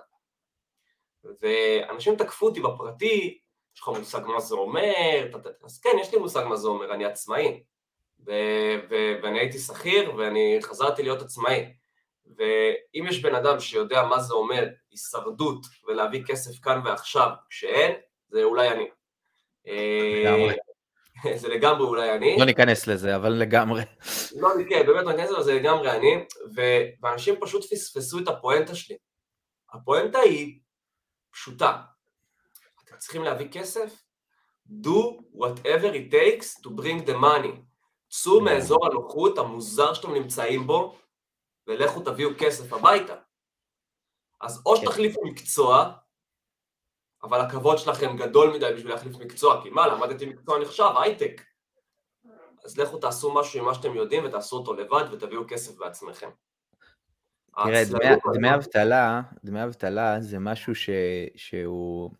ואנשים 1.41 2.15
תקפו 2.15 2.45
אותי 2.45 2.59
בפרטי, 2.59 3.40
יש 3.75 3.81
לך 3.81 3.87
מושג 3.87 4.21
מה 4.25 4.39
זה 4.39 4.55
אומר, 4.55 5.27
אז 5.63 5.79
כן, 5.79 5.89
יש 6.01 6.13
לי 6.13 6.19
מושג 6.19 6.43
מה 6.49 6.55
זה 6.55 6.67
אומר, 6.67 6.93
אני 6.93 7.05
עצמאי. 7.05 7.63
ו- 8.25 8.75
ו- 8.89 9.15
ואני 9.23 9.39
הייתי 9.39 9.59
שכיר 9.59 10.15
ואני 10.15 10.57
חזרתי 10.61 11.03
להיות 11.03 11.21
עצמאי. 11.21 11.73
ואם 12.37 13.05
יש 13.07 13.21
בן 13.21 13.35
אדם 13.35 13.59
שיודע 13.59 14.03
מה 14.03 14.19
זה 14.19 14.33
אומר 14.33 14.67
הישרדות 14.91 15.65
ולהביא 15.87 16.23
כסף 16.27 16.59
כאן 16.63 16.81
ועכשיו, 16.85 17.29
כשאין, 17.49 17.91
זה 18.29 18.43
אולי 18.43 18.69
אני. 18.69 18.87
לגמרי. 19.65 20.55
זה 21.41 21.47
לגמרי 21.47 21.83
אולי 21.83 22.15
אני. 22.15 22.35
לא 22.39 22.45
ניכנס 22.45 22.87
לזה, 22.87 23.15
אבל 23.15 23.29
לגמרי. 23.29 23.81
לא, 24.35 24.49
כן, 24.69 24.85
באמת 24.87 25.05
לא 25.05 25.11
ניכנס 25.11 25.29
לזה, 25.29 25.41
זה 25.41 25.53
לגמרי 25.53 25.91
אני, 25.91 26.25
ואנשים 27.01 27.35
פשוט 27.41 27.63
פספסו 27.63 28.19
את 28.19 28.27
הפואנטה 28.27 28.75
שלי. 28.75 28.97
הפואנטה 29.73 30.19
היא 30.19 30.59
פשוטה. 31.31 31.77
צריכים 33.01 33.23
להביא 33.23 33.47
כסף, 33.51 34.03
do 34.69 35.21
whatever 35.33 35.91
it 35.93 36.13
takes 36.13 36.61
to 36.61 36.69
bring 36.69 37.07
the 37.07 37.15
money. 37.21 37.59
צאו 38.09 38.41
מאזור 38.41 38.85
הנוחות 38.85 39.37
המוזר 39.37 39.93
שאתם 39.93 40.13
נמצאים 40.13 40.67
בו, 40.67 40.97
ולכו 41.67 41.99
תביאו 41.99 42.29
כסף 42.37 42.73
הביתה. 42.73 43.15
אז 44.41 44.61
או 44.65 44.75
כן. 44.75 44.81
שתחליפו 44.81 45.21
מקצוע, 45.25 45.91
אבל 47.23 47.41
הכבוד 47.41 47.77
שלכם 47.77 48.17
גדול 48.17 48.53
מדי 48.55 48.73
בשביל 48.75 48.91
להחליף 48.91 49.15
מקצוע, 49.15 49.63
כי 49.63 49.69
מה, 49.69 49.87
למדתי 49.87 50.25
מקצוע 50.25 50.59
נחשב, 50.59 50.89
הייטק. 51.03 51.41
אז 52.65 52.77
לכו 52.77 52.97
תעשו 52.97 53.33
משהו 53.33 53.59
עם 53.59 53.65
מה 53.65 53.73
שאתם 53.73 53.95
יודעים 53.95 54.25
ותעשו 54.25 54.55
אותו 54.57 54.73
לבד 54.73 55.03
ותביאו 55.11 55.41
כסף 55.47 55.77
בעצמכם. 55.77 56.29
תראה, 57.63 57.83
דמי 58.33 58.55
אבטלה, 58.55 59.21
דמי 59.43 59.63
אבטלה 59.63 60.21
זה 60.21 60.39
משהו 60.39 60.75
ש, 60.75 60.89
שהוא 61.35 62.11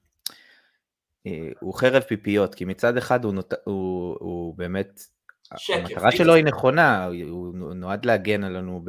הוא 1.59 1.73
חרב 1.73 2.01
פיפיות, 2.03 2.55
כי 2.55 2.65
מצד 2.65 2.97
אחד 2.97 3.25
הוא, 3.25 3.33
נות... 3.33 3.53
הוא, 3.65 4.17
הוא 4.19 4.57
באמת, 4.57 5.01
שקר, 5.57 5.79
המטרה 5.79 6.11
שלו 6.11 6.33
היא 6.33 6.43
נכונה, 6.43 7.05
הוא 7.29 7.73
נועד 7.75 8.05
להגן 8.05 8.43
עלינו 8.43 8.85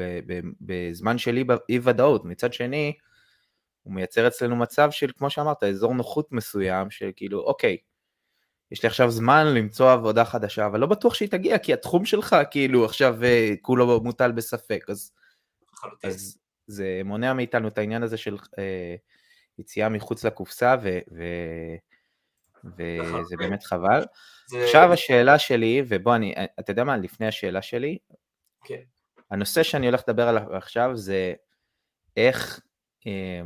בזמן 0.61 1.19
של 1.19 1.45
אי 1.69 1.79
ודאות, 1.83 2.25
מצד 2.25 2.53
שני, 2.53 2.93
הוא 3.83 3.95
מייצר 3.95 4.27
אצלנו 4.27 4.57
מצב 4.57 4.91
של, 4.91 5.11
כמו 5.17 5.31
שאמרת, 5.31 5.65
אזור 5.65 5.95
נוחות 5.95 6.33
מסוים, 6.33 6.91
של 6.91 7.11
כאילו, 7.17 7.41
אוקיי, 7.41 7.77
יש 8.73 8.83
לי 8.83 8.87
עכשיו 8.87 9.11
זמן 9.11 9.47
למצוא 9.47 9.93
עבודה 9.93 10.25
חדשה, 10.25 10.67
אבל 10.67 10.81
לא 10.81 10.87
בטוח 10.87 11.15
שהיא 11.15 11.29
תגיע, 11.29 11.59
כי 11.59 11.73
התחום 11.73 12.05
שלך 12.05 12.37
כאילו 12.51 12.85
עכשיו 12.85 13.25
אה, 13.25 13.55
כולו 13.63 14.01
מוטל 14.01 14.33
בספק, 14.33 14.85
אז, 14.89 15.13
אז 16.05 16.39
זה 16.67 17.01
מונע 17.05 17.33
מאיתנו 17.33 17.69
את 17.69 17.79
העניין 17.79 18.03
הזה 18.03 18.17
של 18.17 18.37
אה, 18.59 18.95
יציאה 19.59 19.89
מחוץ 19.89 20.25
לקופסה, 20.25 20.77
ו, 20.83 20.99
ו, 21.17 21.23
וזה 22.65 23.37
באמת 23.39 23.63
חבל. 23.65 24.05
זה... 24.47 24.65
עכשיו 24.65 24.93
השאלה 24.93 25.39
שלי, 25.39 25.83
ובוא 25.89 26.15
אני, 26.15 26.35
אתה 26.61 26.71
יודע 26.71 26.85
מה, 26.85 26.97
לפני 26.97 27.27
השאלה 27.27 27.63
שלי, 27.63 27.99
כן. 28.65 28.81
הנושא 29.31 29.63
שאני 29.63 29.87
הולך 29.87 30.03
לדבר 30.09 30.29
עליו 30.29 30.57
עכשיו 30.57 30.91
זה 30.95 31.35
איך 32.17 32.61
אה, 33.07 33.43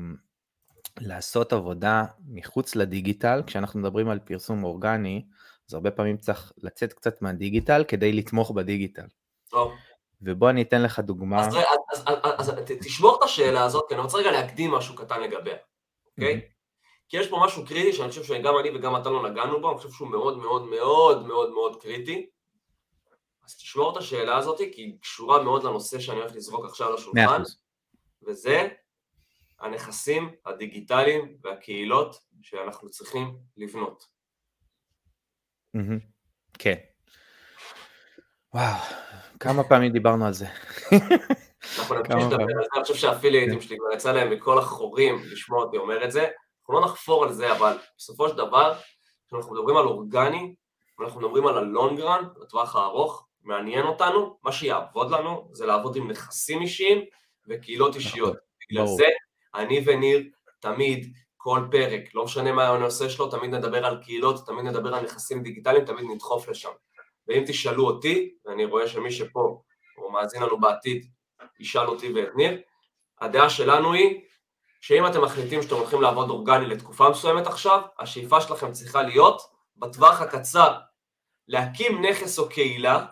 לעשות 1.00 1.52
עבודה 1.52 2.04
מחוץ 2.28 2.76
לדיגיטל, 2.76 3.42
כשאנחנו 3.46 3.80
מדברים 3.80 4.08
על 4.08 4.18
פרסום 4.18 4.64
אורגני, 4.64 5.24
אז 5.68 5.74
הרבה 5.74 5.90
פעמים 5.90 6.16
צריך 6.16 6.52
לצאת 6.58 6.92
קצת 6.92 7.22
מהדיגיטל 7.22 7.84
כדי 7.88 8.12
לתמוך 8.12 8.50
בדיגיטל. 8.50 9.06
טוב. 9.50 9.72
ובוא 10.22 10.50
אני 10.50 10.62
אתן 10.62 10.82
לך 10.82 10.98
דוגמה. 10.98 11.46
אז, 11.46 11.56
אז, 11.56 11.62
אז, 11.92 12.14
אז, 12.38 12.50
אז 12.50 12.54
תשמור 12.80 13.18
את 13.18 13.22
השאלה 13.22 13.64
הזאת, 13.64 13.84
כי 13.88 13.94
אני 13.94 14.02
רוצה 14.02 14.18
רגע 14.18 14.30
להקדים 14.30 14.70
משהו 14.70 14.94
קטן 14.94 15.20
לגביה, 15.20 15.56
אוקיי? 16.10 16.34
Okay? 16.34 16.55
כי 17.08 17.16
יש 17.16 17.28
פה 17.28 17.40
משהו 17.44 17.66
קריטי 17.66 17.92
שאני 17.92 18.08
חושב 18.08 18.24
שגם 18.24 18.58
אני 18.60 18.70
וגם 18.70 18.96
אתה 18.96 19.10
לא 19.10 19.30
נגענו 19.30 19.60
בו, 19.60 19.70
אני 19.70 19.78
חושב 19.78 19.90
שהוא 19.90 20.08
מאוד 20.08 20.38
מאוד 20.38 20.66
מאוד 20.66 21.26
מאוד 21.26 21.50
מאוד 21.50 21.82
קריטי. 21.82 22.26
אז 23.44 23.56
תשמור 23.56 23.92
את 23.92 23.96
השאלה 23.96 24.36
הזאת, 24.36 24.58
כי 24.58 24.82
היא 24.82 24.98
קשורה 25.00 25.42
מאוד 25.42 25.64
לנושא 25.64 26.00
שאני 26.00 26.18
הולך 26.18 26.34
לזרוק 26.34 26.64
עכשיו 26.64 26.92
לשולחן, 26.92 27.42
וזה 28.26 28.68
הנכסים 29.60 30.34
הדיגיטליים 30.46 31.36
והקהילות 31.42 32.20
שאנחנו 32.42 32.90
צריכים 32.90 33.38
לבנות. 33.56 34.04
כן. 36.58 36.74
וואו, 38.54 38.80
כמה 39.40 39.64
פעמים 39.64 39.92
דיברנו 39.92 40.26
על 40.26 40.32
זה. 40.32 40.46
אנחנו 41.78 41.94
נמשיך 41.94 42.26
לדבר 42.26 42.42
על 42.42 42.64
זה, 42.64 42.68
אני 42.76 42.82
חושב 42.82 42.94
שהאפילייטים 42.94 43.60
שלי 43.60 43.76
כבר 43.78 43.92
יצא 43.94 44.12
להם 44.12 44.30
מכל 44.30 44.58
החורים 44.58 45.22
לשמוע 45.24 45.64
אותי 45.64 45.76
אומר 45.76 46.04
את 46.04 46.12
זה. 46.12 46.28
אנחנו 46.66 46.80
לא 46.80 46.86
נחפור 46.86 47.24
על 47.24 47.32
זה, 47.32 47.52
אבל 47.52 47.78
בסופו 47.98 48.28
של 48.28 48.36
דבר, 48.36 48.74
כשאנחנו 49.26 49.54
מדברים 49.54 49.76
על 49.76 49.84
אורגני, 49.86 50.54
ואנחנו 50.98 51.20
מדברים 51.20 51.46
על 51.46 51.58
הלונגרן, 51.58 52.24
לטווח 52.42 52.76
הארוך, 52.76 53.26
מעניין 53.42 53.86
אותנו, 53.86 54.38
מה 54.42 54.52
שיעבוד 54.52 55.10
לנו 55.10 55.48
זה 55.52 55.66
לעבוד 55.66 55.96
עם 55.96 56.10
נכסים 56.10 56.62
אישיים 56.62 57.04
וקהילות 57.48 57.88
נכון, 57.88 58.02
אישיות. 58.02 58.36
בגלל 58.70 58.86
זה 58.86 59.06
אני 59.54 59.82
וניר 59.86 60.30
תמיד, 60.60 61.12
כל 61.36 61.60
פרק, 61.70 62.14
לא 62.14 62.24
משנה 62.24 62.52
מה 62.52 62.68
הנושא 62.68 63.08
שלו, 63.08 63.30
תמיד 63.30 63.54
נדבר 63.54 63.86
על 63.86 64.02
קהילות, 64.02 64.46
תמיד 64.46 64.64
נדבר 64.64 64.94
על 64.94 65.04
נכסים 65.04 65.42
דיגיטליים, 65.42 65.84
תמיד 65.84 66.04
נדחוף 66.10 66.48
לשם. 66.48 66.70
ואם 67.28 67.44
תשאלו 67.46 67.86
אותי, 67.86 68.34
ואני 68.44 68.64
רואה 68.64 68.88
שמי 68.88 69.10
שפה, 69.10 69.62
או 69.98 70.10
מאזין 70.10 70.42
לנו 70.42 70.60
בעתיד, 70.60 71.06
ישאל 71.60 71.86
אותי 71.86 72.12
ואת 72.12 72.28
ניר, 72.36 72.60
הדעה 73.20 73.50
שלנו 73.50 73.92
היא 73.92 74.20
שאם 74.80 75.06
אתם 75.06 75.22
מחליטים 75.22 75.62
שאתם 75.62 75.74
הולכים 75.74 76.02
לעבוד 76.02 76.30
אורגני 76.30 76.66
לתקופה 76.66 77.10
מסוימת 77.10 77.46
עכשיו, 77.46 77.82
השאיפה 77.98 78.40
שלכם 78.40 78.72
צריכה 78.72 79.02
להיות, 79.02 79.42
בטווח 79.76 80.20
הקצר, 80.20 80.78
להקים 81.48 82.04
נכס 82.04 82.38
או 82.38 82.48
קהילה, 82.48 83.06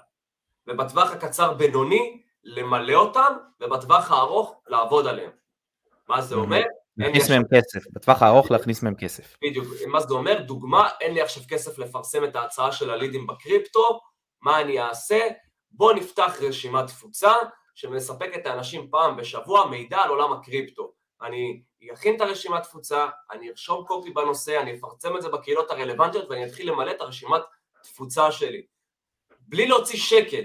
ובטווח 0.67 1.11
הקצר 1.11 1.55
בינוני, 1.55 2.23
למלא 2.45 2.95
אותם, 2.95 3.37
ובטווח 3.61 4.11
הארוך, 4.11 4.61
לעבוד 4.67 5.07
עליהם. 5.07 5.31
מה 6.09 6.23
זה 6.23 6.35
אומר? 6.35 6.63
להכניס 6.97 7.31
מהם 7.31 7.43
כסף, 7.55 7.91
בטווח 7.93 8.23
הארוך 8.23 8.51
להכניס 8.51 8.83
מהם 8.83 8.95
כסף. 8.95 9.37
בדיוק, 9.43 9.67
מה 9.87 10.01
זה 10.01 10.15
אומר? 10.15 10.41
דוגמה, 10.41 10.89
אין 11.01 11.15
לי 11.15 11.23
עכשיו 11.23 11.43
כסף 11.49 11.79
לפרסם 11.79 12.25
את 12.25 12.37
ההצעה 12.37 12.73
של 12.73 12.91
הלידים 12.91 13.27
בקריפטו, 13.27 14.01
מה 14.43 14.61
אני 14.61 14.81
אעשה? 14.81 15.19
בוא 15.71 15.93
נפתח 15.93 16.37
רשימת 16.41 16.87
תפוצה 16.87 17.33
שמספקת 17.75 18.47
לאנשים 18.47 18.91
פעם 18.91 19.17
בשבוע 19.17 19.67
מידע 19.67 19.99
על 19.99 20.11
עולם 20.11 20.33
הקריפטו. 20.33 20.93
אני 21.25 21.63
אכין 21.93 22.17
את 22.17 22.21
הרשימת 22.21 22.63
תפוצה, 22.63 23.07
אני 23.31 23.51
ארשום 23.51 23.85
קופי 23.87 24.11
בנושא, 24.11 24.61
אני 24.61 24.75
אפרצם 24.75 25.17
את 25.17 25.23
זה 25.23 25.29
בקהילות 25.29 25.71
הרלוונטיות 25.71 26.31
ואני 26.31 26.45
אתחיל 26.45 26.71
למלא 26.71 26.91
את 26.91 27.01
הרשימת 27.01 27.41
תפוצה 27.83 28.33
שלי. 28.33 28.63
בלי 29.41 29.67
להוציא 29.67 29.99
שקל. 29.99 30.45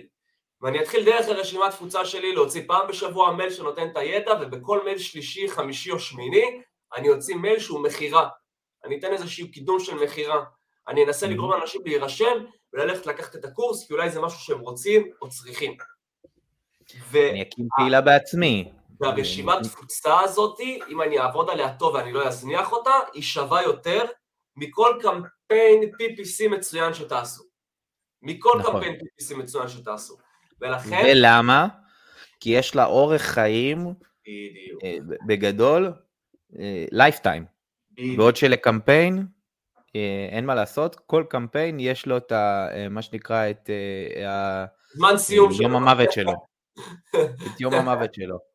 ואני 0.61 0.81
אתחיל 0.81 1.05
דרך 1.05 1.27
הרשימת 1.27 1.71
תפוצה 1.71 2.05
שלי 2.05 2.33
להוציא 2.33 2.63
פעם 2.67 2.87
בשבוע 2.87 3.31
מייל 3.31 3.49
שנותן 3.49 3.87
את 3.91 3.97
הידע 3.97 4.33
ובכל 4.41 4.83
מייל 4.83 4.97
שלישי, 4.97 5.49
חמישי 5.49 5.91
או 5.91 5.99
שמיני 5.99 6.61
אני 6.95 7.09
אוציא 7.09 7.35
מייל 7.35 7.59
שהוא 7.59 7.83
מכירה. 7.83 8.29
אני 8.85 8.99
אתן 8.99 9.13
איזשהו 9.13 9.51
קידום 9.51 9.79
של 9.79 9.95
מכירה. 9.95 10.43
אני 10.87 11.05
אנסה. 11.05 11.27
לגרום 11.27 11.51
לאנשים 11.51 11.81
להירשם 11.85 12.45
וללכת 12.73 13.05
לקחת 13.05 13.35
את 13.35 13.45
הקורס 13.45 13.87
כי 13.87 13.93
אולי 13.93 14.09
זה 14.09 14.21
משהו 14.21 14.39
שהם 14.39 14.59
רוצים 14.59 15.11
או 15.21 15.29
צריכים. 15.29 15.77
ו... 17.11 17.29
אני 17.29 17.41
אקים 17.41 17.67
קהילה 17.77 18.01
בעצמי. 18.01 18.71
והרשימת 18.99 19.63
תפוצה 19.63 20.19
הזאת, 20.19 20.59
אם 20.89 21.01
אני 21.01 21.19
אעבוד 21.19 21.49
עליה 21.49 21.73
טוב 21.73 21.93
ואני 21.95 22.13
לא 22.13 22.27
אזניח 22.27 22.71
אותה, 22.71 22.91
היא 23.13 23.23
שווה 23.23 23.63
יותר 23.63 24.05
מכל 24.55 24.99
קמפיין 25.01 25.83
PPC 25.83 26.49
מצוין 26.49 26.93
שתעשו. 26.93 27.43
מכל 28.21 28.57
נכון. 28.59 28.73
קמפיין 28.73 28.95
PPC 28.95 29.35
מצוין 29.37 29.67
שתעשו. 29.67 30.17
ולכן... 30.61 31.01
ולמה? 31.05 31.67
כי 32.39 32.49
יש 32.49 32.75
לה 32.75 32.85
אורך 32.85 33.21
חיים, 33.21 33.77
בדיוק. 33.77 34.83
אה, 34.83 34.97
בגדול, 35.27 35.93
lifetime. 36.91 37.45
אה, 37.99 38.03
בעוד 38.17 38.35
שלקמפיין, 38.35 39.25
אה, 39.95 40.27
אין 40.31 40.45
מה 40.45 40.55
לעשות, 40.55 40.95
כל 41.05 41.23
קמפיין 41.29 41.79
יש 41.79 42.05
לו 42.05 42.17
את 42.17 42.31
ה... 42.31 42.67
מה 42.89 43.01
שנקרא, 43.01 43.49
את. 43.49 43.69
זמן 44.95 45.17
סיום 45.17 45.53
שלו. 45.53 45.63
יום 45.63 45.75
המוות 45.75 46.11
שלו. 46.11 46.33
את 47.15 47.61
יום 47.61 47.73
המוות 47.73 48.13
שלו. 48.13 48.48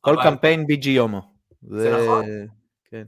כל 0.00 0.16
קמפיין 0.22 0.66
יגיע 0.66 0.90
יומו. 0.90 1.20
זה 1.62 1.96
נכון. 1.96 2.24
כן. 2.90 3.02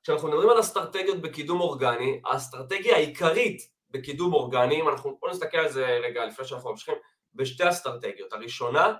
וכשאנחנו 0.00 0.28
מדברים 0.28 0.50
על 0.50 0.60
אסטרטגיות 0.60 1.20
בקידום 1.20 1.60
אורגני, 1.60 2.20
האסטרטגיה 2.24 2.96
העיקרית 2.96 3.62
בקידום 3.90 4.32
אורגני, 4.32 4.80
אם 4.80 4.88
אנחנו, 4.88 5.16
בואו 5.20 5.32
נסתכל 5.32 5.58
על 5.58 5.68
זה 5.68 5.86
רגע 5.86 6.26
לפני 6.26 6.44
שאנחנו 6.44 6.70
ממשיכים, 6.70 6.94
בשתי 7.34 7.68
אסטרטגיות. 7.68 8.32
הראשונה, 8.32 8.94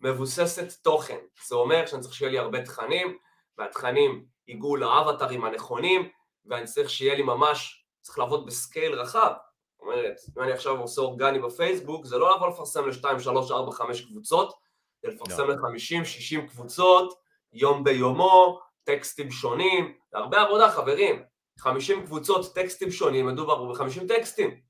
מבוססת 0.00 0.82
תוכן. 0.82 1.18
זה 1.46 1.54
אומר 1.54 1.86
שאני 1.86 2.02
צריך 2.02 2.14
שיהיה 2.14 2.30
לי 2.30 2.38
הרבה 2.38 2.62
תכנים, 2.62 3.16
והתכנים 3.58 4.24
ייגעו 4.48 4.76
לאבטרים 4.76 5.44
הנכונים, 5.44 6.08
ואני 6.46 6.66
צריך 6.66 6.90
שיהיה 6.90 7.14
לי 7.14 7.22
ממש, 7.22 7.84
צריך 8.00 8.18
לעבוד 8.18 8.46
בסקייל 8.46 8.92
רחב. 8.92 9.32
זאת 9.72 9.80
אומרת, 9.80 10.16
אם 10.36 10.42
אני 10.42 10.52
עכשיו 10.52 10.80
עושה 10.80 11.00
אורגני 11.00 11.38
בפייסבוק, 11.38 12.04
זה 12.04 12.18
לא 12.18 12.36
לבוא 12.36 12.48
לפרסם 12.48 12.88
ל-2, 12.88 13.18
3, 13.18 13.50
4, 13.50 13.72
5 13.72 14.00
קבוצות, 14.00 14.54
זה 15.02 15.08
לפרסם 15.08 15.48
לא. 15.48 15.54
ל-50, 15.54 16.04
60 16.04 16.46
קבוצות, 16.46 17.14
יום 17.52 17.84
ביומו, 17.84 18.60
טקסטים 18.84 19.30
שונים, 19.30 19.94
זה 20.10 20.18
הרבה 20.18 20.40
עבודה 20.42 20.70
חברים, 20.70 21.22
50 21.58 22.06
קבוצות 22.06 22.54
טקסטים 22.54 22.90
שונים, 22.90 23.26
מדובר 23.26 23.64
ב-50 23.64 24.08
טקסטים, 24.08 24.60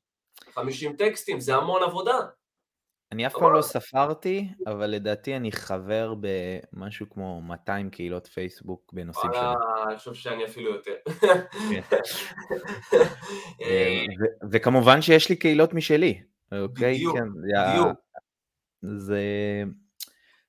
50 0.50 0.96
טקסטים, 0.96 1.40
זה 1.40 1.54
המון 1.54 1.82
עבודה. 1.82 2.18
אני 3.12 3.26
אף 3.26 3.32
פעם 3.32 3.52
לא 3.52 3.62
ספרתי, 3.62 4.48
אבל 4.66 4.86
לדעתי 4.86 5.36
אני 5.36 5.52
חבר 5.52 6.14
במשהו 6.20 7.10
כמו 7.10 7.40
200 7.42 7.90
קהילות 7.90 8.26
פייסבוק 8.26 8.92
בנושאים 8.92 9.32
שונים. 9.32 9.58
אני 9.88 9.98
חושב 9.98 10.14
שאני 10.14 10.44
אפילו 10.44 10.70
יותר. 10.70 10.94
כן. 11.70 11.80
אה, 13.62 14.04
וכמובן 14.50 15.02
שיש 15.02 15.28
לי 15.28 15.36
קהילות 15.36 15.74
משלי, 15.74 16.22
אוקיי? 16.52 16.94
בדיוק, 16.94 17.16
כן, 17.16 17.24
בדיוק. 17.28 17.98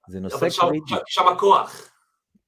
זה... 0.10 0.20
נושא 0.20 0.48
קריטי. 0.60 0.94
שם 1.08 1.28
הכוח. 1.28 1.90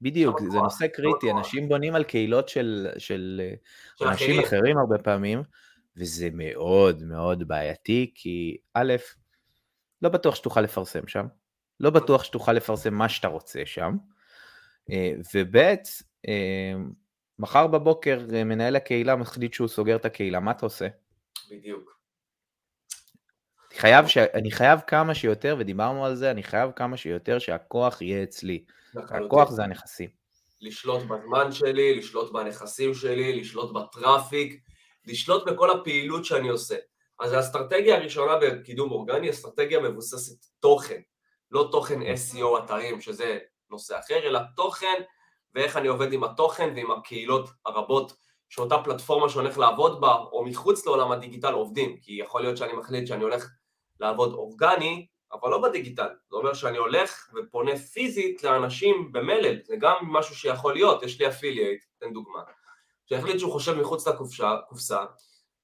בדיוק, 0.02 0.42
זה 0.42 0.48
כוח, 0.50 0.64
נושא 0.64 0.88
קריטי, 0.88 1.32
אנשים 1.32 1.70
בונים 1.70 1.96
על 1.96 2.04
קהילות 2.04 2.50
של, 2.50 2.88
של, 2.98 3.42
של 3.96 4.08
אנשים 4.08 4.30
אחרים. 4.30 4.46
אחרים 4.46 4.78
הרבה 4.78 4.98
פעמים, 4.98 5.44
וזה 5.98 6.30
מאוד 6.34 7.04
מאוד 7.04 7.48
בעייתי, 7.48 8.12
כי 8.16 8.58
א', 8.74 8.94
לא 10.02 10.10
בטוח 10.10 10.36
שתוכל 10.36 10.62
לפרסם 10.62 11.08
שם, 11.08 11.26
לא 11.80 11.90
בטוח 11.90 12.24
שתוכל 12.24 12.54
לפרסם 12.54 12.94
מה 12.94 13.10
שאתה 13.10 13.28
רוצה 13.28 13.62
שם, 13.66 13.98
אה, 14.92 15.14
וב', 15.36 15.56
אה, 16.28 16.74
מחר 17.40 17.68
בבוקר 17.68 18.26
אה, 18.34 18.44
מנהל 18.44 18.76
הקהילה 18.76 19.16
מחליט 19.16 19.54
שהוא 19.54 19.68
סוגר 19.68 19.96
את 19.96 20.06
הקהילה, 20.06 20.40
מה 20.40 20.52
אתה 20.52 20.66
עושה? 20.66 20.88
בדיוק. 21.52 22.01
חייב 23.78 24.08
ש... 24.08 24.18
אני 24.18 24.52
חייב 24.52 24.80
כמה 24.88 25.16
שיותר, 25.16 25.56
ודיברנו 25.60 26.06
על 26.06 26.16
זה, 26.16 26.32
אני 26.32 26.44
חייב 26.44 26.72
כמה 26.76 26.98
שיותר 26.98 27.40
שהכוח 27.40 28.02
יהיה 28.02 28.24
אצלי. 28.24 28.64
הכוח 28.96 29.52
זה 29.52 29.64
הנכסים. 29.64 30.10
לשלוט 30.62 31.04
בזמן 31.04 31.52
שלי, 31.52 31.96
לשלוט 31.96 32.34
בנכסים 32.34 32.94
שלי, 32.94 33.40
לשלוט 33.40 33.74
בטראפיק, 33.74 34.62
לשלוט 35.06 35.50
בכל 35.50 35.72
הפעילות 35.72 36.26
שאני 36.26 36.50
עושה. 36.50 36.76
אז 37.20 37.34
האסטרטגיה 37.34 37.96
הראשונה 37.96 38.36
בקידום 38.42 38.92
אורגני, 38.92 39.30
אסטרטגיה 39.30 39.80
מבוססת 39.80 40.46
תוכן, 40.60 41.02
לא 41.52 41.70
תוכן 41.72 42.02
SEO 42.02 42.64
אתרים, 42.66 43.02
שזה 43.02 43.40
נושא 43.70 44.00
אחר, 44.00 44.20
אלא 44.24 44.40
תוכן 44.56 45.02
ואיך 45.56 45.78
אני 45.78 45.88
עובד 45.88 46.14
עם 46.14 46.24
התוכן 46.24 46.74
ועם 46.76 46.92
הקהילות 46.92 47.50
הרבות 47.66 48.14
שאותה 48.50 48.78
פלטפורמה 48.84 49.30
שאני 49.30 49.44
הולך 49.44 49.58
לעבוד 49.58 50.02
בה, 50.02 50.16
או 50.16 50.46
מחוץ 50.46 50.86
לעולם 50.86 51.12
הדיגיטל 51.12 51.54
עובדים, 51.54 51.98
כי 52.02 52.14
יכול 52.14 52.42
להיות 52.42 52.58
שאני 52.58 52.74
מחליט 52.74 53.08
שאני 53.08 53.24
הולך 53.24 53.50
לעבוד 54.02 54.34
אורגני, 54.34 55.08
אבל 55.34 55.50
לא 55.50 55.62
בדיגיטל. 55.62 56.10
זה 56.30 56.36
אומר 56.36 56.54
שאני 56.54 56.78
הולך 56.78 57.30
ופונה 57.36 57.78
פיזית 57.78 58.44
לאנשים 58.44 59.12
במלל, 59.12 59.56
זה 59.64 59.76
גם 59.80 59.96
משהו 60.02 60.36
שיכול 60.36 60.74
להיות, 60.74 61.04
יש 61.04 61.20
לי 61.20 61.28
אפילייט, 61.28 61.86
תן 62.00 62.14
דוגמה, 62.14 62.40
שהחליט 63.06 63.40
שהוא 63.40 63.52
חושב 63.52 63.74
מחוץ 63.82 64.08
לקופסה, 64.08 65.06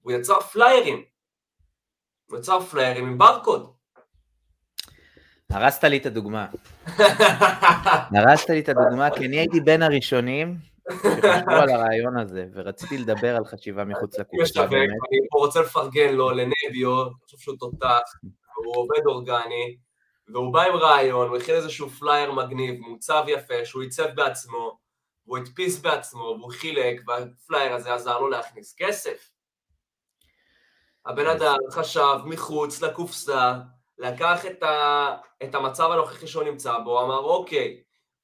הוא 0.02 0.12
יצר 0.12 0.40
פליירים, 0.40 1.04
הוא 2.30 2.40
יצר 2.40 2.60
פליירים 2.60 3.06
עם 3.06 3.18
ברקוד. 3.18 3.74
הרסת 5.50 5.84
לי 5.84 5.98
את 5.98 6.06
הדוגמה. 6.06 6.48
הרסת 8.16 8.50
לי 8.50 8.60
את 8.60 8.70
הדוגמה, 8.70 9.10
כי 9.18 9.26
אני 9.26 9.38
הייתי 9.38 9.60
בין 9.60 9.84
הראשונים 9.84 10.58
שחשבו 10.94 11.52
על 11.52 11.70
הרעיון 11.70 12.18
הזה, 12.20 12.46
ורציתי 12.54 12.98
לדבר 12.98 13.36
על 13.36 13.46
חשיבה 13.46 13.86
מחוץ 13.86 14.20
לקופסה. 14.20 14.64
אני 14.64 14.88
רוצה 15.34 15.62
לפרגן 15.62 16.14
לו, 16.14 16.32
לנביו, 16.32 17.04
אני 17.04 17.14
חושב 17.26 17.38
שהוא 17.38 17.56
תותח, 17.60 18.02
הוא 18.56 18.76
עובד 18.76 19.06
אורגני, 19.06 19.78
והוא 20.28 20.54
בא 20.54 20.62
עם 20.62 20.76
רעיון, 20.76 21.28
הוא 21.28 21.38
הכין 21.38 21.56
איזשהו 21.56 21.90
פלייר 21.90 22.32
מגניב, 22.32 22.80
מוצב 22.80 23.24
יפה, 23.28 23.66
שהוא 23.66 23.82
עיצב 23.82 24.08
בעצמו, 24.16 24.80
והוא 25.26 25.38
הדפיס 25.38 25.82
בעצמו, 25.82 26.36
והוא 26.40 26.52
חילק, 26.52 27.02
והפלייר 27.08 27.74
הזה 27.74 27.94
עזר 27.94 28.20
לו 28.20 28.30
להכניס 28.30 28.76
כסף. 28.78 29.32
הבן 31.06 31.28
אדם 31.28 31.58
חשב 31.72 32.16
מחוץ 32.26 32.82
לקופסה, 32.82 33.54
לקח 33.98 34.46
את, 34.46 34.64
ה, 34.64 35.18
את 35.44 35.56
המצב 35.56 35.92
הנוכחי 35.92 36.28
שהוא 36.28 36.44
נמצא 36.44 36.78
בו, 36.80 37.02
אמר 37.02 37.20
אוקיי, 37.20 37.82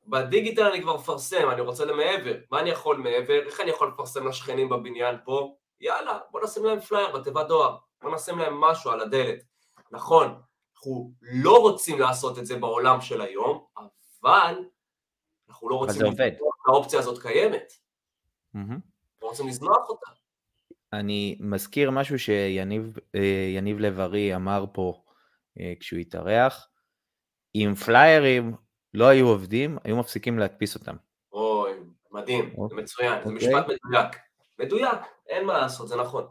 בדיגיטל 0.07 0.65
אני 0.65 0.81
כבר 0.81 0.95
מפרסם, 0.95 1.49
אני 1.51 1.61
רוצה 1.61 1.85
למעבר, 1.85 2.33
מה 2.51 2.59
אני 2.59 2.69
יכול 2.69 2.97
מעבר, 2.97 3.39
איך 3.45 3.59
אני 3.59 3.69
יכול 3.69 3.87
לפרסם 3.87 4.27
לשכנים 4.27 4.69
בבניין 4.69 5.15
פה? 5.25 5.55
יאללה, 5.81 6.19
בוא 6.31 6.41
נשים 6.43 6.65
להם 6.65 6.79
פלייר 6.79 7.17
בתיבת 7.17 7.47
דואר, 7.47 7.77
בוא 8.01 8.15
נשים 8.15 8.37
להם 8.37 8.61
משהו 8.61 8.91
על 8.91 9.01
הדלת. 9.01 9.43
נכון, 9.91 10.41
אנחנו 10.75 11.11
לא 11.21 11.59
רוצים 11.59 11.99
לעשות 11.99 12.39
את 12.39 12.45
זה 12.45 12.55
בעולם 12.55 13.01
של 13.01 13.21
היום, 13.21 13.65
אבל 13.77 14.65
אנחנו 15.49 15.69
לא 15.69 15.75
רוצים... 15.75 16.05
אבל 16.05 16.15
זה 16.15 16.23
עובד. 16.23 16.31
האופציה 16.67 16.99
הזאת 16.99 17.21
קיימת. 17.21 17.73
אנחנו 18.55 18.79
לא 19.21 19.27
רוצים 19.27 19.47
לזנוח 19.47 19.89
אותה. 19.89 20.11
אני 20.93 21.37
מזכיר 21.39 21.91
משהו 21.91 22.19
שיניב 22.19 22.97
אה, 23.15 23.59
לב-ארי 23.79 24.35
אמר 24.35 24.65
פה 24.73 25.03
אה, 25.59 25.73
כשהוא 25.79 25.99
התארח, 25.99 26.69
אם 27.55 27.73
פליירים 27.85 28.55
לא 28.93 29.07
היו 29.07 29.27
עובדים, 29.27 29.77
היו 29.83 29.97
מפסיקים 29.97 30.39
להדפיס 30.39 30.75
אותם. 30.75 30.95
אוי, 31.33 31.71
מדהים, 32.11 32.49
זה 32.49 32.61
אוקיי. 32.61 32.77
מצוין, 32.77 33.23
זה 33.23 33.29
אוקיי. 33.29 33.49
משפט 33.49 33.65
מדויק. 33.67 34.17
מדויק, 34.59 34.99
אין 35.29 35.45
מה 35.45 35.57
לעשות, 35.57 35.87
זה 35.87 35.95
נכון. 35.95 36.27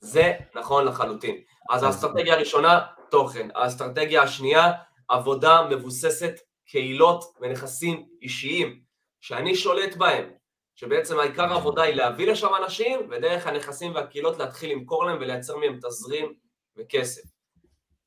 זה 0.00 0.32
נכון 0.54 0.84
לחלוטין. 0.84 1.36
אז 1.70 1.82
האסטרטגיה 1.82 2.34
הראשונה, 2.34 2.80
תוכן. 3.10 3.48
האסטרטגיה 3.54 4.22
השנייה, 4.22 4.72
עבודה 5.08 5.66
מבוססת 5.70 6.34
קהילות 6.66 7.24
ונכסים 7.40 8.06
אישיים, 8.22 8.80
שאני 9.20 9.54
שולט 9.54 9.96
בהם, 9.96 10.30
שבעצם 10.74 11.18
העיקר 11.18 11.52
העבודה 11.52 11.82
היא 11.82 11.94
להביא 11.94 12.26
לשם 12.26 12.48
אנשים, 12.62 13.00
ודרך 13.10 13.46
הנכסים 13.46 13.94
והקהילות 13.94 14.38
להתחיל 14.38 14.72
למכור 14.72 15.04
להם 15.04 15.16
ולייצר 15.20 15.56
מהם 15.56 15.78
תזרים 15.82 16.34
וכסף. 16.76 17.22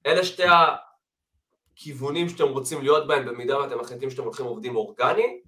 אלה 0.05 0.25
שתי 0.25 0.43
הכיוונים 1.75 2.29
שאתם 2.29 2.47
רוצים 2.47 2.81
להיות 2.81 3.07
בהם 3.07 3.25
במידה 3.25 3.57
ואתם 3.57 3.79
מחליטים 3.79 4.09
שאתם 4.09 4.23
הולכים 4.23 4.45
עובדים 4.45 4.75
אורגני, 4.75 5.41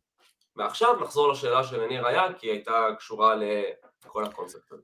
ועכשיו 0.56 1.00
נחזור 1.02 1.32
לשאלה 1.32 1.64
של 1.64 1.88
ניר 1.88 2.08
היה, 2.08 2.34
כי 2.34 2.48
היא 2.48 2.54
הייתה 2.54 2.88
קשורה 2.98 3.36
לכל 4.06 4.26
הקונספט 4.26 4.72
הזה. 4.72 4.82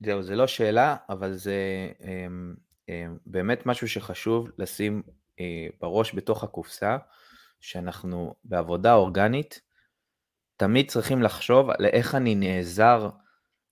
זהו, 0.00 0.22
זה 0.22 0.36
לא 0.36 0.46
שאלה, 0.46 0.96
אבל 1.08 1.32
זה 1.32 1.54
הם, 2.00 2.54
הם, 2.88 3.18
באמת 3.26 3.66
משהו 3.66 3.88
שחשוב 3.88 4.48
לשים 4.58 5.02
אה, 5.40 5.66
בראש 5.80 6.14
בתוך 6.14 6.44
הקופסה, 6.44 6.96
שאנחנו 7.60 8.34
בעבודה 8.44 8.94
אורגנית, 8.94 9.60
תמיד 10.56 10.90
צריכים 10.90 11.22
לחשוב 11.22 11.70
על 11.70 11.86
איך 11.86 12.14
אני 12.14 12.34
נעזר 12.34 13.08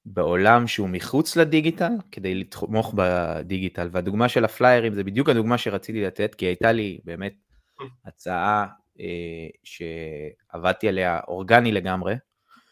בעולם 0.06 0.66
שהוא 0.66 0.88
מחוץ 0.88 1.36
לדיגיטל, 1.36 1.92
כדי 2.12 2.34
לתמוך 2.34 2.94
בדיגיטל. 2.96 3.88
והדוגמה 3.92 4.28
של 4.28 4.44
הפליירים 4.44 4.94
זה 4.94 5.04
בדיוק 5.04 5.28
הדוגמה 5.28 5.58
שרציתי 5.58 6.02
לתת, 6.02 6.34
כי 6.34 6.46
הייתה 6.46 6.72
לי 6.72 6.98
באמת 7.04 7.34
הצעה 8.04 8.66
אה, 9.00 9.48
שעבדתי 9.64 10.88
עליה 10.88 11.20
אורגני 11.28 11.72
לגמרי. 11.72 12.14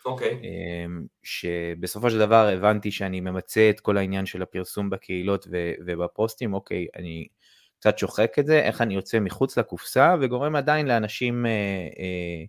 אוקיי. 0.05 0.31
Okay. 0.31 0.45
אה, 0.45 0.87
שבסופו 1.23 2.11
של 2.11 2.19
דבר 2.19 2.49
הבנתי 2.49 2.91
שאני 2.91 3.21
ממצה 3.21 3.71
את 3.71 3.81
כל 3.81 3.97
העניין 3.97 4.27
של 4.27 4.43
הפרסום 4.43 4.91
בקהילות 4.91 5.47
ו- 5.51 5.73
ובפוסטים, 5.87 6.55
אוקיי, 6.55 6.87
אני 6.97 7.27
קצת 7.79 7.99
שוחק 7.99 8.39
את 8.39 8.47
זה, 8.47 8.61
איך 8.61 8.81
אני 8.81 8.95
יוצא 8.95 9.21
מחוץ 9.21 9.59
לקופסה 9.59 10.15
וגורם 10.21 10.57
עדיין 10.57 10.87
לאנשים 10.87 11.47
אה, 11.47 11.51
אה, 11.51 12.45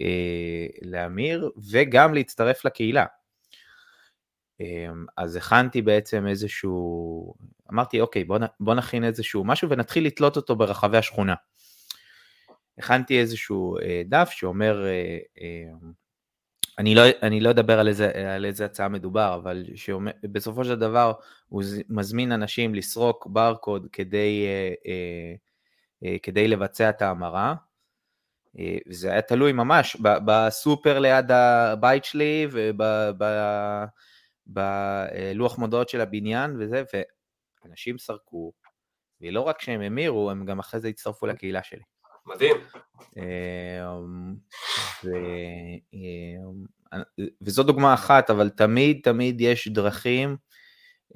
אה, 0.00 0.66
להמיר 0.82 1.50
וגם 1.70 2.14
להצטרף 2.14 2.64
לקהילה. 2.64 3.04
אמ, 4.60 5.06
אז 5.16 5.36
הכנתי 5.36 5.82
בעצם 5.82 6.26
איזשהו, 6.26 7.34
אמרתי 7.72 8.00
אוקיי 8.00 8.24
בוא, 8.24 8.38
בוא 8.60 8.74
נכין 8.74 9.04
איזשהו 9.04 9.44
משהו 9.44 9.70
ונתחיל 9.70 10.06
לתלות 10.06 10.36
אותו 10.36 10.56
ברחבי 10.56 10.96
השכונה. 10.96 11.34
הכנתי 12.78 13.20
איזשהו 13.20 13.78
אה, 13.78 14.02
דף 14.06 14.30
שאומר, 14.32 14.86
אה, 14.86 15.18
אמ, 15.38 15.92
אני 16.78 16.94
לא, 16.94 17.02
אני 17.22 17.40
לא 17.40 17.50
אדבר 17.50 17.80
על 17.80 17.88
איזה, 17.88 18.34
על 18.34 18.44
איזה 18.44 18.64
הצעה 18.64 18.88
מדובר, 18.88 19.34
אבל 19.42 19.64
שבסופו 19.74 20.64
של 20.64 20.78
דבר 20.78 21.12
הוא 21.48 21.62
מזמין 21.88 22.32
אנשים 22.32 22.74
לסרוק 22.74 23.26
ברקוד 23.26 23.86
כדי, 23.92 24.46
כדי 26.22 26.48
לבצע 26.48 26.90
את 26.90 27.02
ההמרה, 27.02 27.54
אה, 28.58 28.78
זה 28.88 29.12
היה 29.12 29.22
תלוי 29.22 29.52
ממש 29.52 29.96
בסופר 30.00 30.98
ליד 30.98 31.30
הבית 31.30 32.04
שלי 32.04 32.46
ובלוח 34.46 35.58
מודעות 35.58 35.88
של 35.88 36.00
הבניין 36.00 36.56
וזה, 36.58 36.82
ואנשים 37.64 37.98
סרקו, 37.98 38.52
ולא 39.20 39.40
רק 39.40 39.60
שהם 39.60 39.80
המירו, 39.80 40.30
הם 40.30 40.44
גם 40.44 40.58
אחרי 40.58 40.80
זה 40.80 40.88
הצטרפו 40.88 41.26
לקהילה 41.26 41.62
שלי. 41.62 41.82
מדהים. 42.26 42.56
אמ, 43.16 44.34
ו... 45.04 45.08
אמ, 45.92 46.64
וזו 47.40 47.62
דוגמה 47.62 47.94
אחת, 47.94 48.30
אבל 48.30 48.48
תמיד 48.48 49.00
תמיד 49.02 49.40
יש 49.40 49.68
דרכים 49.68 50.36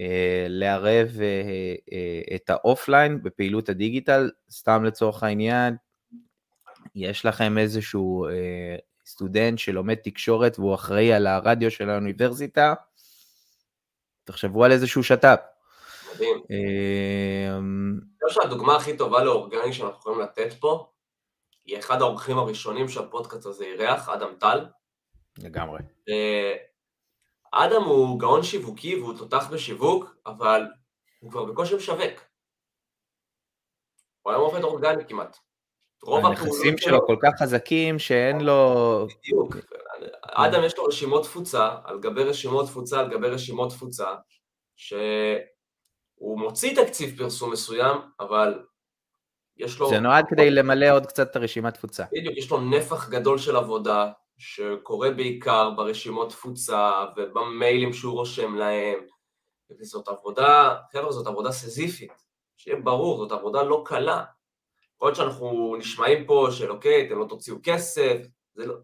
אה, 0.00 0.46
לערב 0.48 1.08
אה, 1.20 2.34
את 2.36 2.50
ה 2.50 2.59
offline 2.59 3.22
בפעילות 3.22 3.68
הדיגיטל, 3.68 4.30
סתם 4.50 4.84
לצורך 4.84 5.22
העניין, 5.22 5.76
יש 6.94 7.26
לכם 7.26 7.58
איזשהו 7.58 8.26
אה, 8.26 8.76
סטודנט 9.06 9.58
שלומד 9.58 9.94
תקשורת 9.94 10.58
והוא 10.58 10.74
אחראי 10.74 11.12
על 11.12 11.26
הרדיו 11.26 11.70
של 11.70 11.90
האוניברסיטה, 11.90 12.74
תחשבו 14.24 14.64
על 14.64 14.72
איזשהו 14.72 15.02
שת"פ. 15.02 15.38
מדהים. 16.14 16.36
אה, 16.50 17.56
אני 17.56 18.28
חושב 18.28 18.40
שהדוגמה 18.42 18.76
הכי 18.76 18.96
טובה 18.96 19.24
לאורגני 19.24 19.72
שאנחנו 19.72 19.98
יכולים 19.98 20.20
לתת 20.20 20.52
פה, 20.60 20.86
היא 21.64 21.78
אחד 21.78 22.02
האורחים 22.02 22.38
הראשונים 22.38 22.88
שהפודקאסט 22.88 23.46
הזה 23.46 23.64
אירח, 23.64 24.08
אדם 24.08 24.34
טל. 24.38 24.66
לגמרי. 25.38 25.80
אה, 26.08 26.54
אדם 27.52 27.82
הוא 27.82 28.20
גאון 28.20 28.42
שיווקי 28.42 29.00
והוא 29.00 29.18
תותח 29.18 29.48
בשיווק, 29.52 30.16
אבל 30.26 30.66
הוא 31.20 31.30
כבר 31.30 31.44
בקושי 31.44 31.74
משווק. 31.74 32.20
הוא 34.22 34.32
היום 34.32 34.42
עובד 34.42 34.62
אורגני 34.62 35.04
כמעט. 35.08 35.38
רוב 36.02 36.26
הנכסים 36.26 36.78
שלו 36.78 37.06
כל 37.06 37.16
כך 37.22 37.42
חזקים 37.42 37.98
שאין 37.98 38.40
לו... 38.40 39.06
בדיוק. 39.18 39.56
אדם 40.22 40.64
יש 40.64 40.78
לו 40.78 40.84
רשימות 40.84 41.22
תפוצה, 41.22 41.70
על 41.84 42.00
גבי 42.00 42.22
רשימות 42.22 42.66
תפוצה, 42.66 43.00
על 43.00 43.10
גבי 43.10 43.28
רשימות 43.28 43.70
תפוצה, 43.70 44.14
שהוא 44.76 46.38
מוציא 46.38 46.82
תקציב 46.82 47.18
פרסום 47.18 47.52
מסוים, 47.52 47.96
אבל 48.20 48.62
יש 49.56 49.78
לו... 49.78 49.88
זה 49.88 50.00
נועד 50.00 50.24
כדי 50.28 50.50
למלא 50.50 50.90
עוד 50.90 51.06
קצת 51.06 51.30
את 51.30 51.36
הרשימת 51.36 51.74
תפוצה. 51.74 52.04
בדיוק, 52.12 52.36
יש 52.36 52.50
לו 52.50 52.60
נפח 52.60 53.08
גדול 53.08 53.38
של 53.38 53.56
עבודה, 53.56 54.10
שקורה 54.38 55.10
בעיקר 55.10 55.70
ברשימות 55.70 56.30
תפוצה 56.30 57.04
ובמיילים 57.16 57.92
שהוא 57.92 58.12
רושם 58.12 58.54
להם, 58.54 58.98
וזאת 59.80 60.08
עבודה, 60.08 60.76
חבר'ה, 60.92 61.12
זאת 61.12 61.26
עבודה 61.26 61.52
סזיפית, 61.52 62.12
שיהיה 62.56 62.76
ברור, 62.80 63.18
זאת 63.18 63.32
עבודה 63.32 63.62
לא 63.62 63.82
קלה. 63.86 64.24
יכול 64.96 65.08
להיות 65.08 65.16
שאנחנו 65.16 65.76
נשמעים 65.78 66.26
פה 66.26 66.48
של 66.50 66.70
אוקיי, 66.70 67.06
אתם 67.06 67.18
לא 67.18 67.26
תוציאו 67.28 67.56
כסף, 67.62 68.16
זה 68.54 68.66
לא... 68.66 68.74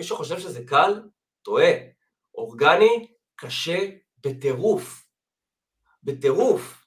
מי 0.00 0.04
שחושב 0.04 0.38
שזה 0.38 0.64
קל, 0.66 1.02
טועה. 1.42 1.72
אורגני 2.34 3.06
קשה 3.36 3.88
בטירוף. 4.24 5.06
בטירוף. 6.02 6.86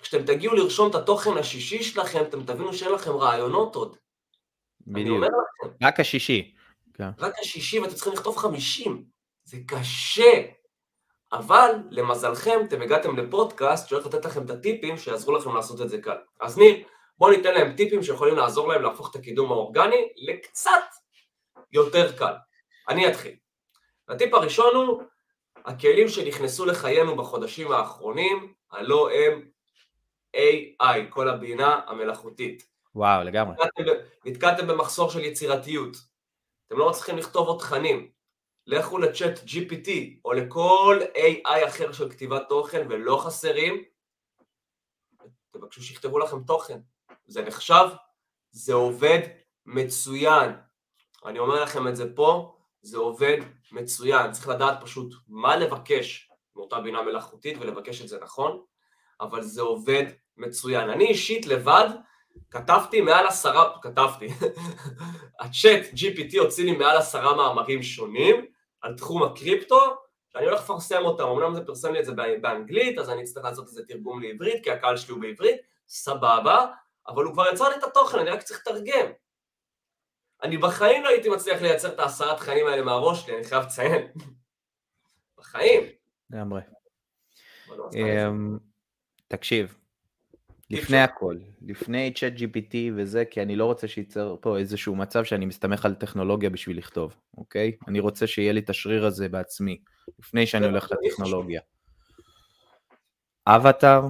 כשאתם 0.00 0.26
תגיעו 0.26 0.54
לרשום 0.54 0.90
את 0.90 0.94
התוכן 0.94 1.38
השישי 1.38 1.82
שלכם, 1.82 2.22
אתם 2.22 2.44
תבינו 2.44 2.74
שאין 2.74 2.92
לכם 2.92 3.10
רעיונות 3.10 3.74
עוד. 3.74 3.96
בדיוק. 4.86 5.24
רק 5.82 6.00
השישי. 6.00 6.54
כן. 6.94 7.08
רק 7.18 7.34
השישי 7.40 7.78
ואתם 7.78 7.94
צריכים 7.94 8.12
לכתוב 8.12 8.36
חמישים. 8.36 9.04
זה 9.44 9.56
קשה. 9.66 10.42
אבל 11.32 11.70
למזלכם 11.90 12.60
אתם 12.68 12.82
הגעתם 12.82 13.16
לפודקאסט 13.16 13.88
שהולך 13.88 14.06
לתת 14.06 14.24
לכם 14.24 14.44
את 14.44 14.50
הטיפים 14.50 14.98
שיעזרו 14.98 15.36
לכם 15.36 15.54
לעשות 15.54 15.80
את 15.80 15.88
זה 15.88 15.98
קל. 15.98 16.16
אז 16.40 16.58
ניר, 16.58 16.84
בואו 17.18 17.30
ניתן 17.30 17.54
להם 17.54 17.76
טיפים 17.76 18.02
שיכולים 18.02 18.36
לעזור 18.36 18.68
להם 18.68 18.82
להפוך 18.82 19.10
את 19.10 19.16
הקידום 19.16 19.52
האורגני 19.52 20.08
לקצת 20.16 21.03
יותר 21.74 22.16
קל. 22.16 22.34
אני 22.88 23.08
אתחיל. 23.08 23.36
הטיפ 24.08 24.34
הראשון 24.34 24.74
הוא, 24.74 25.02
הכלים 25.56 26.08
שנכנסו 26.08 26.66
לחיינו 26.66 27.16
בחודשים 27.16 27.72
האחרונים, 27.72 28.54
הלא 28.70 29.10
הם 29.10 29.48
AI, 30.36 31.10
כל 31.10 31.28
הבינה 31.28 31.80
המלאכותית. 31.86 32.68
וואו, 32.94 33.24
לגמרי. 33.24 33.54
נתקעתם, 33.54 33.92
נתקעתם 34.24 34.66
במחסור 34.66 35.10
של 35.10 35.20
יצירתיות. 35.20 35.96
אתם 36.66 36.78
לא 36.78 36.88
מצליחים 36.88 37.18
לכתוב 37.18 37.48
עוד 37.48 37.60
תכנים. 37.60 38.10
לכו 38.66 38.98
לצ'אט 38.98 39.38
GPT 39.38 39.88
או 40.24 40.32
לכל 40.32 41.00
AI 41.14 41.68
אחר 41.68 41.92
של 41.92 42.10
כתיבת 42.10 42.42
תוכן 42.48 42.86
ולא 42.90 43.22
חסרים, 43.24 43.84
תבקשו 45.50 45.82
שיכתבו 45.82 46.18
לכם 46.18 46.42
תוכן. 46.42 46.78
זה 47.26 47.42
נחשב, 47.42 47.84
זה 48.50 48.74
עובד 48.74 49.20
מצוין. 49.66 50.50
אני 51.24 51.38
אומר 51.38 51.62
לכם 51.62 51.88
את 51.88 51.96
זה 51.96 52.14
פה, 52.14 52.56
זה 52.82 52.98
עובד 52.98 53.38
מצוין. 53.72 54.32
צריך 54.32 54.48
לדעת 54.48 54.78
פשוט 54.82 55.14
מה 55.28 55.56
לבקש 55.56 56.30
מאותה 56.56 56.80
בינה 56.80 57.02
מלאכותית 57.02 57.56
ולבקש 57.60 58.02
את 58.02 58.08
זה 58.08 58.18
נכון, 58.22 58.62
אבל 59.20 59.42
זה 59.42 59.62
עובד 59.62 60.04
מצוין. 60.36 60.90
אני 60.90 61.06
אישית 61.06 61.46
לבד 61.46 61.88
כתבתי 62.50 63.00
מעל 63.00 63.26
עשרה, 63.26 63.78
כתבתי, 63.82 64.26
הצ'אט 65.40 65.82
GPT 65.94 66.38
הוציא 66.38 66.64
לי 66.64 66.76
מעל 66.76 66.96
עשרה 66.96 67.36
מאמרים 67.36 67.82
שונים 67.82 68.46
על 68.80 68.96
תחום 68.96 69.22
הקריפטו, 69.22 69.80
שאני 70.32 70.44
הולך 70.44 70.60
לפרסם 70.60 71.04
אותם, 71.04 71.24
אמנם 71.24 71.54
זה 71.54 71.64
פרסם 71.64 71.92
לי 71.92 72.00
את 72.00 72.04
זה 72.04 72.12
באנגלית, 72.40 72.98
אז 72.98 73.10
אני 73.10 73.22
אצטרך 73.22 73.44
לעשות 73.44 73.68
איזה 73.68 73.86
תרגום 73.86 74.22
לעברית, 74.22 74.64
כי 74.64 74.70
הקהל 74.70 74.96
שלי 74.96 75.12
הוא 75.12 75.20
בעברית, 75.20 75.56
סבבה, 75.88 76.66
אבל 77.08 77.24
הוא 77.24 77.32
כבר 77.32 77.44
יצר 77.52 77.68
לי 77.68 77.76
את 77.76 77.84
התוכן, 77.84 78.18
אני 78.18 78.30
רק 78.30 78.42
צריך 78.42 78.60
לתרגם. 78.60 79.06
אני 80.44 80.56
בחיים 80.56 81.02
לא 81.02 81.08
הייתי 81.08 81.28
מצליח 81.28 81.62
לייצר 81.62 81.88
את 81.88 81.98
העשרה 81.98 82.36
תכנים 82.36 82.66
האלה 82.66 82.82
מהראש 82.82 83.26
שלי, 83.26 83.36
אני 83.36 83.44
חייב 83.44 83.62
לציין. 83.62 84.06
בחיים. 85.38 85.82
לגמרי. 86.30 86.60
אמ, 87.94 88.58
תקשיב, 89.28 89.78
לפני 90.70 90.98
הכל, 90.98 91.36
לפני 91.62 92.12
צ'אט 92.14 92.32
GPT 92.32 92.76
וזה, 92.96 93.24
כי 93.24 93.42
אני 93.42 93.56
לא 93.56 93.64
רוצה 93.64 93.88
שייצר 93.88 94.36
פה 94.40 94.58
איזשהו 94.58 94.96
מצב 94.96 95.24
שאני 95.24 95.46
מסתמך 95.46 95.84
על 95.84 95.94
טכנולוגיה 95.94 96.50
בשביל 96.50 96.78
לכתוב, 96.78 97.16
אוקיי? 97.36 97.76
אני 97.88 98.00
רוצה 98.00 98.26
שיהיה 98.26 98.52
לי 98.52 98.60
את 98.60 98.70
השריר 98.70 99.06
הזה 99.06 99.28
בעצמי, 99.28 99.80
לפני 100.18 100.46
שאני 100.46 100.66
הולך 100.66 100.92
לטכנולוגיה. 100.92 101.60
אבטאר, 103.46 104.02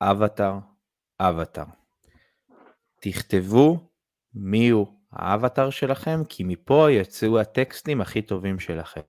אבטאר, 0.00 0.58
אבטאר. 1.20 1.64
תכתבו 3.00 3.78
מי 4.34 4.70
הוא 5.14 5.22
האבטאר 5.22 5.70
שלכם, 5.70 6.20
כי 6.28 6.44
מפה 6.44 6.90
יצאו 6.90 7.40
הטקסטים 7.40 8.00
הכי 8.00 8.22
טובים 8.22 8.60
שלכם. 8.60 9.00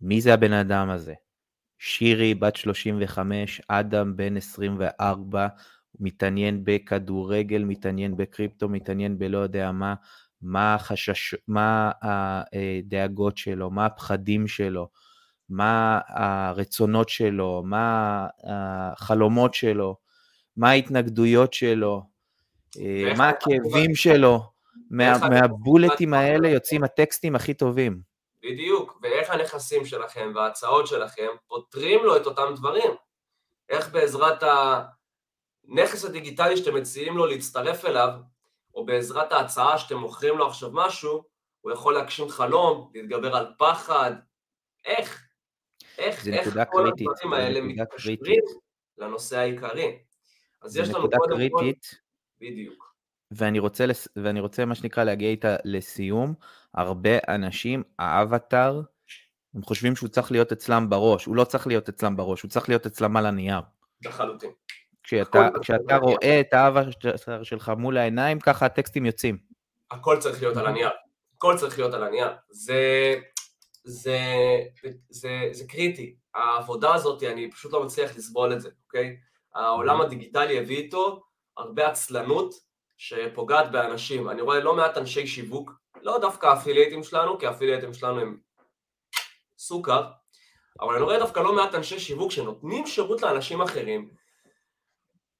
מי 0.00 0.20
זה 0.20 0.34
הבן 0.34 0.52
אדם 0.52 0.90
הזה? 0.90 1.14
שירי, 1.78 2.34
בת 2.34 2.56
35, 2.56 3.60
אדם, 3.68 4.16
בן 4.16 4.36
24, 4.36 5.46
מתעניין 6.00 6.60
בכדורגל, 6.64 7.64
מתעניין 7.64 8.16
בקריפטו, 8.16 8.68
מתעניין 8.68 9.18
בלא 9.18 9.38
יודע 9.38 9.72
מה, 9.72 9.94
מה 10.42 10.74
החשש, 10.74 11.34
מה 11.48 11.90
הדאגות 12.02 13.36
שלו, 13.36 13.70
מה 13.70 13.86
הפחדים 13.86 14.46
שלו, 14.46 14.88
מה 15.48 16.00
הרצונות 16.08 17.08
שלו, 17.08 17.62
מה 17.66 18.26
החלומות 18.44 19.54
שלו, 19.54 19.96
מה 20.56 20.70
ההתנגדויות 20.70 21.52
שלו, 21.52 22.02
מה 23.16 23.28
הכאבים 23.28 23.94
שלו. 23.94 24.53
מה, 24.90 25.28
מהבולטים 25.28 26.14
האלה 26.14 26.48
יוצאים 26.48 26.84
הטקסטים 26.84 27.34
הכי 27.34 27.54
טובים. 27.54 28.00
בדיוק, 28.42 28.98
ואיך 29.02 29.30
הנכסים 29.30 29.84
שלכם 29.84 30.32
וההצעות 30.34 30.86
שלכם 30.86 31.26
פותרים 31.46 32.04
לו 32.04 32.16
את 32.16 32.26
אותם 32.26 32.54
דברים. 32.56 32.90
איך 33.68 33.92
בעזרת 33.92 34.42
הנכס 35.68 36.04
הדיגיטלי 36.04 36.56
שאתם 36.56 36.74
מציעים 36.74 37.16
לו 37.16 37.26
להצטרף 37.26 37.84
אליו, 37.84 38.10
או 38.74 38.86
בעזרת 38.86 39.32
ההצעה 39.32 39.78
שאתם 39.78 39.96
מוכרים 39.96 40.38
לו 40.38 40.46
עכשיו 40.46 40.70
משהו, 40.72 41.24
הוא 41.60 41.72
יכול 41.72 41.94
להגשים 41.94 42.28
חלום, 42.28 42.90
להתגבר 42.94 43.36
על 43.36 43.46
פחד. 43.58 44.12
איך? 44.84 45.24
איך, 45.98 46.28
איך 46.28 46.54
כל 46.70 46.82
קריטית, 46.82 47.08
הדברים 47.08 47.32
האלה 47.32 47.60
מתקשרים 47.60 48.18
לנושא 48.98 49.38
העיקרי? 49.38 49.98
אז 50.62 50.76
יש 50.76 50.88
לנו 50.88 51.10
קודם 51.10 51.36
קריטית. 51.36 51.86
כל... 51.86 52.46
בדיוק. 52.46 52.83
ואני 53.36 53.58
רוצה, 53.58 53.86
לס... 53.86 54.08
ואני 54.16 54.40
רוצה 54.40 54.64
מה 54.64 54.74
שנקרא 54.74 55.04
להגיע 55.04 55.28
איתה 55.28 55.56
לסיום, 55.64 56.34
הרבה 56.74 57.10
אנשים, 57.28 57.82
האבטאר, 57.98 58.80
הם 59.54 59.62
חושבים 59.62 59.96
שהוא 59.96 60.08
צריך 60.08 60.32
להיות 60.32 60.52
אצלם 60.52 60.90
בראש, 60.90 61.24
הוא 61.24 61.36
לא 61.36 61.44
צריך 61.44 61.66
להיות 61.66 61.88
אצלם 61.88 62.16
בראש, 62.16 62.42
הוא 62.42 62.50
צריך 62.50 62.68
להיות 62.68 62.86
אצלם 62.86 63.16
על 63.16 63.26
הנייר. 63.26 63.60
לחלוטין. 64.04 64.50
כשאתה, 65.02 65.48
כשאתה 65.62 65.96
רואה 65.96 66.40
את 66.40 66.52
האבטאר 66.52 67.42
שלך 67.42 67.72
מול 67.76 67.96
העיניים, 67.96 68.40
ככה 68.40 68.66
הטקסטים 68.66 69.06
יוצאים. 69.06 69.38
הכל 69.90 70.16
צריך 70.20 70.42
להיות 70.42 70.56
על 70.56 70.66
הנייר. 70.66 70.90
הכל 71.36 71.56
צריך 71.58 71.78
להיות 71.78 71.94
על 71.94 72.04
הנייר. 72.04 72.28
זה, 72.50 73.14
זה, 73.84 74.18
זה, 74.82 74.88
זה, 75.10 75.48
זה 75.52 75.64
קריטי. 75.68 76.16
העבודה 76.34 76.94
הזאת, 76.94 77.22
אני 77.22 77.50
פשוט 77.50 77.72
לא 77.72 77.84
מצליח 77.84 78.16
לסבול 78.16 78.52
את 78.52 78.60
זה, 78.60 78.68
אוקיי? 78.86 79.16
העולם 79.54 80.00
הדיגיטלי 80.00 80.58
הביא 80.58 80.76
איתו 80.76 81.22
הרבה 81.56 81.88
עצלנות 81.88 82.54
שפוגעת 82.96 83.72
באנשים. 83.72 84.30
אני 84.30 84.42
רואה 84.42 84.60
לא 84.60 84.74
מעט 84.74 84.98
אנשי 84.98 85.26
שיווק, 85.26 85.72
לא 86.02 86.18
דווקא 86.18 86.46
האפילייטים 86.46 87.02
שלנו, 87.02 87.38
כי 87.38 87.46
האפילייטים 87.46 87.94
שלנו 87.94 88.20
הם 88.20 88.38
סוכר, 89.58 90.02
אבל 90.80 90.94
אני 90.94 91.02
רואה 91.02 91.18
דווקא 91.18 91.40
לא 91.40 91.54
מעט 91.54 91.74
אנשי 91.74 91.98
שיווק 91.98 92.30
שנותנים 92.30 92.86
שירות 92.86 93.22
לאנשים 93.22 93.62
אחרים. 93.62 94.10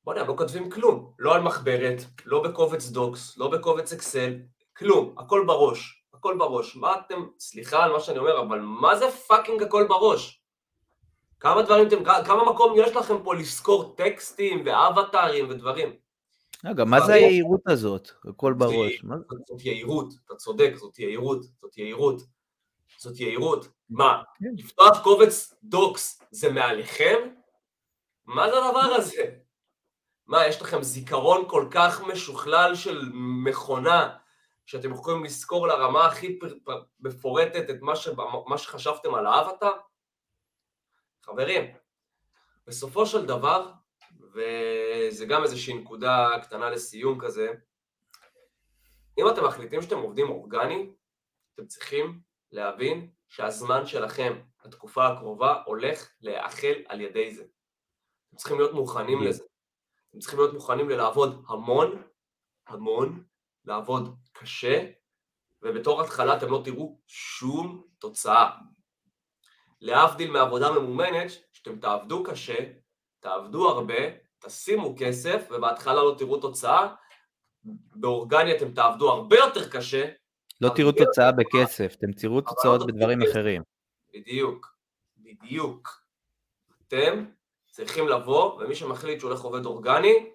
בוא'נה, 0.05 0.21
הם 0.21 0.29
לא 0.29 0.35
כותבים 0.37 0.71
כלום. 0.71 1.13
לא 1.19 1.35
על 1.35 1.43
מחברת, 1.43 1.97
לא 2.25 2.43
בקובץ 2.43 2.89
Docs, 2.89 3.39
לא 3.39 3.49
בקובץ 3.49 3.93
אקסל, 3.93 4.35
כלום. 4.77 5.15
הכל 5.19 5.45
בראש. 5.47 6.05
הכל 6.15 6.37
בראש. 6.39 6.77
מה 6.77 6.95
אתם, 6.99 7.27
סליחה 7.39 7.85
על 7.85 7.93
מה 7.93 8.01
שאני 8.01 8.19
אומר, 8.19 8.41
אבל 8.41 8.61
מה 8.61 8.97
זה 8.97 9.11
fucking 9.11 9.63
הכל 9.63 9.87
בראש? 9.89 10.43
כמה 11.41 11.63
דברים 11.63 11.89
אתם, 11.89 12.05
כמה 12.25 12.53
מקום 12.53 12.75
יש 12.77 12.97
לכם 12.97 13.25
פה 13.25 13.35
לזכור 13.35 13.95
טקסטים 13.97 14.63
ואבטארים 14.67 15.51
ודברים? 15.51 15.97
רגע, 16.65 16.85
מה 16.85 17.01
זה 17.07 17.13
היהירות 17.13 17.61
הזאת? 17.67 18.11
הכל 18.29 18.53
בראש. 18.53 19.05
זאת 19.49 19.65
יהירות, 19.65 20.15
אתה 20.25 20.35
צודק, 20.35 20.73
זאת 20.77 20.99
יהירות, 20.99 21.43
זאת 21.43 21.79
יהירות. 21.79 22.23
זאת 22.99 23.21
יהירות. 23.21 23.69
מה, 23.91 24.23
כן. 24.35 24.55
לפתוח 24.57 25.03
קובץ 25.03 25.55
דוקס 25.63 26.23
זה 26.31 26.53
מעליכם? 26.53 27.17
מה 28.25 28.51
זה 28.51 28.65
הדבר 28.65 28.95
הזה? 28.95 29.37
מה, 30.27 30.47
יש 30.47 30.63
לכם 30.63 30.83
זיכרון 30.83 31.45
כל 31.49 31.69
כך 31.71 32.01
משוכלל 32.01 32.75
של 32.75 33.11
מכונה, 33.45 34.17
שאתם 34.67 34.93
יכולים 34.93 35.25
לזכור 35.25 35.69
לרמה 35.69 36.07
הכי 36.07 36.39
מפורטת 37.01 37.71
את 37.71 37.77
מה 38.47 38.59
שחשבתם 38.59 39.15
על 39.15 39.27
האבטר? 39.27 39.73
חברים, 41.23 41.75
בסופו 42.67 43.07
של 43.07 43.27
דבר, 43.27 43.73
וזה 44.35 45.27
גם 45.27 45.43
איזושהי 45.43 45.75
נקודה 45.75 46.29
קטנה 46.43 46.71
לסיום 46.71 47.21
כזה. 47.21 47.49
אם 49.19 49.29
אתם 49.29 49.45
מחליטים 49.45 49.83
שאתם 49.83 49.99
עובדים 49.99 50.29
אורגני, 50.29 50.91
אתם 51.55 51.67
צריכים 51.67 52.21
להבין 52.53 53.11
שהזמן 53.29 53.87
שלכם, 53.87 54.41
התקופה 54.65 55.07
הקרובה, 55.07 55.63
הולך 55.67 56.13
להיאכל 56.21 56.73
על 56.89 57.01
ידי 57.01 57.35
זה. 57.35 57.45
אתם 58.29 58.37
צריכים 58.37 58.59
להיות 58.59 58.73
מוכנים 58.73 59.23
לזה. 59.23 59.45
אתם 60.11 60.19
צריכים 60.19 60.39
להיות 60.39 60.55
מוכנים 60.55 60.89
ללעבוד 60.89 61.45
המון, 61.49 62.03
המון, 62.67 63.25
לעבוד 63.65 64.17
קשה, 64.33 64.87
ובתור 65.63 66.03
התחלה 66.03 66.37
אתם 66.37 66.51
לא 66.51 66.63
תראו 66.65 67.01
שום 67.07 67.87
תוצאה. 67.99 68.51
להבדיל 69.81 70.31
מעבודה 70.31 70.71
ממומנת, 70.71 71.31
שאתם 71.53 71.79
תעבדו 71.79 72.25
קשה, 72.25 72.73
תעבדו 73.21 73.69
הרבה, 73.69 74.24
תשימו 74.45 74.95
כסף, 74.99 75.49
ובהתחלה 75.51 76.03
לא 76.03 76.15
תראו 76.19 76.37
תוצאה, 76.37 76.95
באורגני 77.95 78.57
אתם 78.57 78.71
תעבדו 78.71 79.11
הרבה 79.11 79.37
יותר 79.37 79.71
קשה. 79.71 80.05
לא 80.61 80.71
תראו 80.77 80.93
תוצאה 80.93 81.33
בכסף, 81.33 81.95
אתם 81.99 82.13
תראו 82.13 82.41
תוצאות 82.41 82.81
לא 82.81 82.87
בדברים 82.87 83.23
אחרים. 83.23 83.63
בדיוק, 84.15 84.77
בדיוק. 85.17 86.01
אתם 86.89 87.25
צריכים 87.71 88.09
לבוא, 88.09 88.63
ומי 88.63 88.75
שמחליט 88.75 89.21
שהוא 89.21 89.31
הולך 89.31 89.43
עובד 89.43 89.67
אורגני, 89.67 90.31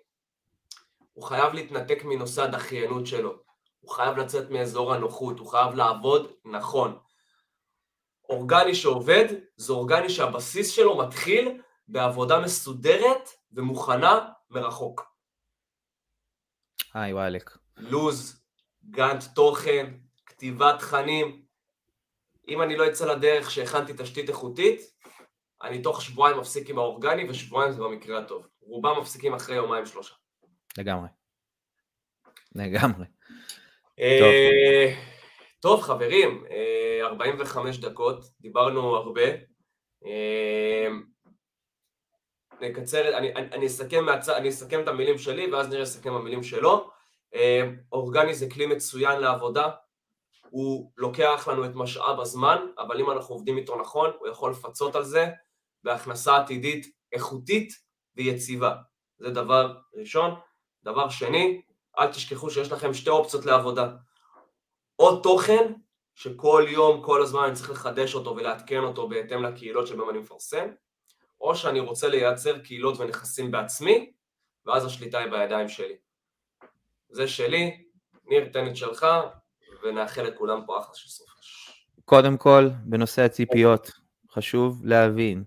הוא 1.14 1.24
חייב 1.24 1.54
להתנתק 1.54 2.04
מנושא 2.04 2.44
הדחיינות 2.44 3.08
שלו. 3.08 3.34
הוא 3.80 3.92
חייב 3.92 4.18
לצאת 4.18 4.50
מאזור 4.50 4.94
הנוחות, 4.94 5.40
הוא 5.40 5.48
חייב 5.48 5.74
לעבוד 5.74 6.32
נכון. 6.46 6.98
אורגני 8.30 8.76
שעובד, 8.76 9.26
זה 9.56 9.74
אורגני 9.74 10.10
שהבסיס 10.10 10.72
שלו 10.72 10.98
מתחיל 10.98 11.62
בעבודה 11.88 12.40
מסודרת 12.40 13.30
ומוכנה 13.52 14.20
מרחוק. 14.50 15.14
היי 16.94 17.14
וואלק. 17.14 17.58
לוז, 17.78 18.44
גאנט 18.90 19.24
תוכן, 19.36 19.94
כתיבת 20.26 20.80
תכנים. 20.80 21.42
אם 22.48 22.62
אני 22.62 22.78
לא 22.78 22.88
אצא 22.88 23.06
לדרך 23.06 23.52
שהכנתי 23.52 23.94
תשתית 23.98 24.30
איכותית, 24.30 24.82
אני 25.64 25.82
תוך 25.82 26.02
שבועיים 26.02 26.40
מפסיק 26.40 26.70
עם 26.70 26.78
האורגני, 26.78 27.30
ושבועיים 27.30 27.72
זה 27.72 27.80
במקרה 27.82 28.20
הטוב. 28.20 28.48
רובם 28.62 29.00
מפסיקים 29.02 29.34
אחרי 29.34 29.56
יומיים 29.56 29.86
שלושה. 29.86 30.14
לגמרי. 30.78 31.10
לגמרי. 32.56 33.06
אה, 34.00 34.96
טוב 35.60 35.82
חברים, 35.82 36.44
45 37.02 37.84
אה, 37.84 37.90
דקות, 37.90 38.24
דיברנו 38.42 38.96
הרבה. 38.96 39.30
נקצר, 42.62 43.18
אני, 43.18 43.36
אני, 43.36 43.52
אני, 43.52 43.68
אסכם 43.68 44.06
מהצ... 44.06 44.30
אני 44.30 44.50
אסכם 44.50 44.82
את 44.82 44.88
המילים 44.88 45.18
שלי 45.18 45.52
ואז 45.52 45.70
נראה 45.70 45.82
לסכם 45.82 46.14
המילים 46.14 46.44
שלו. 46.44 46.90
אה, 47.36 47.70
אורגני 47.92 48.34
זה 48.34 48.50
כלי 48.50 48.66
מצוין 48.66 49.20
לעבודה, 49.20 49.70
הוא 50.50 50.92
לוקח 50.98 51.48
לנו 51.52 51.66
את 51.66 51.72
משאב 51.76 52.20
הזמן, 52.20 52.58
אבל 52.78 53.00
אם 53.00 53.12
אנחנו 53.12 53.36
עובדים 53.36 53.58
איתו 53.58 53.82
נכון, 53.82 54.12
הוא 54.20 54.28
יכול 54.28 54.52
לפצות 54.52 54.96
על 54.96 55.04
זה 55.04 55.28
בהכנסה 55.84 56.38
עתידית 56.38 56.86
איכותית 57.14 57.74
ויציבה. 58.16 58.76
זה 59.18 59.30
דבר 59.30 59.78
ראשון. 59.94 60.36
דבר 60.84 61.10
שני, 61.10 61.62
אל 62.00 62.08
תשכחו 62.08 62.50
שיש 62.50 62.72
לכם 62.72 62.94
שתי 62.94 63.10
אופציות 63.10 63.46
לעבודה. 63.46 63.90
או 65.00 65.20
תוכן, 65.20 65.74
שכל 66.16 66.66
יום, 66.68 67.04
כל 67.04 67.22
הזמן 67.22 67.44
אני 67.44 67.56
צריך 67.56 67.72
לחדש 67.72 68.16
אותו 68.16 68.36
ולעדכן 68.36 68.84
אותו 68.84 69.10
בהתאם 69.10 69.44
לקהילות 69.44 69.88
שבהם 69.88 70.10
אני 70.10 70.20
מפרסם, 70.20 70.68
או 71.42 71.56
שאני 71.56 71.80
רוצה 71.80 72.08
לייצר 72.08 72.60
קהילות 72.60 73.00
ונכסים 73.00 73.52
בעצמי, 73.52 74.12
ואז 74.66 74.86
השליטה 74.86 75.20
היא 75.20 75.32
בידיים 75.32 75.70
שלי. 75.70 75.96
זה 77.10 77.28
שלי, 77.28 77.84
ניר, 78.26 78.50
תן 78.54 78.68
את 78.68 78.76
שלך, 78.76 79.06
ונאחל 79.84 80.24
לכולם 80.24 80.66
פה 80.66 80.80
אחלה 80.80 80.96
של 80.96 81.10
סופש. 81.10 81.70
קודם 82.06 82.38
כל, 82.38 82.70
בנושא 82.84 83.22
הציפיות, 83.22 83.92
חשוב 84.32 84.86
להבין, 84.86 85.44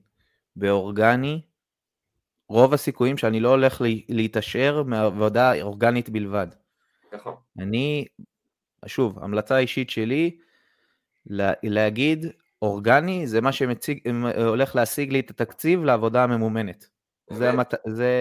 באורגני, 0.56 1.40
רוב 2.48 2.74
הסיכויים 2.74 3.18
שאני 3.18 3.40
לא 3.40 3.48
הולך 3.48 3.82
להתעשר 4.08 4.82
מעבודה 4.82 5.62
אורגנית 5.62 6.08
בלבד. 6.10 6.46
נכון. 7.12 7.34
אני, 7.58 8.06
שוב, 8.86 9.18
המלצה 9.18 9.58
אישית 9.58 9.90
שלי, 9.90 10.38
להגיד, 11.62 12.26
אורגני 12.62 13.26
זה 13.26 13.40
מה 13.40 13.50
שהולך 13.52 14.76
להשיג 14.76 15.12
לי 15.12 15.20
את 15.20 15.30
התקציב 15.30 15.84
לעבודה 15.84 16.24
הממומנת. 16.24 16.86
זה, 17.30 17.50
המת... 17.50 17.74
זה, 17.86 18.12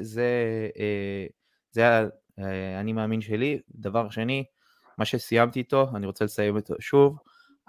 זה, 0.00 0.28
אה, 0.78 1.26
זה, 1.70 2.06
זה 2.36 2.80
אני 2.80 2.92
מאמין 2.92 3.20
שלי. 3.20 3.60
דבר 3.70 4.10
שני, 4.10 4.44
מה 4.98 5.04
שסיימתי 5.04 5.58
איתו, 5.58 5.90
אני 5.94 6.06
רוצה 6.06 6.24
לסיים 6.24 6.56
אותו 6.56 6.74
שוב, 6.80 7.18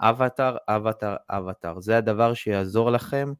אבטאר, 0.00 0.56
אבטאר, 0.68 1.16
אבטאר. 1.30 1.80
זה 1.80 1.96
הדבר 1.96 2.34
שיעזור 2.34 2.90
לכם 2.90 3.32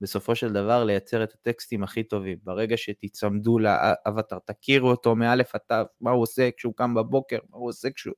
בסופו 0.00 0.34
של 0.34 0.52
דבר 0.52 0.84
לייצר 0.84 1.22
את 1.22 1.32
הטקסטים 1.32 1.82
הכי 1.82 2.02
טובים. 2.02 2.38
ברגע 2.44 2.76
שתיצמדו 2.76 3.58
לאבטאר, 3.58 4.38
תכירו 4.38 4.90
אותו 4.90 5.16
מאלף 5.16 5.54
עד 5.54 5.60
תו, 5.66 5.74
מה 6.00 6.10
הוא 6.10 6.22
עושה 6.22 6.50
כשהוא 6.56 6.74
קם 6.76 6.94
בבוקר, 6.94 7.38
מה 7.50 7.56
הוא 7.56 7.68
עושה 7.68 7.90
כשהוא... 7.90 8.14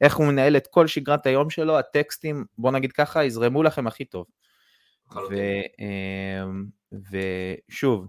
איך 0.00 0.16
הוא 0.16 0.26
מנהל 0.26 0.56
את 0.56 0.66
כל 0.66 0.86
שגרת 0.86 1.26
היום 1.26 1.50
שלו, 1.50 1.78
הטקסטים, 1.78 2.44
בוא 2.58 2.70
נגיד 2.70 2.92
ככה, 2.92 3.24
יזרמו 3.24 3.62
לכם 3.62 3.86
הכי 3.86 4.04
טוב. 4.04 4.26
ו, 5.30 5.34
אמ, 5.78 6.66
ושוב, 7.70 8.06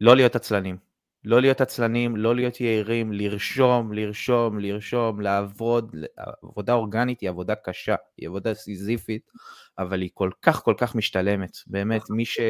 לא 0.00 0.16
להיות 0.16 0.36
עצלנים. 0.36 0.87
לא 1.28 1.40
להיות 1.40 1.60
עצלנים, 1.60 2.16
לא 2.16 2.34
להיות 2.34 2.60
יהירים, 2.60 3.12
לרשום, 3.12 3.92
לרשום, 3.92 4.58
לרשום, 4.58 5.20
לעבוד. 5.20 5.96
עבודה 6.42 6.72
אורגנית 6.72 7.20
היא 7.20 7.30
עבודה 7.30 7.54
קשה, 7.54 7.94
היא 8.16 8.28
עבודה 8.28 8.54
סיזיפית, 8.54 9.30
אבל 9.78 10.00
היא 10.00 10.10
כל 10.14 10.30
כך 10.42 10.62
כל 10.62 10.74
כך 10.78 10.94
משתלמת. 10.94 11.50
באמת, 11.66 12.02
מי, 12.10 12.24
ש, 12.24 12.40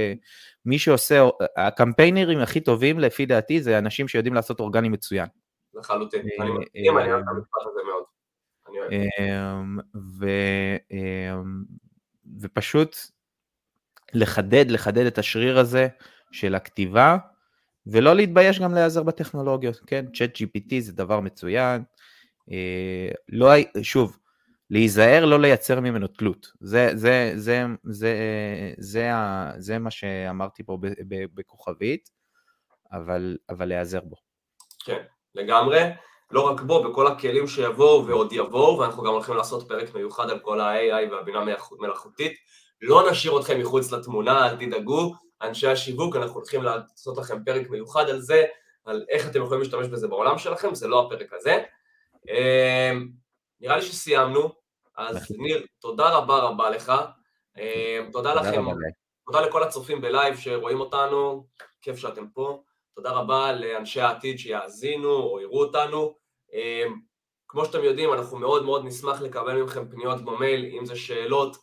מי 0.65 0.79
שעושה, 0.79 1.29
הקמפיינרים 1.57 2.39
הכי 2.39 2.61
טובים 2.61 2.99
לפי 2.99 3.27
דעתי 3.27 3.63
זה 3.63 3.79
אנשים 3.79 4.09
שיודעים 4.09 4.35
לעשות 4.35 4.61
אורגני 4.61 4.89
מצוין. 4.89 5.27
לחלוטין, 5.75 6.21
אה, 6.21 6.45
אני 6.45 6.51
מסכים, 6.51 6.99
אני 6.99 7.13
אוהב 7.13 7.23
את 7.23 7.29
המשפט 7.29 7.61
הזה 7.71 7.81
מאוד. 7.87 8.05
אמ, 8.93 9.79
אמ, 10.93 11.65
ופשוט 12.41 12.97
לחדד, 14.15 14.71
לחדד 14.71 15.07
את 15.07 15.19
השריר 15.19 15.59
הזה 15.59 15.89
של 16.33 16.55
הכתיבה, 16.55 17.17
ולא 17.93 18.17
להתבייש 18.17 18.61
גם 18.61 18.75
להיעזר 18.75 19.03
בטכנולוגיות, 19.03 19.81
כן? 19.87 20.05
צ'אט 20.15 20.37
GPT 20.37 20.81
זה 20.81 20.93
דבר 20.93 21.21
מצוין. 21.21 21.83
אה, 22.51 23.09
לא, 23.29 23.49
שוב, 23.83 24.19
להיזהר 24.71 25.25
לא 25.25 25.41
לייצר 25.41 25.81
ממנו 25.81 26.07
תלות. 26.07 26.53
זה, 26.61 26.91
זה, 26.95 27.33
זה, 27.35 27.35
זה, 27.37 27.67
זה, 27.85 28.15
זה, 28.79 29.11
זה 29.59 29.79
מה 29.79 29.91
שאמרתי 29.91 30.63
פה 30.63 30.79
בכוכבית, 31.35 32.11
אבל, 32.93 33.37
אבל 33.51 33.69
להיעזר 33.69 34.01
בו. 34.01 34.17
כן, 34.85 35.03
לגמרי. 35.35 35.81
לא 36.31 36.41
רק 36.41 36.61
בו, 36.61 36.91
בכל 36.91 37.07
הכלים 37.07 37.47
שיבואו 37.47 38.07
ועוד 38.07 38.33
יבואו, 38.33 38.79
ואנחנו 38.79 39.03
גם 39.03 39.13
הולכים 39.13 39.37
לעשות 39.37 39.69
פרק 39.69 39.95
מיוחד 39.95 40.31
על 40.31 40.39
כל 40.39 40.61
ה-AI 40.61 41.13
והבינה 41.13 41.45
מלאכותית. 41.79 42.33
לא 42.83 43.11
נשאיר 43.11 43.41
אתכם 43.41 43.61
מחוץ 43.61 43.93
לתמונה, 43.93 44.47
אל 44.47 44.57
תדאגו. 44.57 45.15
אנשי 45.43 45.67
השיווק, 45.69 46.17
אנחנו 46.17 46.35
הולכים 46.35 46.63
לעשות 46.63 47.19
לכם 47.19 47.45
פרק 47.45 47.71
מיוחד 47.71 48.09
על 48.09 48.21
זה, 48.21 48.45
על 48.85 49.07
איך 49.09 49.29
אתם 49.29 49.43
יכולים 49.43 49.63
להשתמש 49.63 49.87
בזה 49.87 50.09
בעולם 50.09 50.39
שלכם, 50.39 50.75
זה 50.75 50.89
לא 50.89 51.07
הפרק 51.07 51.33
הזה. 51.33 51.63
אמ, 52.29 53.09
נראה 53.61 53.77
לי 53.77 53.83
שסיימנו, 53.83 54.53
אז 54.97 55.31
ניר, 55.31 55.67
תודה 55.79 56.09
רבה 56.09 56.39
רבה 56.39 56.71
לך. 56.71 56.93
אמ, 57.57 58.11
תודה 58.13 58.35
לכם, 58.35 58.65
תודה 59.27 59.41
לכל 59.41 59.63
הצופים 59.63 60.01
בלייב 60.01 60.37
שרואים 60.37 60.81
אותנו, 60.81 61.47
כיף 61.83 61.97
שאתם 61.97 62.29
פה. 62.29 62.63
תודה 62.95 63.11
רבה 63.11 63.53
לאנשי 63.53 64.01
העתיד 64.01 64.39
שיאזינו 64.39 65.13
או 65.13 65.41
יראו 65.41 65.65
אותנו. 65.65 66.15
אמ, 66.53 67.01
כמו 67.49 67.65
שאתם 67.65 67.85
יודעים, 67.85 68.13
אנחנו 68.13 68.39
מאוד 68.39 68.65
מאוד 68.65 68.85
נשמח 68.85 69.21
לקבל 69.21 69.63
מכם 69.63 69.89
פניות 69.89 70.25
במייל, 70.25 70.65
אם 70.79 70.85
זה 70.85 70.97
שאלות, 70.97 71.57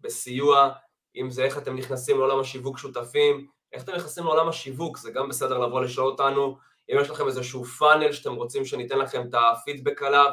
בסיוע, 0.00 0.70
אם 1.16 1.30
זה 1.30 1.44
איך 1.44 1.58
אתם 1.58 1.76
נכנסים 1.76 2.18
לעולם 2.18 2.40
השיווק 2.40 2.78
שותפים, 2.78 3.46
איך 3.72 3.82
אתם 3.84 3.92
נכנסים 3.92 4.24
לעולם 4.24 4.48
השיווק, 4.48 4.98
זה 4.98 5.10
גם 5.10 5.28
בסדר 5.28 5.58
לבוא 5.58 5.80
לשאול 5.80 6.06
אותנו, 6.06 6.56
אם 6.92 6.96
יש 7.00 7.10
לכם 7.10 7.26
איזשהו 7.26 7.64
פאנל 7.64 8.12
שאתם 8.12 8.34
רוצים 8.34 8.64
שניתן 8.64 8.98
לכם 8.98 9.22
את 9.28 9.34
הפידבק 9.34 10.02
עליו, 10.02 10.30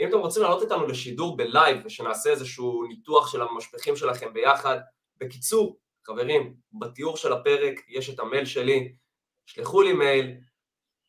אם 0.00 0.08
אתם 0.08 0.18
רוצים 0.18 0.42
לעלות 0.42 0.62
איתנו 0.62 0.86
לשידור 0.86 1.36
בלייב 1.36 1.78
ושנעשה 1.84 2.30
איזשהו 2.30 2.84
ניתוח 2.88 3.32
של 3.32 3.42
המשפכים 3.42 3.96
שלכם 3.96 4.32
ביחד, 4.32 4.78
בקיצור, 5.16 5.76
חברים, 6.06 6.54
בתיאור 6.80 7.16
של 7.16 7.32
הפרק 7.32 7.80
יש 7.88 8.10
את 8.10 8.20
המייל 8.20 8.44
שלי, 8.44 8.92
שלחו 9.46 9.82
לי 9.82 9.92
מייל, 9.92 10.34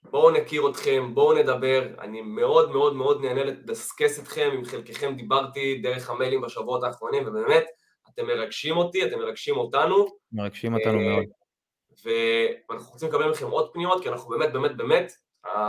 בואו 0.03 0.32
נכיר 0.32 0.70
אתכם, 0.70 1.11
בואו 1.14 1.34
נדבר, 1.34 1.88
אני 1.99 2.22
מאוד 2.22 2.72
מאוד 2.72 2.95
מאוד 2.95 3.22
נהנה 3.22 3.43
לדסקס 3.43 4.20
אתכם, 4.20 4.49
עם 4.53 4.66
חלקכם 4.66 5.16
דיברתי 5.16 5.80
דרך 5.84 6.09
המיילים 6.09 6.41
בשבועות 6.41 6.84
האחרונים, 6.84 7.28
ובאמת, 7.28 7.66
אתם 8.14 8.26
מרגשים 8.26 8.78
אותי, 8.78 9.05
אתם 9.05 9.20
מרגשים 9.20 9.57
אותנו. 9.57 10.05
מרגשים 10.32 10.74
אותנו 10.74 10.99
אה, 10.99 11.03
מאוד. 11.03 11.24
ואנחנו 12.70 12.91
רוצים 12.91 13.09
לקבל 13.09 13.30
מכם 13.30 13.49
עוד 13.49 13.74
פניות, 13.74 14.03
כי 14.03 14.09
אנחנו 14.09 14.30
באמת 14.30 14.53
באמת 14.53 14.78
באמת, 14.78 15.14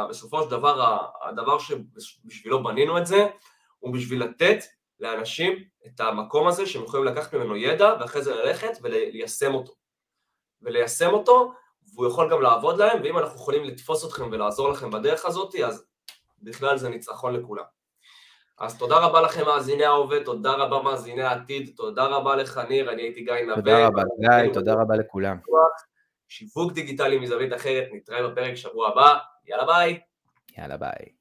בסופו 0.08 0.42
של 0.42 0.50
דבר, 0.50 0.98
הדבר 1.22 1.58
שבשבילו 1.58 2.62
בנינו 2.62 2.98
את 2.98 3.06
זה, 3.06 3.26
הוא 3.78 3.94
בשביל 3.94 4.24
לתת 4.24 4.58
לאנשים 5.00 5.64
את 5.86 6.00
המקום 6.00 6.48
הזה 6.48 6.66
שהם 6.66 6.84
יכולים 6.84 7.06
לקחת 7.06 7.34
ממנו 7.34 7.56
ידע, 7.56 7.94
ואחרי 8.00 8.22
זה 8.22 8.34
ללכת 8.34 8.78
וליישם 8.82 9.54
אותו. 9.54 9.72
וליישם 10.62 11.10
אותו, 11.12 11.52
והוא 11.94 12.06
יכול 12.06 12.30
גם 12.30 12.42
לעבוד 12.42 12.78
להם, 12.78 13.02
ואם 13.02 13.18
אנחנו 13.18 13.36
יכולים 13.36 13.64
לתפוס 13.64 14.04
אתכם 14.04 14.28
ולעזור 14.32 14.68
לכם 14.68 14.90
בדרך 14.90 15.24
הזאת, 15.24 15.54
אז 15.54 15.84
בכלל 16.42 16.78
זה 16.78 16.88
ניצחון 16.88 17.34
לכולם. 17.34 17.64
אז 18.58 18.78
תודה 18.78 18.98
רבה 18.98 19.20
לכם 19.20 19.44
מאזיני 19.44 19.84
ההווה, 19.84 20.24
תודה 20.24 20.52
רבה 20.52 20.82
מאזיני 20.82 21.22
העתיד, 21.22 21.70
תודה 21.76 22.04
רבה 22.04 22.36
לך 22.36 22.60
ניר, 22.68 22.92
אני 22.92 23.02
הייתי 23.02 23.24
גיא 23.24 23.34
נווה. 23.42 23.54
תודה 23.56 23.86
רבה 23.86 24.02
גיא, 24.20 24.52
תודה 24.52 24.74
רבה 24.74 24.96
לכולם. 24.96 25.36
שיווק 26.28 26.72
דיגיטלי 26.72 27.18
מזווית 27.18 27.52
אחרת, 27.52 27.88
נתראה 27.92 28.28
בפרק 28.28 28.54
שבוע 28.54 28.88
הבא, 28.88 29.18
יאללה 29.46 29.66
ביי. 29.66 30.00
יאללה 30.58 30.76
ביי. 30.76 31.14